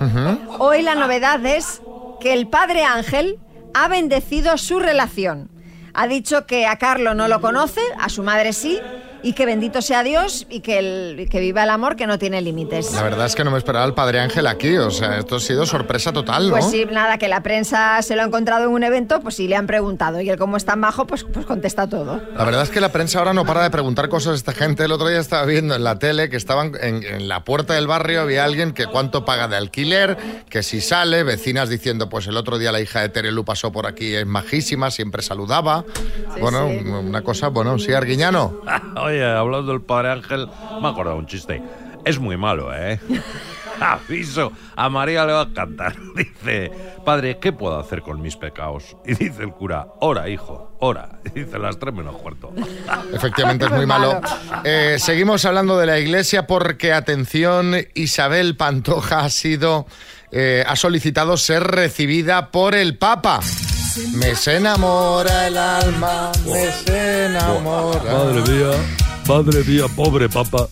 Hoy 0.59 0.83
la 0.83 0.94
novedad 0.94 1.42
es 1.46 1.81
que 2.20 2.35
el 2.35 2.48
padre 2.48 2.85
Ángel 2.85 3.38
ha 3.72 3.88
bendecido 3.88 4.59
su 4.59 4.79
relación. 4.79 5.48
Ha 5.94 6.07
dicho 6.07 6.44
que 6.44 6.66
a 6.66 6.77
Carlo 6.77 7.14
no 7.14 7.29
lo 7.29 7.40
conoce, 7.40 7.81
a 7.98 8.11
su 8.11 8.22
madre 8.22 8.53
sí, 8.53 8.79
y 9.22 9.33
que 9.33 9.46
bendito 9.46 9.83
sea 9.83 10.02
Dios 10.02 10.46
y 10.48 10.61
que, 10.61 10.78
el- 10.78 11.28
que 11.31 11.40
viva 11.40 11.64
el 11.64 11.70
amor 11.70 11.96
que 11.96 12.07
no 12.07 12.18
tiene 12.18 12.40
límites. 12.40 12.92
La 12.92 13.02
verdad 13.02 13.26
es 13.26 13.35
que 13.35 13.44
no 13.44 13.50
me 13.50 13.59
esperaba 13.59 13.85
el 13.85 13.94
padre 13.94 14.20
Ángel 14.20 14.46
aquí, 14.46 14.76
o 14.76 14.90
sea, 14.90 15.18
esto 15.18 15.37
ha 15.37 15.40
sido 15.40 15.66
sorpresa 15.66 16.12
total, 16.12 16.44
¿no? 16.48 16.50
Pues 16.52 16.66
sí, 16.70 16.85
nada, 16.90 17.18
que 17.18 17.28
la 17.28 17.42
prensa 17.42 18.00
se 18.02 18.16
lo 18.16 18.22
ha 18.22 18.24
encontrado 18.26 18.64
en 18.64 18.70
un 18.70 18.83
evento, 18.85 19.20
pues 19.20 19.37
sí 19.37 19.48
le 19.48 19.57
han 19.57 19.66
preguntado. 19.66 20.20
Y 20.20 20.28
él, 20.31 20.38
como 20.38 20.57
es 20.57 20.64
tan 20.64 20.81
bajo, 20.81 21.07
pues, 21.07 21.24
pues 21.24 21.46
contesta 21.46 21.88
todo. 21.88 22.20
La 22.37 22.44
verdad 22.44 22.62
es 22.62 22.70
que 22.70 22.81
la 22.81 22.90
prensa 22.92 23.18
ahora 23.18 23.33
no 23.35 23.44
para 23.44 23.62
de 23.62 23.70
preguntar 23.70 24.09
cosas 24.09 24.33
a 24.33 24.37
esta 24.37 24.52
gente. 24.52 24.85
El 24.85 24.92
otro 24.92 25.09
día 25.09 25.18
estaba 25.20 25.44
viendo 25.44 25.74
en 25.74 25.85
la 25.85 25.98
tele 25.98 26.28
que 26.28 26.37
estaban 26.37 26.72
en, 26.81 27.02
en 27.02 27.28
la 27.28 27.44
puerta 27.44 27.74
del 27.74 27.87
barrio, 27.87 28.20
había 28.20 28.44
alguien 28.44 28.72
que 28.72 28.87
cuánto 28.87 29.24
paga 29.24 29.48
de 29.48 29.57
alquiler, 29.57 30.16
que 30.48 30.62
si 30.62 30.81
sale, 30.81 31.22
vecinas 31.22 31.68
diciendo, 31.68 32.09
pues 32.09 32.26
el 32.26 32.37
otro 32.37 32.59
día 32.59 32.72
la 32.72 32.81
hija 32.81 33.00
de 33.00 33.09
Terelu 33.09 33.44
pasó 33.44 33.72
por 33.72 33.87
aquí, 33.87 34.14
es 34.14 34.26
majísima, 34.26 34.90
siempre 34.90 35.22
saludaba. 35.22 35.85
bueno, 36.40 36.68
sí. 36.68 36.78
una 36.88 37.22
cosa, 37.22 37.48
bueno, 37.48 37.78
sí, 37.78 37.92
Arguiñano. 37.92 38.61
Oye, 39.09 39.25
hablando 39.25 39.73
del 39.73 39.81
padre 39.81 40.11
Ángel, 40.11 40.49
me 40.83 40.87
ha 40.87 40.90
acordado 40.90 41.16
un 41.16 41.27
chiste. 41.27 41.62
Es 42.05 42.18
muy 42.18 42.37
malo, 42.37 42.75
¿eh? 42.75 43.01
Aviso, 43.81 44.53
a 44.77 44.90
María 44.90 45.25
le 45.25 45.33
va 45.33 45.40
a 45.40 45.53
cantar. 45.55 45.97
Dice, 46.14 46.71
padre, 47.07 47.38
¿qué 47.40 47.53
puedo 47.53 47.79
hacer 47.79 48.03
con 48.03 48.21
mis 48.21 48.37
pecados? 48.37 48.99
Y 49.07 49.14
dice 49.14 49.44
el 49.44 49.53
cura, 49.53 49.87
ora, 50.01 50.29
hijo, 50.29 50.77
ora. 50.81 51.21
Y 51.35 51.40
dice 51.40 51.59
las 51.59 51.79
tres 51.79 51.94
menos 51.94 52.16
cuarto. 52.16 52.53
Efectivamente 53.14 53.64
es 53.64 53.71
muy 53.71 53.87
malo. 53.87 54.21
Eh, 54.62 54.97
seguimos 54.99 55.47
hablando 55.47 55.79
de 55.79 55.87
la 55.87 55.99
iglesia 55.99 56.47
porque, 56.47 56.92
atención, 56.92 57.77
Isabel 57.94 58.57
Pantoja 58.57 59.21
ha 59.21 59.31
sido, 59.31 59.87
eh, 60.33 60.64
ha 60.66 60.77
solicitado 60.77 61.38
ser 61.38 61.62
recibida 61.62 62.51
por 62.51 62.75
el 62.75 62.99
Papa. 62.99 63.40
Me 64.14 64.34
se 64.34 64.56
enamora 64.56 65.46
el 65.46 65.56
alma, 65.56 66.32
me 66.44 66.70
se 66.72 67.26
enamora. 67.26 68.12
Madre 68.12 68.52
mía, 68.52 68.70
madre 69.26 69.64
mía, 69.64 69.84
pobre 69.94 70.28
papa. 70.28 70.68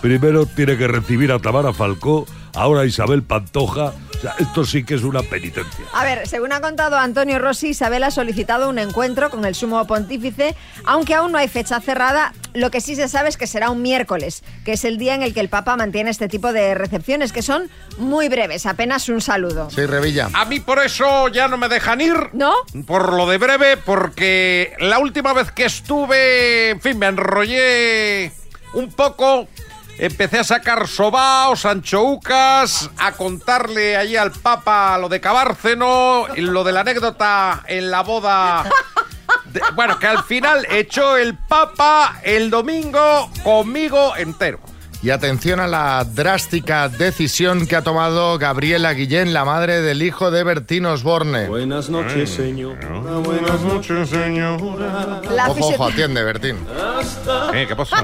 Primero 0.00 0.46
tiene 0.46 0.76
que 0.76 0.86
recibir 0.86 1.32
a 1.32 1.38
Tamara 1.38 1.72
Falcó, 1.72 2.26
ahora 2.56 2.84
Isabel 2.84 3.22
Pantoja. 3.22 3.92
O 4.16 4.18
sea, 4.18 4.34
esto 4.38 4.64
sí 4.64 4.82
que 4.82 4.94
es 4.94 5.02
una 5.02 5.22
penitencia. 5.22 5.84
A 5.92 6.02
ver, 6.02 6.26
según 6.26 6.50
ha 6.52 6.60
contado 6.62 6.96
Antonio 6.96 7.38
Rossi, 7.38 7.68
Isabel 7.68 8.02
ha 8.02 8.10
solicitado 8.10 8.70
un 8.70 8.78
encuentro 8.78 9.30
con 9.30 9.44
el 9.44 9.54
sumo 9.54 9.86
pontífice, 9.86 10.56
aunque 10.86 11.14
aún 11.14 11.32
no 11.32 11.38
hay 11.38 11.48
fecha 11.48 11.80
cerrada. 11.80 12.32
Lo 12.54 12.70
que 12.70 12.80
sí 12.80 12.96
se 12.96 13.08
sabe 13.08 13.28
es 13.28 13.36
que 13.36 13.46
será 13.46 13.68
un 13.68 13.82
miércoles, 13.82 14.42
que 14.64 14.72
es 14.72 14.86
el 14.86 14.96
día 14.96 15.14
en 15.14 15.22
el 15.22 15.34
que 15.34 15.40
el 15.40 15.50
Papa 15.50 15.76
mantiene 15.76 16.10
este 16.10 16.28
tipo 16.28 16.54
de 16.54 16.74
recepciones, 16.74 17.30
que 17.32 17.42
son 17.42 17.68
muy 17.98 18.30
breves, 18.30 18.64
apenas 18.64 19.10
un 19.10 19.20
saludo. 19.20 19.68
Sí, 19.70 19.84
Revilla. 19.84 20.30
A 20.32 20.46
mí 20.46 20.60
por 20.60 20.82
eso 20.82 21.28
ya 21.28 21.48
no 21.48 21.58
me 21.58 21.68
dejan 21.68 22.00
ir. 22.00 22.16
¿No? 22.32 22.54
Por 22.86 23.12
lo 23.12 23.28
de 23.28 23.36
breve, 23.36 23.76
porque 23.76 24.72
la 24.80 24.98
última 24.98 25.34
vez 25.34 25.52
que 25.52 25.66
estuve, 25.66 26.70
en 26.70 26.80
fin, 26.80 26.98
me 26.98 27.06
enrollé 27.06 28.32
un 28.72 28.90
poco. 28.90 29.46
Empecé 29.98 30.40
a 30.40 30.44
sacar 30.44 30.86
sobaos, 30.86 31.64
anchoucas, 31.64 32.90
a 32.98 33.12
contarle 33.12 33.96
allí 33.96 34.16
al 34.16 34.30
Papa 34.30 34.98
lo 34.98 35.08
de 35.08 35.20
Cabárceno, 35.20 36.26
lo 36.36 36.64
de 36.64 36.72
la 36.72 36.80
anécdota 36.80 37.64
en 37.66 37.90
la 37.90 38.02
boda. 38.02 38.64
bueno, 39.74 39.98
que 39.98 40.06
al 40.06 40.22
final 40.24 40.66
echó 40.70 41.16
el 41.16 41.36
Papa 41.36 42.20
el 42.22 42.50
domingo 42.50 43.30
conmigo 43.42 44.14
entero. 44.16 44.60
Y 45.06 45.10
atención 45.10 45.60
a 45.60 45.68
la 45.68 46.02
drástica 46.02 46.88
decisión 46.88 47.68
que 47.68 47.76
ha 47.76 47.82
tomado 47.82 48.38
Gabriela 48.38 48.92
Guillén, 48.92 49.32
la 49.32 49.44
madre 49.44 49.80
del 49.80 50.02
hijo 50.02 50.32
de 50.32 50.42
Bertín 50.42 50.84
Osborne. 50.84 51.46
Buenas 51.46 51.88
noches, 51.88 52.28
señor. 52.28 52.76
Buenas 53.22 53.60
noches, 53.60 54.08
señora. 54.08 55.20
La 55.30 55.48
Ojo, 55.48 55.68
ojo, 55.68 55.84
atiende, 55.86 56.24
Bertín. 56.24 56.56
Eh, 57.54 57.66
¿Qué 57.68 57.76
pasó? 57.76 57.94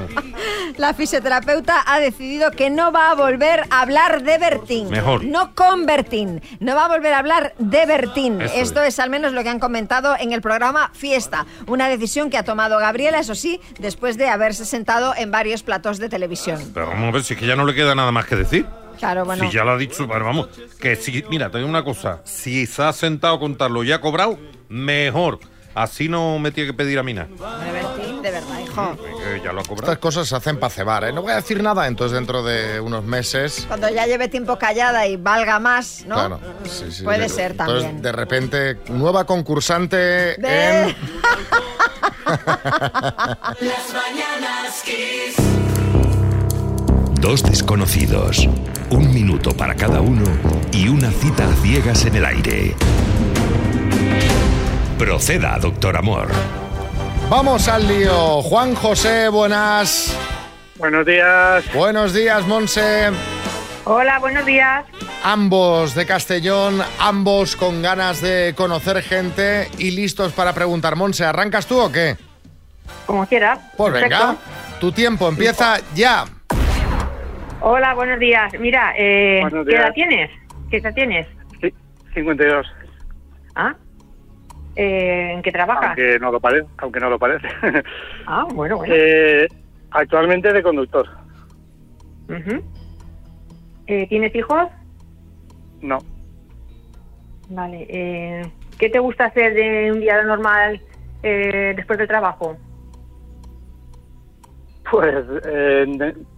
La 0.77 0.93
fisioterapeuta 0.93 1.83
ha 1.85 1.99
decidido 1.99 2.51
que 2.51 2.69
no 2.69 2.91
va 2.91 3.11
a 3.11 3.15
volver 3.15 3.63
a 3.69 3.81
hablar 3.81 4.23
de 4.23 4.37
Bertín. 4.37 4.89
Mejor. 4.89 5.25
No 5.25 5.53
con 5.53 5.85
Bertín. 5.85 6.41
No 6.61 6.73
va 6.73 6.85
a 6.85 6.87
volver 6.87 7.13
a 7.13 7.19
hablar 7.19 7.53
de 7.59 7.85
Bertín. 7.85 8.41
Eso 8.41 8.53
Esto 8.55 8.83
es 8.83 8.97
al 8.99 9.09
menos 9.09 9.33
lo 9.33 9.43
que 9.43 9.49
han 9.49 9.59
comentado 9.59 10.15
en 10.17 10.31
el 10.31 10.41
programa 10.41 10.89
Fiesta. 10.93 11.45
Una 11.67 11.89
decisión 11.89 12.29
que 12.29 12.37
ha 12.37 12.43
tomado 12.43 12.79
Gabriela, 12.79 13.19
eso 13.19 13.35
sí, 13.35 13.59
después 13.79 14.17
de 14.17 14.29
haberse 14.29 14.65
sentado 14.65 15.13
en 15.15 15.31
varios 15.31 15.63
platos 15.63 15.99
de 15.99 16.07
televisión. 16.09 16.71
Pero 16.73 16.92
vamos 16.93 17.09
a 17.09 17.11
ver 17.11 17.23
si 17.23 17.33
es 17.33 17.39
que 17.39 17.45
ya 17.47 17.55
no 17.55 17.65
le 17.65 17.73
queda 17.75 17.95
nada 17.95 18.11
más 18.11 18.25
que 18.25 18.35
decir. 18.35 18.65
Claro, 18.99 19.25
bueno. 19.25 19.43
Si 19.43 19.51
ya 19.51 19.63
lo 19.63 19.71
ha 19.71 19.77
dicho, 19.77 20.07
pero 20.07 20.23
vamos, 20.25 20.47
que 20.79 20.95
si, 20.95 21.23
mira, 21.29 21.49
te 21.49 21.57
digo 21.57 21.69
una 21.69 21.83
cosa, 21.83 22.21
si 22.23 22.65
se 22.65 22.83
ha 22.83 22.93
sentado 22.93 23.35
a 23.35 23.39
contarlo 23.39 23.83
y 23.83 23.91
ha 23.91 23.99
cobrado, 23.99 24.37
mejor. 24.69 25.39
Así 25.75 26.07
no 26.07 26.37
me 26.37 26.51
tiene 26.51 26.69
que 26.69 26.77
pedir 26.77 26.99
a 26.99 27.03
mí 27.03 27.15
nada. 27.15 27.27
De 27.27 28.31
verdad, 28.31 28.59
hijo. 28.63 28.95
que 29.17 29.41
ya 29.43 29.51
lo 29.51 29.61
ha 29.61 29.63
cobrado. 29.63 29.91
Estas 29.91 29.97
cosas 29.97 30.27
se 30.27 30.35
hacen 30.35 30.59
para 30.59 30.69
cebar, 30.69 31.03
¿eh? 31.03 31.11
No 31.11 31.23
voy 31.23 31.31
a 31.31 31.37
decir 31.37 31.63
nada, 31.63 31.87
entonces 31.87 32.13
dentro 32.15 32.43
de 32.43 32.79
unos 32.79 33.03
meses... 33.03 33.65
Cuando 33.67 33.89
ya 33.89 34.05
lleve 34.05 34.27
tiempo 34.27 34.57
callada 34.59 35.07
y 35.07 35.17
valga 35.17 35.57
más, 35.59 36.05
¿no? 36.05 36.13
Claro, 36.15 36.39
sí, 36.65 36.91
sí. 36.91 37.03
Puede 37.03 37.27
ser 37.27 37.51
Entonces, 37.51 37.81
también. 37.85 38.01
de 38.03 38.11
repente, 38.11 38.77
nueva 38.89 39.25
concursante 39.25 39.97
De- 39.97 40.37
en... 40.83 40.95
Las 42.25 43.93
mañanas 43.93 44.83
Kiss. 44.85 45.35
Dos 47.23 47.41
desconocidos, 47.41 48.49
un 48.89 49.13
minuto 49.13 49.55
para 49.55 49.75
cada 49.75 50.01
uno 50.01 50.25
y 50.73 50.89
una 50.89 51.09
cita 51.09 51.45
a 51.45 51.53
ciegas 51.63 52.03
en 52.03 52.17
el 52.17 52.25
aire. 52.25 52.75
Proceda, 54.99 55.57
doctor 55.57 55.95
Amor. 55.95 56.27
Vamos 57.29 57.69
al 57.69 57.87
lío. 57.87 58.41
Juan 58.41 58.75
José, 58.75 59.29
buenas. 59.29 60.13
Buenos 60.77 61.05
días. 61.05 61.63
Buenos 61.73 62.13
días, 62.13 62.45
Monse. 62.45 63.11
Hola, 63.85 64.19
buenos 64.19 64.45
días. 64.45 64.83
Ambos 65.23 65.95
de 65.95 66.05
Castellón, 66.05 66.81
ambos 66.99 67.55
con 67.55 67.81
ganas 67.81 68.19
de 68.19 68.53
conocer 68.57 69.01
gente 69.01 69.71
y 69.77 69.91
listos 69.91 70.33
para 70.33 70.51
preguntar. 70.51 70.97
Monse, 70.97 71.23
¿arrancas 71.23 71.67
tú 71.67 71.79
o 71.79 71.89
qué? 71.89 72.17
Como 73.05 73.25
quiera. 73.25 73.71
Pues 73.77 73.93
venga, 73.93 74.35
tu 74.81 74.91
tiempo 74.91 75.29
empieza 75.29 75.79
ya. 75.95 76.25
Hola, 77.65 77.93
buenos 77.93 78.19
días. 78.19 78.51
Mira, 78.59 78.93
eh, 78.97 79.39
Buenos 79.39 79.65
¿qué 79.65 79.75
edad 79.75 79.93
tienes? 79.93 80.29
¿Qué 80.69 80.77
edad 80.77 80.93
tienes? 80.93 81.25
Sí, 81.61 81.73
52. 82.13 82.67
¿Ah? 83.55 83.73
Eh, 84.75 85.31
¿En 85.31 85.41
qué 85.41 85.49
trabajas? 85.49 85.85
Aunque 85.87 86.19
no 86.19 86.29
lo 86.29 86.41
parece. 86.41 86.67
Aunque 86.79 86.99
no 86.99 87.09
lo 87.09 87.17
parece. 87.17 87.47
Ah, 88.27 88.45
bueno, 88.53 88.77
bueno. 88.77 88.93
Eh, 88.93 89.47
actualmente 89.91 90.51
de 90.51 90.61
conductor. 90.61 91.07
Eh, 93.87 94.07
¿Tienes 94.09 94.35
hijos? 94.35 94.67
No. 95.81 95.99
Vale. 97.47 97.87
Eh, 97.87 98.51
¿Qué 98.77 98.89
te 98.89 98.99
gusta 98.99 99.27
hacer 99.27 99.53
de 99.53 99.89
un 99.89 100.01
día 100.01 100.21
normal 100.23 100.81
eh, 101.21 101.71
después 101.77 101.97
del 101.97 102.09
trabajo? 102.09 102.57
Pues 104.91 105.15
eh, 105.45 105.85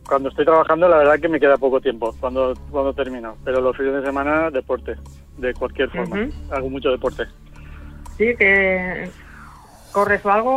cuando 0.07 0.29
estoy 0.29 0.45
trabajando, 0.45 0.87
la 0.87 0.97
verdad 0.97 1.19
que 1.19 1.27
me 1.29 1.39
queda 1.39 1.57
poco 1.57 1.81
tiempo 1.81 2.15
cuando, 2.19 2.53
cuando 2.71 2.93
termino. 2.93 3.35
Pero 3.43 3.61
los 3.61 3.75
fines 3.75 3.93
de 3.93 4.05
semana, 4.05 4.49
deporte. 4.51 4.95
De 5.37 5.53
cualquier 5.53 5.89
forma. 5.89 6.27
Hago 6.51 6.69
mucho 6.69 6.89
deporte. 6.91 7.23
¿Sí? 8.17 8.33
que 8.37 9.09
¿Corres 9.91 10.25
o 10.25 10.31
algo? 10.31 10.51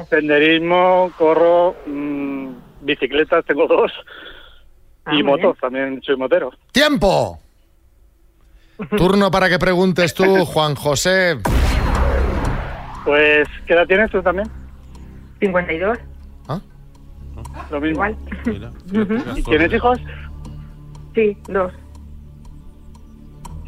o- 0.00 0.06
Senderismo, 0.10 1.10
corro, 1.18 1.74
mm, 1.86 2.48
bicicletas, 2.82 3.44
tengo 3.44 3.66
dos. 3.66 3.92
Ah, 5.04 5.14
y 5.14 5.22
motos, 5.22 5.56
también 5.60 6.00
soy 6.04 6.16
motero. 6.16 6.50
¡Tiempo! 6.72 7.38
Turno 8.96 9.30
para 9.30 9.48
que 9.48 9.58
preguntes 9.58 10.14
tú, 10.14 10.44
Juan 10.46 10.74
José. 10.74 11.38
Pues, 13.04 13.48
¿qué 13.66 13.74
edad 13.74 13.86
tienes 13.86 14.10
tú 14.10 14.22
también? 14.22 14.48
52. 15.40 15.98
Lo 17.70 17.80
mismo. 17.80 18.04
Igual. 18.04 18.16
¿Y 19.36 19.42
tienes 19.42 19.72
hijos? 19.72 19.98
Sí, 21.14 21.36
dos. 21.48 21.72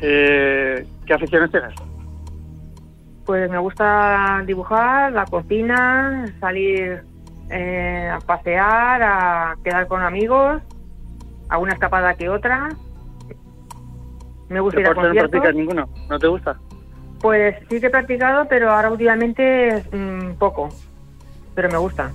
Eh, 0.01 0.87
¿Qué 1.07 1.15
aficiones 1.15 1.51
tienes? 1.51 1.75
Pues 3.25 3.51
me 3.51 3.59
gusta 3.59 4.43
dibujar, 4.47 5.13
la 5.13 5.25
cocina, 5.25 6.27
salir 6.41 7.03
eh, 7.51 8.11
a 8.13 8.19
pasear, 8.21 9.03
a 9.03 9.57
quedar 9.65 9.87
con 9.87 10.03
amigos, 10.03 10.63
alguna 11.49 11.73
escapada 11.73 12.15
que 12.15 12.29
otra. 12.29 12.69
Me 14.49 14.61
gusta 14.61 14.81
ir 14.81 14.87
a 14.87 14.91
¿Deporte 14.91 15.09
no 15.09 15.15
conciertos. 15.15 15.31
practicas 15.31 15.55
ninguno? 15.55 15.89
¿No 16.11 16.19
te 16.19 16.27
gusta? 16.27 16.59
Pues 17.21 17.57
sí 17.71 17.81
que 17.81 17.87
he 17.87 17.91
practicado, 17.91 18.47
pero 18.47 18.71
ahora 18.71 18.91
últimamente 18.91 19.83
mm, 19.91 20.35
poco. 20.35 20.69
Pero 21.55 21.71
me 21.71 21.79
gusta. 21.79 22.13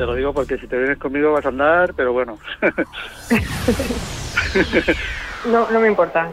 Te 0.00 0.06
lo 0.06 0.14
digo 0.14 0.32
porque 0.32 0.56
si 0.56 0.66
te 0.66 0.78
vienes 0.78 0.96
conmigo 0.96 1.30
vas 1.30 1.44
a 1.44 1.48
andar, 1.48 1.92
pero 1.92 2.14
bueno. 2.14 2.38
No, 5.46 5.70
no 5.70 5.80
me 5.80 5.88
importa. 5.88 6.30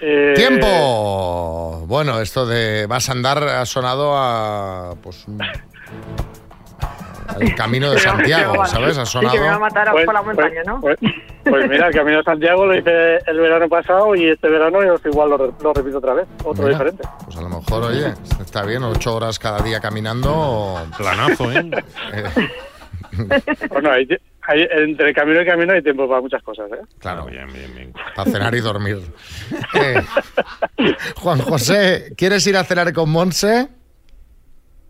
Eh, 0.00 0.34
¡Tiempo! 0.36 1.84
Bueno, 1.86 2.20
esto 2.20 2.46
de 2.46 2.86
vas 2.86 3.08
a 3.08 3.12
andar 3.12 3.42
ha 3.44 3.64
sonado 3.64 4.12
a. 4.16 4.94
Pues. 5.02 5.26
Al 7.28 7.54
camino 7.54 7.90
de 7.90 7.98
Santiago, 7.98 8.64
¿sabes? 8.66 8.98
Ha 8.98 9.06
Sí, 9.06 9.18
que 9.20 9.26
me 9.26 9.26
va 9.26 9.32
a 9.32 9.36
sonado. 9.36 9.60
matar 9.60 9.90
Pues- 9.92 10.04
por 10.06 10.14
la 10.14 10.22
montaña, 10.22 10.62
¿no? 10.66 10.80
Pues, 10.80 10.98
pues 11.44 11.68
mira, 11.68 11.86
el 11.88 11.94
Camino 11.94 12.18
de 12.18 12.24
Santiago 12.24 12.66
lo 12.66 12.76
hice 12.76 13.16
el 13.26 13.38
verano 13.40 13.68
pasado 13.68 14.14
y 14.14 14.28
este 14.28 14.48
verano 14.48 14.82
yo 14.84 14.96
igual 15.08 15.30
lo, 15.30 15.36
re- 15.38 15.52
lo 15.62 15.72
repito 15.72 15.98
otra 15.98 16.14
vez, 16.14 16.26
otro 16.44 16.64
Mira. 16.64 16.70
diferente. 16.78 17.02
Pues 17.24 17.36
a 17.36 17.40
lo 17.42 17.48
mejor, 17.48 17.84
oye, 17.84 18.12
está 18.40 18.64
bien, 18.64 18.82
ocho 18.82 19.14
horas 19.14 19.38
cada 19.38 19.60
día 19.60 19.80
caminando. 19.80 20.78
Planazo, 20.96 21.50
¿eh? 21.52 21.70
Bueno, 23.70 23.90
hay, 23.90 24.06
hay- 24.42 24.68
entre 24.70 25.12
camino 25.14 25.40
y 25.42 25.46
camino 25.46 25.72
hay 25.72 25.82
tiempo 25.82 26.08
para 26.08 26.20
muchas 26.20 26.42
cosas, 26.42 26.70
¿eh? 26.72 26.82
Claro, 26.98 27.24
bien, 27.26 27.46
bien, 27.52 27.74
bien. 27.74 27.92
Para 28.14 28.30
cenar 28.30 28.54
y 28.54 28.60
dormir. 28.60 28.98
Eh, 29.74 30.02
Juan 31.16 31.40
José, 31.40 32.12
¿quieres 32.16 32.46
ir 32.46 32.56
a 32.56 32.64
cenar 32.64 32.92
con 32.92 33.10
Monse? 33.10 33.68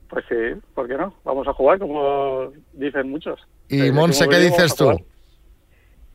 Pues 0.09 0.25
sí, 0.29 0.35
¿por 0.75 0.89
qué 0.89 0.95
no? 0.97 1.13
Vamos 1.25 1.47
a 1.49 1.53
jugar 1.53 1.79
como 1.79 2.51
dicen 2.73 3.11
muchos. 3.11 3.39
Y 3.69 3.87
Eh, 3.87 3.93
Monse, 3.93 4.27
¿qué 4.29 4.39
dices 4.39 4.73
a 4.73 4.75
tú? 4.77 5.05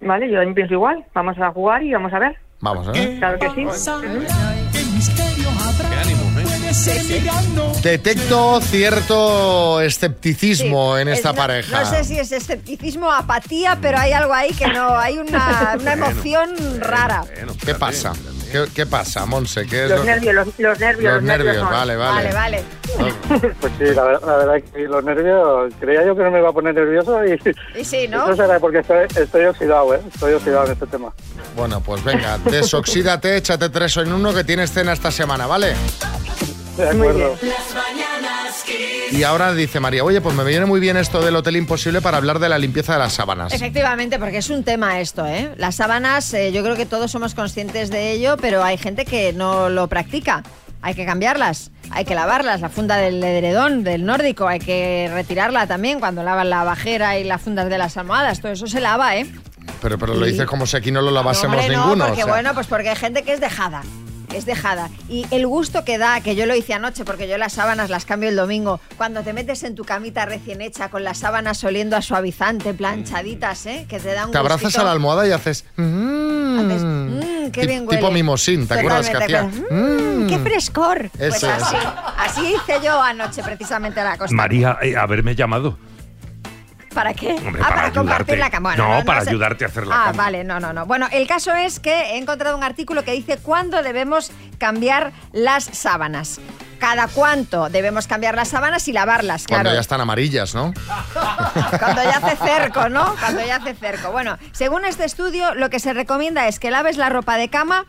Vale, 0.01 0.27
yo 0.27 0.33
también 0.35 0.55
pienso 0.55 0.73
igual. 0.73 1.05
Vamos 1.13 1.37
a 1.39 1.51
jugar 1.51 1.83
y 1.83 1.93
vamos 1.93 2.11
a 2.13 2.19
ver. 2.19 2.35
Vamos, 2.59 2.87
¿eh? 2.95 3.15
Claro 3.19 3.37
que 3.39 3.49
sí. 3.51 3.65
Detecto 7.81 8.59
cierto 8.61 9.79
escepticismo 9.81 10.97
en 10.97 11.07
Es- 11.09 11.17
esta 11.19 11.29
no- 11.31 11.35
pareja. 11.37 11.79
No 11.81 11.85
sé 11.85 12.03
si 12.03 12.17
es 12.19 12.31
escepticismo, 12.31 13.11
apatía, 13.11 13.77
pero 13.81 13.97
hay 13.97 14.11
algo 14.13 14.33
ahí 14.33 14.51
que 14.53 14.67
no, 14.67 14.97
hay 14.97 15.17
una, 15.17 15.75
una 15.79 15.93
emoción 15.93 16.49
rara. 16.81 17.23
¿Qué 17.65 17.75
pasa? 17.75 18.13
¿Qué, 18.53 18.65
qué 18.71 18.85
pasa, 18.85 19.25
Monse? 19.25 19.65
¿Qué 19.65 19.85
es 19.85 19.89
Los 19.89 19.99
lo- 20.01 20.05
nervios, 20.05 20.35
los, 20.35 20.47
los 20.59 20.79
nervios. 20.79 21.13
Los 21.15 21.23
nervios, 21.23 21.55
son. 21.57 21.71
vale, 21.71 21.95
vale. 21.95 22.31
Vale, 22.31 22.63
Pues 23.59 23.73
sí, 23.79 23.85
la, 23.85 24.03
la 24.19 24.37
verdad 24.37 24.53
que 24.71 24.79
los 24.83 25.03
nervios, 25.03 25.73
creía 25.79 26.05
yo 26.05 26.15
que 26.15 26.21
no 26.21 26.29
me 26.29 26.37
iba 26.37 26.49
a 26.49 26.53
poner 26.53 26.75
nervioso 26.75 27.19
y 27.25 27.39
Y 27.79 27.83
sí, 27.83 28.07
¿no? 28.07 28.25
eso 28.25 28.35
será 28.35 28.59
porque 28.59 28.77
estoy, 28.77 29.07
estoy 29.15 29.45
oxidado, 29.45 29.95
¿eh? 29.95 30.01
Estoy 30.13 30.33
oxidado 30.33 30.67
en 30.67 30.71
este 30.73 30.85
tema. 30.85 31.11
Bueno, 31.55 31.81
pues 31.81 32.03
venga, 32.03 32.37
desoxídate, 32.45 33.37
échate 33.37 33.69
tres 33.69 33.97
en 33.97 34.13
uno 34.13 34.31
que 34.35 34.43
tienes 34.43 34.71
cena 34.71 34.93
esta 34.93 35.09
semana, 35.09 35.47
¿vale? 35.47 35.73
De 36.77 36.89
acuerdo. 36.89 37.35
Mañanas 37.35 37.39
Kiss. 37.39 38.12
Y 39.11 39.23
ahora 39.23 39.53
dice 39.53 39.79
María, 39.79 40.03
oye, 40.03 40.21
pues 40.21 40.35
me 40.35 40.43
viene 40.43 40.65
muy 40.65 40.79
bien 40.79 40.97
esto 40.97 41.21
del 41.21 41.35
Hotel 41.35 41.55
Imposible 41.57 42.01
para 42.01 42.17
hablar 42.17 42.39
de 42.39 42.49
la 42.49 42.57
limpieza 42.57 42.93
de 42.93 42.99
las 42.99 43.13
sábanas. 43.13 43.53
Efectivamente, 43.53 44.19
porque 44.19 44.37
es 44.37 44.49
un 44.49 44.63
tema 44.63 44.99
esto, 44.99 45.25
¿eh? 45.27 45.51
Las 45.57 45.75
sábanas, 45.75 46.33
eh, 46.33 46.51
yo 46.51 46.63
creo 46.63 46.75
que 46.75 46.85
todos 46.85 47.11
somos 47.11 47.33
conscientes 47.35 47.89
de 47.89 48.11
ello, 48.11 48.37
pero 48.37 48.63
hay 48.63 48.77
gente 48.77 49.05
que 49.05 49.33
no 49.33 49.69
lo 49.69 49.87
practica. 49.87 50.43
Hay 50.81 50.95
que 50.95 51.05
cambiarlas, 51.05 51.71
hay 51.91 52.03
que 52.03 52.13
lavarlas, 52.13 52.59
la 52.59 52.67
funda 52.69 52.97
del 52.97 53.23
edredón, 53.23 53.85
del 53.85 54.05
nórdico, 54.05 54.47
hay 54.49 54.59
que 54.59 55.09
retirarla 55.13 55.65
también 55.65 55.99
cuando 56.01 56.23
lavan 56.23 56.49
la 56.49 56.65
bajera 56.65 57.17
y 57.17 57.23
las 57.23 57.41
fundas 57.41 57.69
de 57.69 57.77
las 57.77 57.95
almohadas, 57.95 58.41
todo 58.41 58.51
eso 58.51 58.67
se 58.67 58.81
lava, 58.81 59.15
¿eh? 59.15 59.25
Pero, 59.81 59.97
pero 59.97 60.13
lo 60.13 60.25
dices 60.25 60.45
como 60.45 60.65
si 60.65 60.75
aquí 60.75 60.91
no 60.91 61.01
lo 61.01 61.07
No, 61.07 61.15
lavásemos 61.15 61.57
hombre, 61.57 61.73
no, 61.73 61.83
ninguno. 61.83 62.03
o 62.03 62.07
porque 62.07 62.23
sea. 62.23 62.31
bueno, 62.33 62.53
pues 62.53 62.67
porque 62.67 62.89
hay 62.89 62.95
gente 62.97 63.23
que 63.23 63.31
es 63.33 63.39
dejada. 63.39 63.81
Es 64.33 64.45
dejada. 64.45 64.89
Y 65.09 65.25
el 65.31 65.45
gusto 65.47 65.83
que 65.85 65.97
da, 65.97 66.21
que 66.21 66.35
yo 66.35 66.45
lo 66.45 66.55
hice 66.55 66.73
anoche, 66.73 67.05
porque 67.05 67.27
yo 67.27 67.37
las 67.37 67.53
sábanas 67.53 67.89
las 67.89 68.05
cambio 68.05 68.29
el 68.29 68.35
domingo, 68.35 68.79
cuando 68.97 69.21
te 69.21 69.33
metes 69.33 69.63
en 69.63 69.75
tu 69.75 69.83
camita 69.83 70.25
recién 70.25 70.61
hecha, 70.61 70.89
con 70.89 71.03
las 71.03 71.19
sábanas 71.19 71.63
oliendo 71.63 71.95
a 71.95 72.01
suavizante, 72.01 72.73
planchaditas, 72.73 73.65
¿eh? 73.65 73.85
Que 73.87 73.99
te 73.99 74.13
dan 74.13 74.27
un 74.27 74.31
Te 74.31 74.37
abrazas 74.37 74.63
gustito. 74.63 74.81
a 74.81 74.85
la 74.85 74.91
almohada 74.91 75.27
y 75.27 75.31
haces... 75.31 75.65
mm, 75.75 76.43
Mm, 76.53 77.51
qué 77.51 77.65
bien 77.67 77.85
huele. 77.87 77.97
tipo 77.97 78.11
mimosín, 78.11 78.67
¿te 78.67 78.75
acuerdas 78.79 79.09
que 79.09 79.17
hacía? 79.17 79.41
Totalmente, 79.49 79.73
Mm, 79.73 80.27
¡Qué 80.29 80.39
frescor! 80.39 81.09
Pues 81.17 81.35
Eso 81.35 81.49
así, 81.51 81.75
así 82.17 82.55
hice 82.55 82.79
yo 82.83 83.01
anoche 83.01 83.41
precisamente 83.43 84.01
la 84.03 84.17
cosa. 84.17 84.33
María, 84.33 84.77
eh, 84.81 84.95
haberme 84.95 85.35
llamado. 85.35 85.77
¿Para 86.93 87.13
qué? 87.13 87.33
Hombre, 87.33 87.61
ah, 87.63 87.67
para 87.69 87.75
para, 87.81 87.91
compartir 87.93 88.37
la 88.37 88.49
cama. 88.49 88.69
Bueno, 88.75 88.99
No, 88.99 89.05
para 89.05 89.21
sé. 89.21 89.29
ayudarte 89.31 89.65
a 89.65 89.67
hacer 89.67 89.87
la 89.87 89.95
Ah, 89.95 90.05
cama. 90.11 90.23
vale, 90.23 90.43
no, 90.43 90.59
no, 90.59 90.73
no. 90.73 90.85
Bueno, 90.85 91.07
el 91.11 91.27
caso 91.27 91.51
es 91.53 91.79
que 91.79 91.91
he 92.13 92.17
encontrado 92.17 92.55
un 92.57 92.63
artículo 92.63 93.03
que 93.03 93.11
dice 93.11 93.37
cuándo 93.37 93.81
debemos 93.83 94.31
cambiar 94.57 95.11
las 95.31 95.63
sábanas. 95.65 96.39
Cada 96.79 97.07
cuánto 97.07 97.69
debemos 97.69 98.07
cambiar 98.07 98.35
las 98.35 98.49
sábanas 98.49 98.87
y 98.89 98.91
lavarlas, 98.93 99.45
claro. 99.45 99.63
Cuando 99.63 99.73
ya 99.75 99.79
están 99.81 100.01
amarillas, 100.01 100.53
¿no? 100.53 100.73
Cuando 101.79 102.03
ya 102.03 102.17
hace 102.17 102.35
cerco, 102.35 102.89
¿no? 102.89 103.15
Cuando 103.19 103.45
ya 103.45 103.57
hace 103.57 103.73
cerco. 103.73 104.11
Bueno, 104.11 104.37
según 104.51 104.83
este 104.85 105.05
estudio, 105.05 105.53
lo 105.55 105.69
que 105.69 105.79
se 105.79 105.93
recomienda 105.93 106.47
es 106.47 106.59
que 106.59 106.71
laves 106.71 106.97
la 106.97 107.09
ropa 107.09 107.37
de 107.37 107.49
cama 107.49 107.85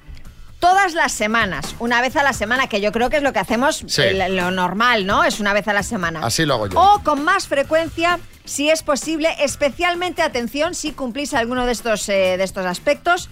todas 0.64 0.94
las 0.94 1.12
semanas, 1.12 1.74
una 1.78 2.00
vez 2.00 2.16
a 2.16 2.22
la 2.22 2.32
semana, 2.32 2.68
que 2.68 2.80
yo 2.80 2.90
creo 2.90 3.10
que 3.10 3.18
es 3.18 3.22
lo 3.22 3.34
que 3.34 3.38
hacemos 3.38 3.84
Sí. 3.86 4.02
lo 4.30 4.50
normal, 4.50 5.04
¿no? 5.06 5.22
Es 5.22 5.38
una 5.38 5.52
vez 5.52 5.68
a 5.68 5.74
la 5.74 5.82
semana. 5.82 6.20
Así 6.24 6.46
lo 6.46 6.54
hago 6.54 6.68
yo. 6.68 6.80
O 6.80 7.00
con 7.02 7.22
más 7.22 7.48
frecuencia, 7.48 8.18
si 8.46 8.70
es 8.70 8.82
posible, 8.82 9.28
especialmente 9.40 10.22
atención 10.22 10.74
si 10.74 10.92
cumplís 10.92 11.34
alguno 11.34 11.66
de 11.66 11.72
estos, 11.72 12.08
eh, 12.08 12.38
de 12.38 12.44
estos 12.44 12.64
aspectos. 12.64 13.28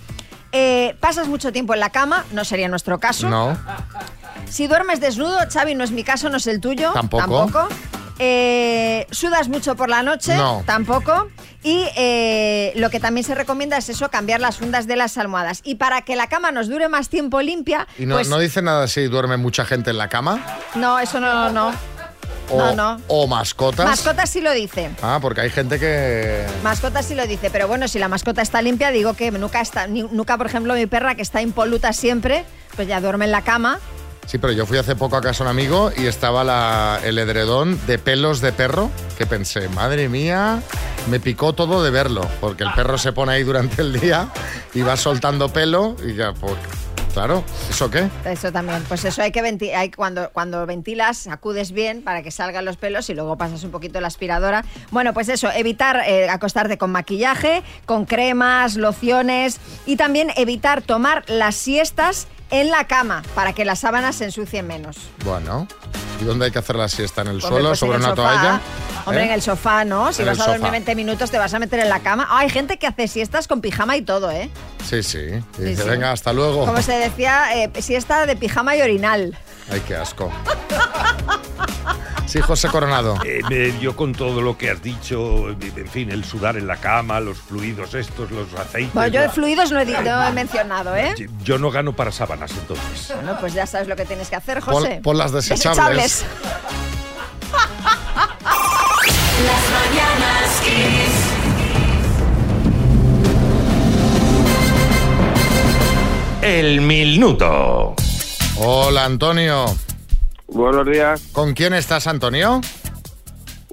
Eh, 0.52 0.94
pasas 1.00 1.26
mucho 1.28 1.52
tiempo 1.52 1.72
en 1.72 1.80
la 1.80 1.88
cama, 1.88 2.26
no 2.32 2.44
sería 2.44 2.68
nuestro 2.68 3.00
caso. 3.00 3.30
No. 3.30 3.56
Si 4.50 4.66
duermes 4.66 5.00
desnudo, 5.00 5.38
Xavi, 5.50 5.74
no 5.74 5.84
es 5.84 5.90
mi 5.90 6.04
caso, 6.04 6.28
no 6.28 6.36
es 6.36 6.46
el 6.46 6.60
tuyo. 6.60 6.92
Tampoco. 6.92 7.66
Eh, 8.24 9.06
¿Sudas 9.10 9.48
mucho 9.48 9.74
por 9.74 9.88
la 9.88 10.04
noche? 10.04 10.36
No. 10.36 10.62
Tampoco. 10.64 11.28
Y 11.64 11.88
eh, 11.96 12.72
lo 12.76 12.88
que 12.88 13.00
también 13.00 13.24
se 13.24 13.34
recomienda 13.34 13.76
es 13.76 13.88
eso, 13.88 14.10
cambiar 14.10 14.40
las 14.40 14.58
fundas 14.58 14.86
de 14.86 14.94
las 14.94 15.18
almohadas. 15.18 15.60
Y 15.64 15.74
para 15.74 16.02
que 16.02 16.14
la 16.14 16.28
cama 16.28 16.52
nos 16.52 16.68
dure 16.68 16.88
más 16.88 17.08
tiempo 17.08 17.42
limpia, 17.42 17.88
Y 17.98 18.06
no, 18.06 18.14
pues 18.14 18.28
no 18.28 18.38
dice 18.38 18.62
nada 18.62 18.86
si 18.86 19.08
duerme 19.08 19.38
mucha 19.38 19.64
gente 19.64 19.90
en 19.90 19.98
la 19.98 20.08
cama. 20.08 20.40
no, 20.76 21.00
eso 21.00 21.18
no, 21.18 21.50
no. 21.50 21.72
O, 22.48 22.58
No, 22.58 22.74
no. 22.76 23.00
o 23.08 23.26
mascotas. 23.26 23.86
Mascotas 23.86 24.30
sí 24.30 24.40
lo 24.40 24.52
dice. 24.52 24.90
Ah, 25.02 25.18
porque 25.20 25.40
hay 25.40 25.50
gente 25.50 25.80
que... 25.80 26.46
Mascota 26.62 27.02
sí 27.02 27.16
lo 27.16 27.26
dice, 27.26 27.50
pero 27.50 27.66
bueno, 27.66 27.88
si 27.88 27.98
la 27.98 28.06
mascota 28.08 28.40
está 28.42 28.62
limpia, 28.62 28.90
digo 28.92 29.14
que 29.14 29.32
nunca 29.32 29.60
está, 29.60 29.88
nunca, 29.88 30.36
por 30.36 30.46
ejemplo, 30.46 30.74
mi 30.74 30.86
perra 30.86 31.16
que 31.16 31.22
está 31.22 31.42
impoluta 31.42 31.92
siempre, 31.92 32.44
pues 32.76 32.86
ya 32.86 33.00
duerme 33.00 33.24
en 33.24 33.32
la 33.32 33.42
cama. 33.42 33.80
Sí, 34.26 34.38
pero 34.38 34.52
yo 34.52 34.64
fui 34.64 34.78
hace 34.78 34.96
poco 34.96 35.16
a 35.16 35.20
casa 35.20 35.44
de 35.44 35.50
un 35.50 35.56
amigo 35.58 35.90
y 35.96 36.06
estaba 36.06 36.42
la- 36.44 37.00
el 37.04 37.18
edredón 37.18 37.78
de 37.86 37.98
pelos 37.98 38.40
de 38.40 38.52
perro, 38.52 38.90
que 39.18 39.26
pensé, 39.26 39.68
madre 39.68 40.08
mía, 40.08 40.62
me 41.10 41.20
picó 41.20 41.52
todo 41.52 41.82
de 41.84 41.90
verlo, 41.90 42.22
porque 42.40 42.62
el 42.64 42.72
perro 42.72 42.96
se 42.96 43.12
pone 43.12 43.32
ahí 43.32 43.42
durante 43.42 43.82
el 43.82 43.92
día 44.00 44.28
y 44.74 44.80
va 44.82 44.96
soltando 44.96 45.48
pelo 45.52 45.96
y 46.06 46.14
ya, 46.14 46.32
pues, 46.32 46.54
Claro, 47.12 47.44
¿eso 47.68 47.90
qué? 47.90 48.08
Eso 48.24 48.50
también. 48.52 48.82
Pues 48.88 49.04
eso 49.04 49.20
hay 49.20 49.32
que 49.32 49.42
venti- 49.42 49.74
hay 49.74 49.90
cuando, 49.90 50.30
cuando 50.30 50.64
ventilas, 50.64 51.18
sacudes 51.18 51.70
bien 51.72 52.00
para 52.00 52.22
que 52.22 52.30
salgan 52.30 52.64
los 52.64 52.78
pelos 52.78 53.10
y 53.10 53.14
luego 53.14 53.36
pasas 53.36 53.62
un 53.64 53.70
poquito 53.70 54.00
la 54.00 54.06
aspiradora. 54.06 54.64
Bueno, 54.90 55.12
pues 55.12 55.28
eso, 55.28 55.50
evitar 55.54 56.00
eh, 56.06 56.30
acostarte 56.30 56.78
con 56.78 56.90
maquillaje, 56.90 57.62
con 57.84 58.06
cremas, 58.06 58.76
lociones 58.76 59.58
y 59.84 59.96
también 59.96 60.30
evitar 60.36 60.80
tomar 60.80 61.22
las 61.28 61.54
siestas 61.54 62.28
en 62.52 62.70
la 62.70 62.86
cama 62.86 63.22
para 63.34 63.52
que 63.52 63.64
las 63.64 63.80
sábanas 63.80 64.14
se 64.14 64.26
ensucien 64.26 64.66
menos. 64.68 64.96
Bueno, 65.24 65.66
¿y 66.20 66.24
dónde 66.24 66.44
hay 66.44 66.50
que 66.52 66.60
hacer 66.60 66.76
la 66.76 66.88
siesta? 66.88 67.22
¿En 67.22 67.28
el 67.28 67.34
Hombre, 67.36 67.48
suelo, 67.48 67.68
pues 67.70 67.82
en 67.82 67.88
sobre 67.88 67.96
el 67.98 68.02
una 68.04 68.10
sofá. 68.10 68.22
toalla? 68.22 68.60
Hombre, 69.04 69.22
¿Eh? 69.22 69.26
en 69.26 69.32
el 69.32 69.42
sofá, 69.42 69.84
¿no? 69.84 70.12
Si 70.12 70.22
En 70.22 70.28
vas 70.28 70.36
el 70.36 70.42
a 70.42 70.46
dormir 70.46 70.60
sofá. 70.60 70.70
20 70.70 70.94
minutos 70.94 71.30
te 71.32 71.38
vas 71.38 71.52
a 71.54 71.58
meter 71.58 71.80
en 71.80 71.88
la 71.88 71.98
cama. 72.00 72.28
Ah, 72.30 72.38
hay 72.38 72.50
gente 72.50 72.78
que 72.78 72.86
hace 72.86 73.08
siestas 73.08 73.48
con 73.48 73.60
pijama 73.60 73.96
y 73.96 74.02
todo, 74.02 74.30
¿eh? 74.30 74.48
Sí, 74.88 75.02
sí. 75.02 75.18
Y 75.18 75.40
Sí, 75.56 75.62
dice, 75.64 75.82
sí. 75.82 75.88
venga, 75.88 76.12
hasta 76.12 76.32
luego. 76.32 76.64
Como 76.66 76.80
se 76.82 76.92
decía, 76.92 77.48
eh, 77.64 77.70
siesta 77.80 78.26
de 78.26 78.36
pijama 78.36 78.76
y 78.76 78.82
orinal. 78.82 79.36
Ay, 79.70 79.80
qué 79.88 79.96
asco. 79.96 80.30
Sí, 82.26 82.40
José 82.40 82.68
Coronado. 82.68 83.18
Eh, 83.26 83.40
me- 83.50 83.78
yo 83.78 83.94
con 83.94 84.12
todo 84.12 84.40
lo 84.40 84.56
que 84.56 84.70
has 84.70 84.82
dicho, 84.82 85.50
en 85.50 85.88
fin, 85.88 86.10
el 86.10 86.24
sudar 86.24 86.56
en 86.56 86.66
la 86.66 86.76
cama, 86.76 87.20
los 87.20 87.38
fluidos 87.38 87.92
estos, 87.94 88.30
los 88.30 88.52
aceites. 88.54 88.94
Bueno, 88.94 89.08
yo 89.12 89.20
de 89.20 89.26
la- 89.26 89.32
fluidos 89.32 89.70
no 89.70 89.80
he, 89.80 89.84
no 89.84 90.26
he 90.26 90.32
mencionado, 90.32 90.96
¿eh? 90.96 91.14
Yo 91.44 91.58
no 91.58 91.70
gano 91.70 91.92
para 91.92 92.10
sábanas 92.10 92.50
entonces. 92.52 93.12
Bueno, 93.14 93.36
pues 93.38 93.52
ya 93.52 93.66
sabes 93.66 93.86
lo 93.88 93.96
que 93.96 94.06
tienes 94.06 94.30
que 94.30 94.36
hacer, 94.36 94.60
José. 94.60 95.00
pon 95.02 95.18
las 95.18 95.32
desechables. 95.32 96.24
Las 99.44 99.90
mañanas 99.90 100.60
Kiss. 100.64 101.12
El 106.42 106.80
minuto. 106.80 107.94
Hola, 108.56 109.04
Antonio. 109.04 109.66
Buenos 110.52 110.86
días. 110.86 111.28
¿Con 111.32 111.54
quién 111.54 111.72
estás, 111.72 112.06
Antonio? 112.06 112.60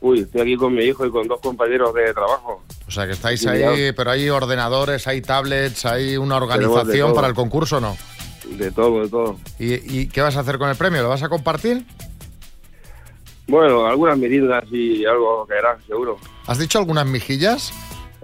Uy, 0.01 0.21
estoy 0.21 0.41
aquí 0.41 0.55
con 0.55 0.73
mi 0.73 0.85
hijo 0.85 1.05
y 1.05 1.11
con 1.11 1.27
dos 1.27 1.41
compañeros 1.41 1.93
de 1.93 2.13
trabajo. 2.13 2.63
O 2.87 2.91
sea, 2.91 3.05
que 3.05 3.11
estáis 3.11 3.45
ahí, 3.45 3.91
pero 3.91 4.11
hay 4.11 4.29
ordenadores, 4.29 5.05
hay 5.07 5.21
tablets, 5.21 5.85
hay 5.85 6.15
una 6.17 6.37
organización 6.37 7.13
para 7.13 7.27
el 7.27 7.33
concurso, 7.33 7.81
¿no? 7.81 7.97
De 8.45 8.71
todo, 8.71 9.01
de 9.01 9.09
todo. 9.09 9.37
¿Y, 9.59 9.99
y 9.99 10.07
qué 10.07 10.21
vas 10.21 10.37
a 10.37 10.39
hacer 10.39 10.57
con 10.57 10.69
el 10.69 10.75
premio? 10.75 11.03
¿Lo 11.03 11.09
vas 11.09 11.21
a 11.21 11.29
compartir? 11.29 11.85
Bueno, 13.47 13.85
algunas 13.85 14.17
mirindas 14.17 14.63
y 14.71 15.05
algo 15.05 15.45
que 15.47 15.55
hará, 15.55 15.77
seguro. 15.85 16.17
¿Has 16.47 16.59
dicho 16.59 16.79
algunas 16.79 17.05
mejillas? 17.05 17.73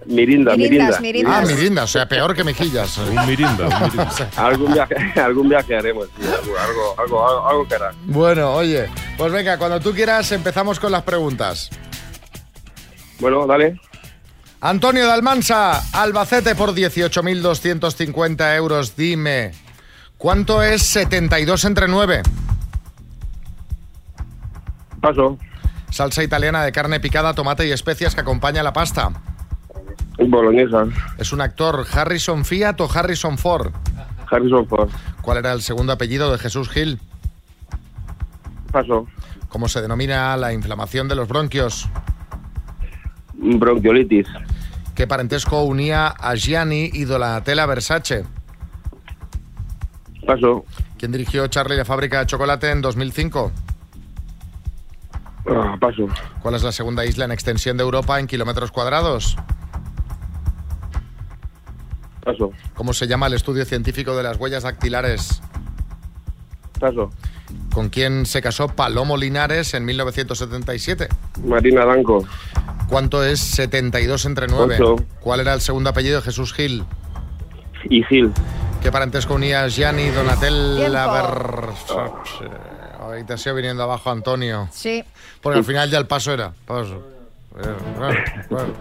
Mirinda, 0.05 0.55
Mirindas, 0.55 1.01
mirinda. 1.01 1.37
Ah, 1.39 1.41
mirinda, 1.41 1.83
o 1.83 1.87
sea, 1.87 2.07
peor 2.07 2.35
que 2.35 2.43
mejillas. 2.43 2.97
Un 2.99 3.25
mirinda, 3.25 3.67
un 3.67 3.81
mirinda. 3.83 4.29
algún 4.37 4.73
viaje, 4.73 4.95
algún 5.19 5.49
viaje 5.49 5.75
haremos, 5.75 6.07
sí, 6.19 6.27
algo, 6.27 6.57
algo, 6.59 6.95
algo, 6.99 7.27
algo, 7.27 7.47
algo 7.47 7.67
que 7.67 7.75
hará. 7.75 7.91
Bueno, 8.05 8.53
oye, 8.53 8.87
pues 9.17 9.31
venga, 9.31 9.57
cuando 9.57 9.79
tú 9.79 9.93
quieras 9.93 10.31
empezamos 10.31 10.79
con 10.79 10.91
las 10.91 11.01
preguntas. 11.03 11.69
Bueno, 13.19 13.47
dale. 13.47 13.79
Antonio 14.61 15.05
de 15.05 15.11
Almansa, 15.11 15.81
Albacete 15.93 16.55
por 16.55 16.73
18.250 16.73 18.55
euros. 18.55 18.95
Dime, 18.95 19.51
¿cuánto 20.17 20.61
es 20.63 20.83
72 20.83 21.65
entre 21.65 21.87
9? 21.87 22.21
Paso. 25.01 25.37
Salsa 25.91 26.23
italiana 26.23 26.63
de 26.63 26.71
carne 26.71 26.99
picada, 26.99 27.33
tomate 27.33 27.67
y 27.67 27.71
especias 27.71 28.15
que 28.15 28.21
acompaña 28.21 28.63
la 28.63 28.73
pasta. 28.73 29.11
Boloñesa. 30.17 30.85
Es 31.17 31.33
un 31.33 31.41
actor, 31.41 31.85
Harrison 31.91 32.45
Fiat 32.45 32.79
o 32.79 32.89
Harrison 32.91 33.37
Ford. 33.37 33.71
Harrison 34.29 34.67
Ford. 34.67 34.89
¿Cuál 35.21 35.39
era 35.39 35.51
el 35.53 35.61
segundo 35.61 35.93
apellido 35.93 36.31
de 36.31 36.37
Jesús 36.37 36.69
Gil? 36.69 36.99
Paso. 38.71 39.07
¿Cómo 39.49 39.67
se 39.67 39.81
denomina 39.81 40.35
la 40.37 40.53
inflamación 40.53 41.07
de 41.07 41.15
los 41.15 41.27
bronquios? 41.27 41.89
Bronquiolitis. 43.33 44.27
¿Qué 44.95 45.07
parentesco 45.07 45.63
unía 45.63 46.07
a 46.07 46.35
Gianni 46.35 46.89
y 46.93 47.03
Donatella 47.03 47.65
Versace? 47.65 48.25
Paso. 50.25 50.65
¿Quién 50.97 51.11
dirigió 51.11 51.47
Charlie 51.47 51.77
la 51.77 51.85
fábrica 51.85 52.19
de 52.19 52.25
chocolate 52.25 52.71
en 52.71 52.81
2005? 52.81 53.51
Ah, 55.47 55.77
paso. 55.79 56.07
¿Cuál 56.41 56.55
es 56.55 56.63
la 56.63 56.71
segunda 56.71 57.05
isla 57.05 57.25
en 57.25 57.31
extensión 57.31 57.77
de 57.77 57.83
Europa 57.83 58.19
en 58.19 58.27
kilómetros 58.27 58.71
cuadrados? 58.71 59.37
Paso. 62.25 62.51
¿Cómo 62.73 62.91
se 62.91 63.05
llama 63.07 63.27
el 63.27 63.33
estudio 63.33 63.63
científico 63.65 64.17
de 64.17 64.23
las 64.23 64.37
huellas 64.37 64.63
dactilares? 64.63 65.41
Paso. 66.79 67.11
¿Con 67.71 67.89
quién 67.89 68.25
se 68.25 68.41
casó 68.41 68.67
Palomo 68.67 69.15
Linares 69.15 69.75
en 69.75 69.85
1977? 69.85 71.07
Marina 71.45 71.85
Danco. 71.85 72.25
¿Cuánto 72.89 73.23
es 73.23 73.39
72 73.39 74.25
entre 74.25 74.47
9? 74.47 74.75
Ocho. 74.79 75.05
¿Cuál 75.19 75.41
era 75.41 75.53
el 75.53 75.61
segundo 75.61 75.91
apellido 75.91 76.17
de 76.17 76.23
Jesús 76.23 76.51
Gil? 76.53 76.83
Y 77.89 78.03
Gil. 78.03 78.31
¿Qué 78.81 78.91
parentesco 78.91 79.35
unía 79.35 79.67
Gianni 79.67 80.09
Donatella. 80.09 81.07
Versace? 81.07 82.49
Ahí 83.01 83.23
te 83.23 83.37
sido 83.37 83.55
viniendo 83.55 83.83
abajo, 83.83 84.09
Antonio. 84.09 84.67
Sí. 84.71 85.03
Porque 85.41 85.59
al 85.59 85.65
final 85.65 85.91
ya 85.91 85.99
el 85.99 86.07
paso 86.07 86.33
era. 86.33 86.53
Paso. 86.65 87.03
Eh, 87.57 87.75
bueno, 88.49 88.73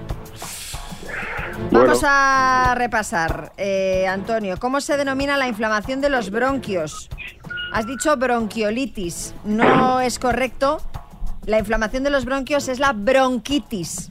bueno. 1.70 1.86
Vamos 1.86 2.02
a 2.04 2.74
repasar, 2.76 3.52
eh, 3.56 4.06
Antonio, 4.08 4.56
¿cómo 4.58 4.80
se 4.80 4.96
denomina 4.96 5.36
la 5.36 5.48
inflamación 5.48 6.00
de 6.00 6.08
los 6.10 6.30
bronquios? 6.30 7.08
Has 7.72 7.86
dicho 7.86 8.16
bronquiolitis, 8.16 9.34
no 9.44 10.00
es 10.00 10.18
correcto. 10.18 10.80
La 11.46 11.58
inflamación 11.58 12.04
de 12.04 12.10
los 12.10 12.24
bronquios 12.24 12.68
es 12.68 12.78
la 12.78 12.92
bronquitis. 12.92 14.10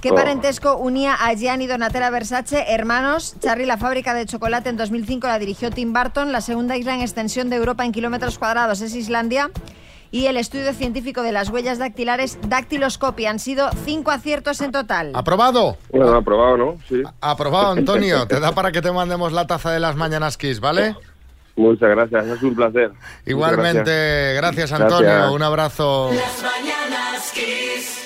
¿Qué 0.00 0.10
Oh. 0.10 0.14
parentesco 0.14 0.76
unía 0.76 1.14
a 1.14 1.32
Gianni 1.34 1.66
Donatella 1.66 2.10
Versace, 2.10 2.64
hermanos? 2.68 3.36
Charlie, 3.40 3.64
la 3.66 3.78
fábrica 3.78 4.12
de 4.12 4.26
chocolate 4.26 4.68
en 4.68 4.76
2005 4.76 5.26
la 5.26 5.38
dirigió 5.38 5.70
Tim 5.70 5.92
Burton. 5.94 6.30
La 6.30 6.40
segunda 6.42 6.76
isla 6.76 6.94
en 6.94 7.00
extensión 7.00 7.48
de 7.48 7.56
Europa 7.56 7.84
en 7.86 7.92
kilómetros 7.92 8.38
cuadrados 8.38 8.80
es 8.82 8.94
Islandia. 8.94 9.50
Y 10.14 10.28
el 10.28 10.36
estudio 10.36 10.72
científico 10.74 11.22
de 11.22 11.32
las 11.32 11.48
huellas 11.48 11.80
dactilares, 11.80 12.38
dactiloscopia. 12.46 13.30
Han 13.30 13.40
sido 13.40 13.68
cinco 13.84 14.12
aciertos 14.12 14.60
en 14.60 14.70
total. 14.70 15.10
¿Aprobado? 15.12 15.76
Bueno, 15.90 16.14
aprobado, 16.14 16.56
¿no? 16.56 16.78
Sí. 16.88 17.02
Aprobado, 17.20 17.72
Antonio. 17.76 18.24
Te 18.28 18.38
da 18.38 18.52
para 18.52 18.70
que 18.70 18.80
te 18.80 18.92
mandemos 18.92 19.32
la 19.32 19.48
taza 19.48 19.72
de 19.72 19.80
las 19.80 19.96
mañanas 19.96 20.36
Kiss, 20.36 20.60
¿vale? 20.60 20.94
Muchas 21.56 21.90
gracias, 21.90 22.26
es 22.28 22.42
un 22.44 22.54
placer. 22.54 22.92
Igualmente, 23.26 24.34
gracias, 24.36 24.70
Gracias. 24.70 24.72
Antonio. 24.72 25.32
Un 25.32 25.42
abrazo. 25.42 26.12
Las 26.12 26.42
mañanas 26.44 27.32
Kiss. 27.32 28.03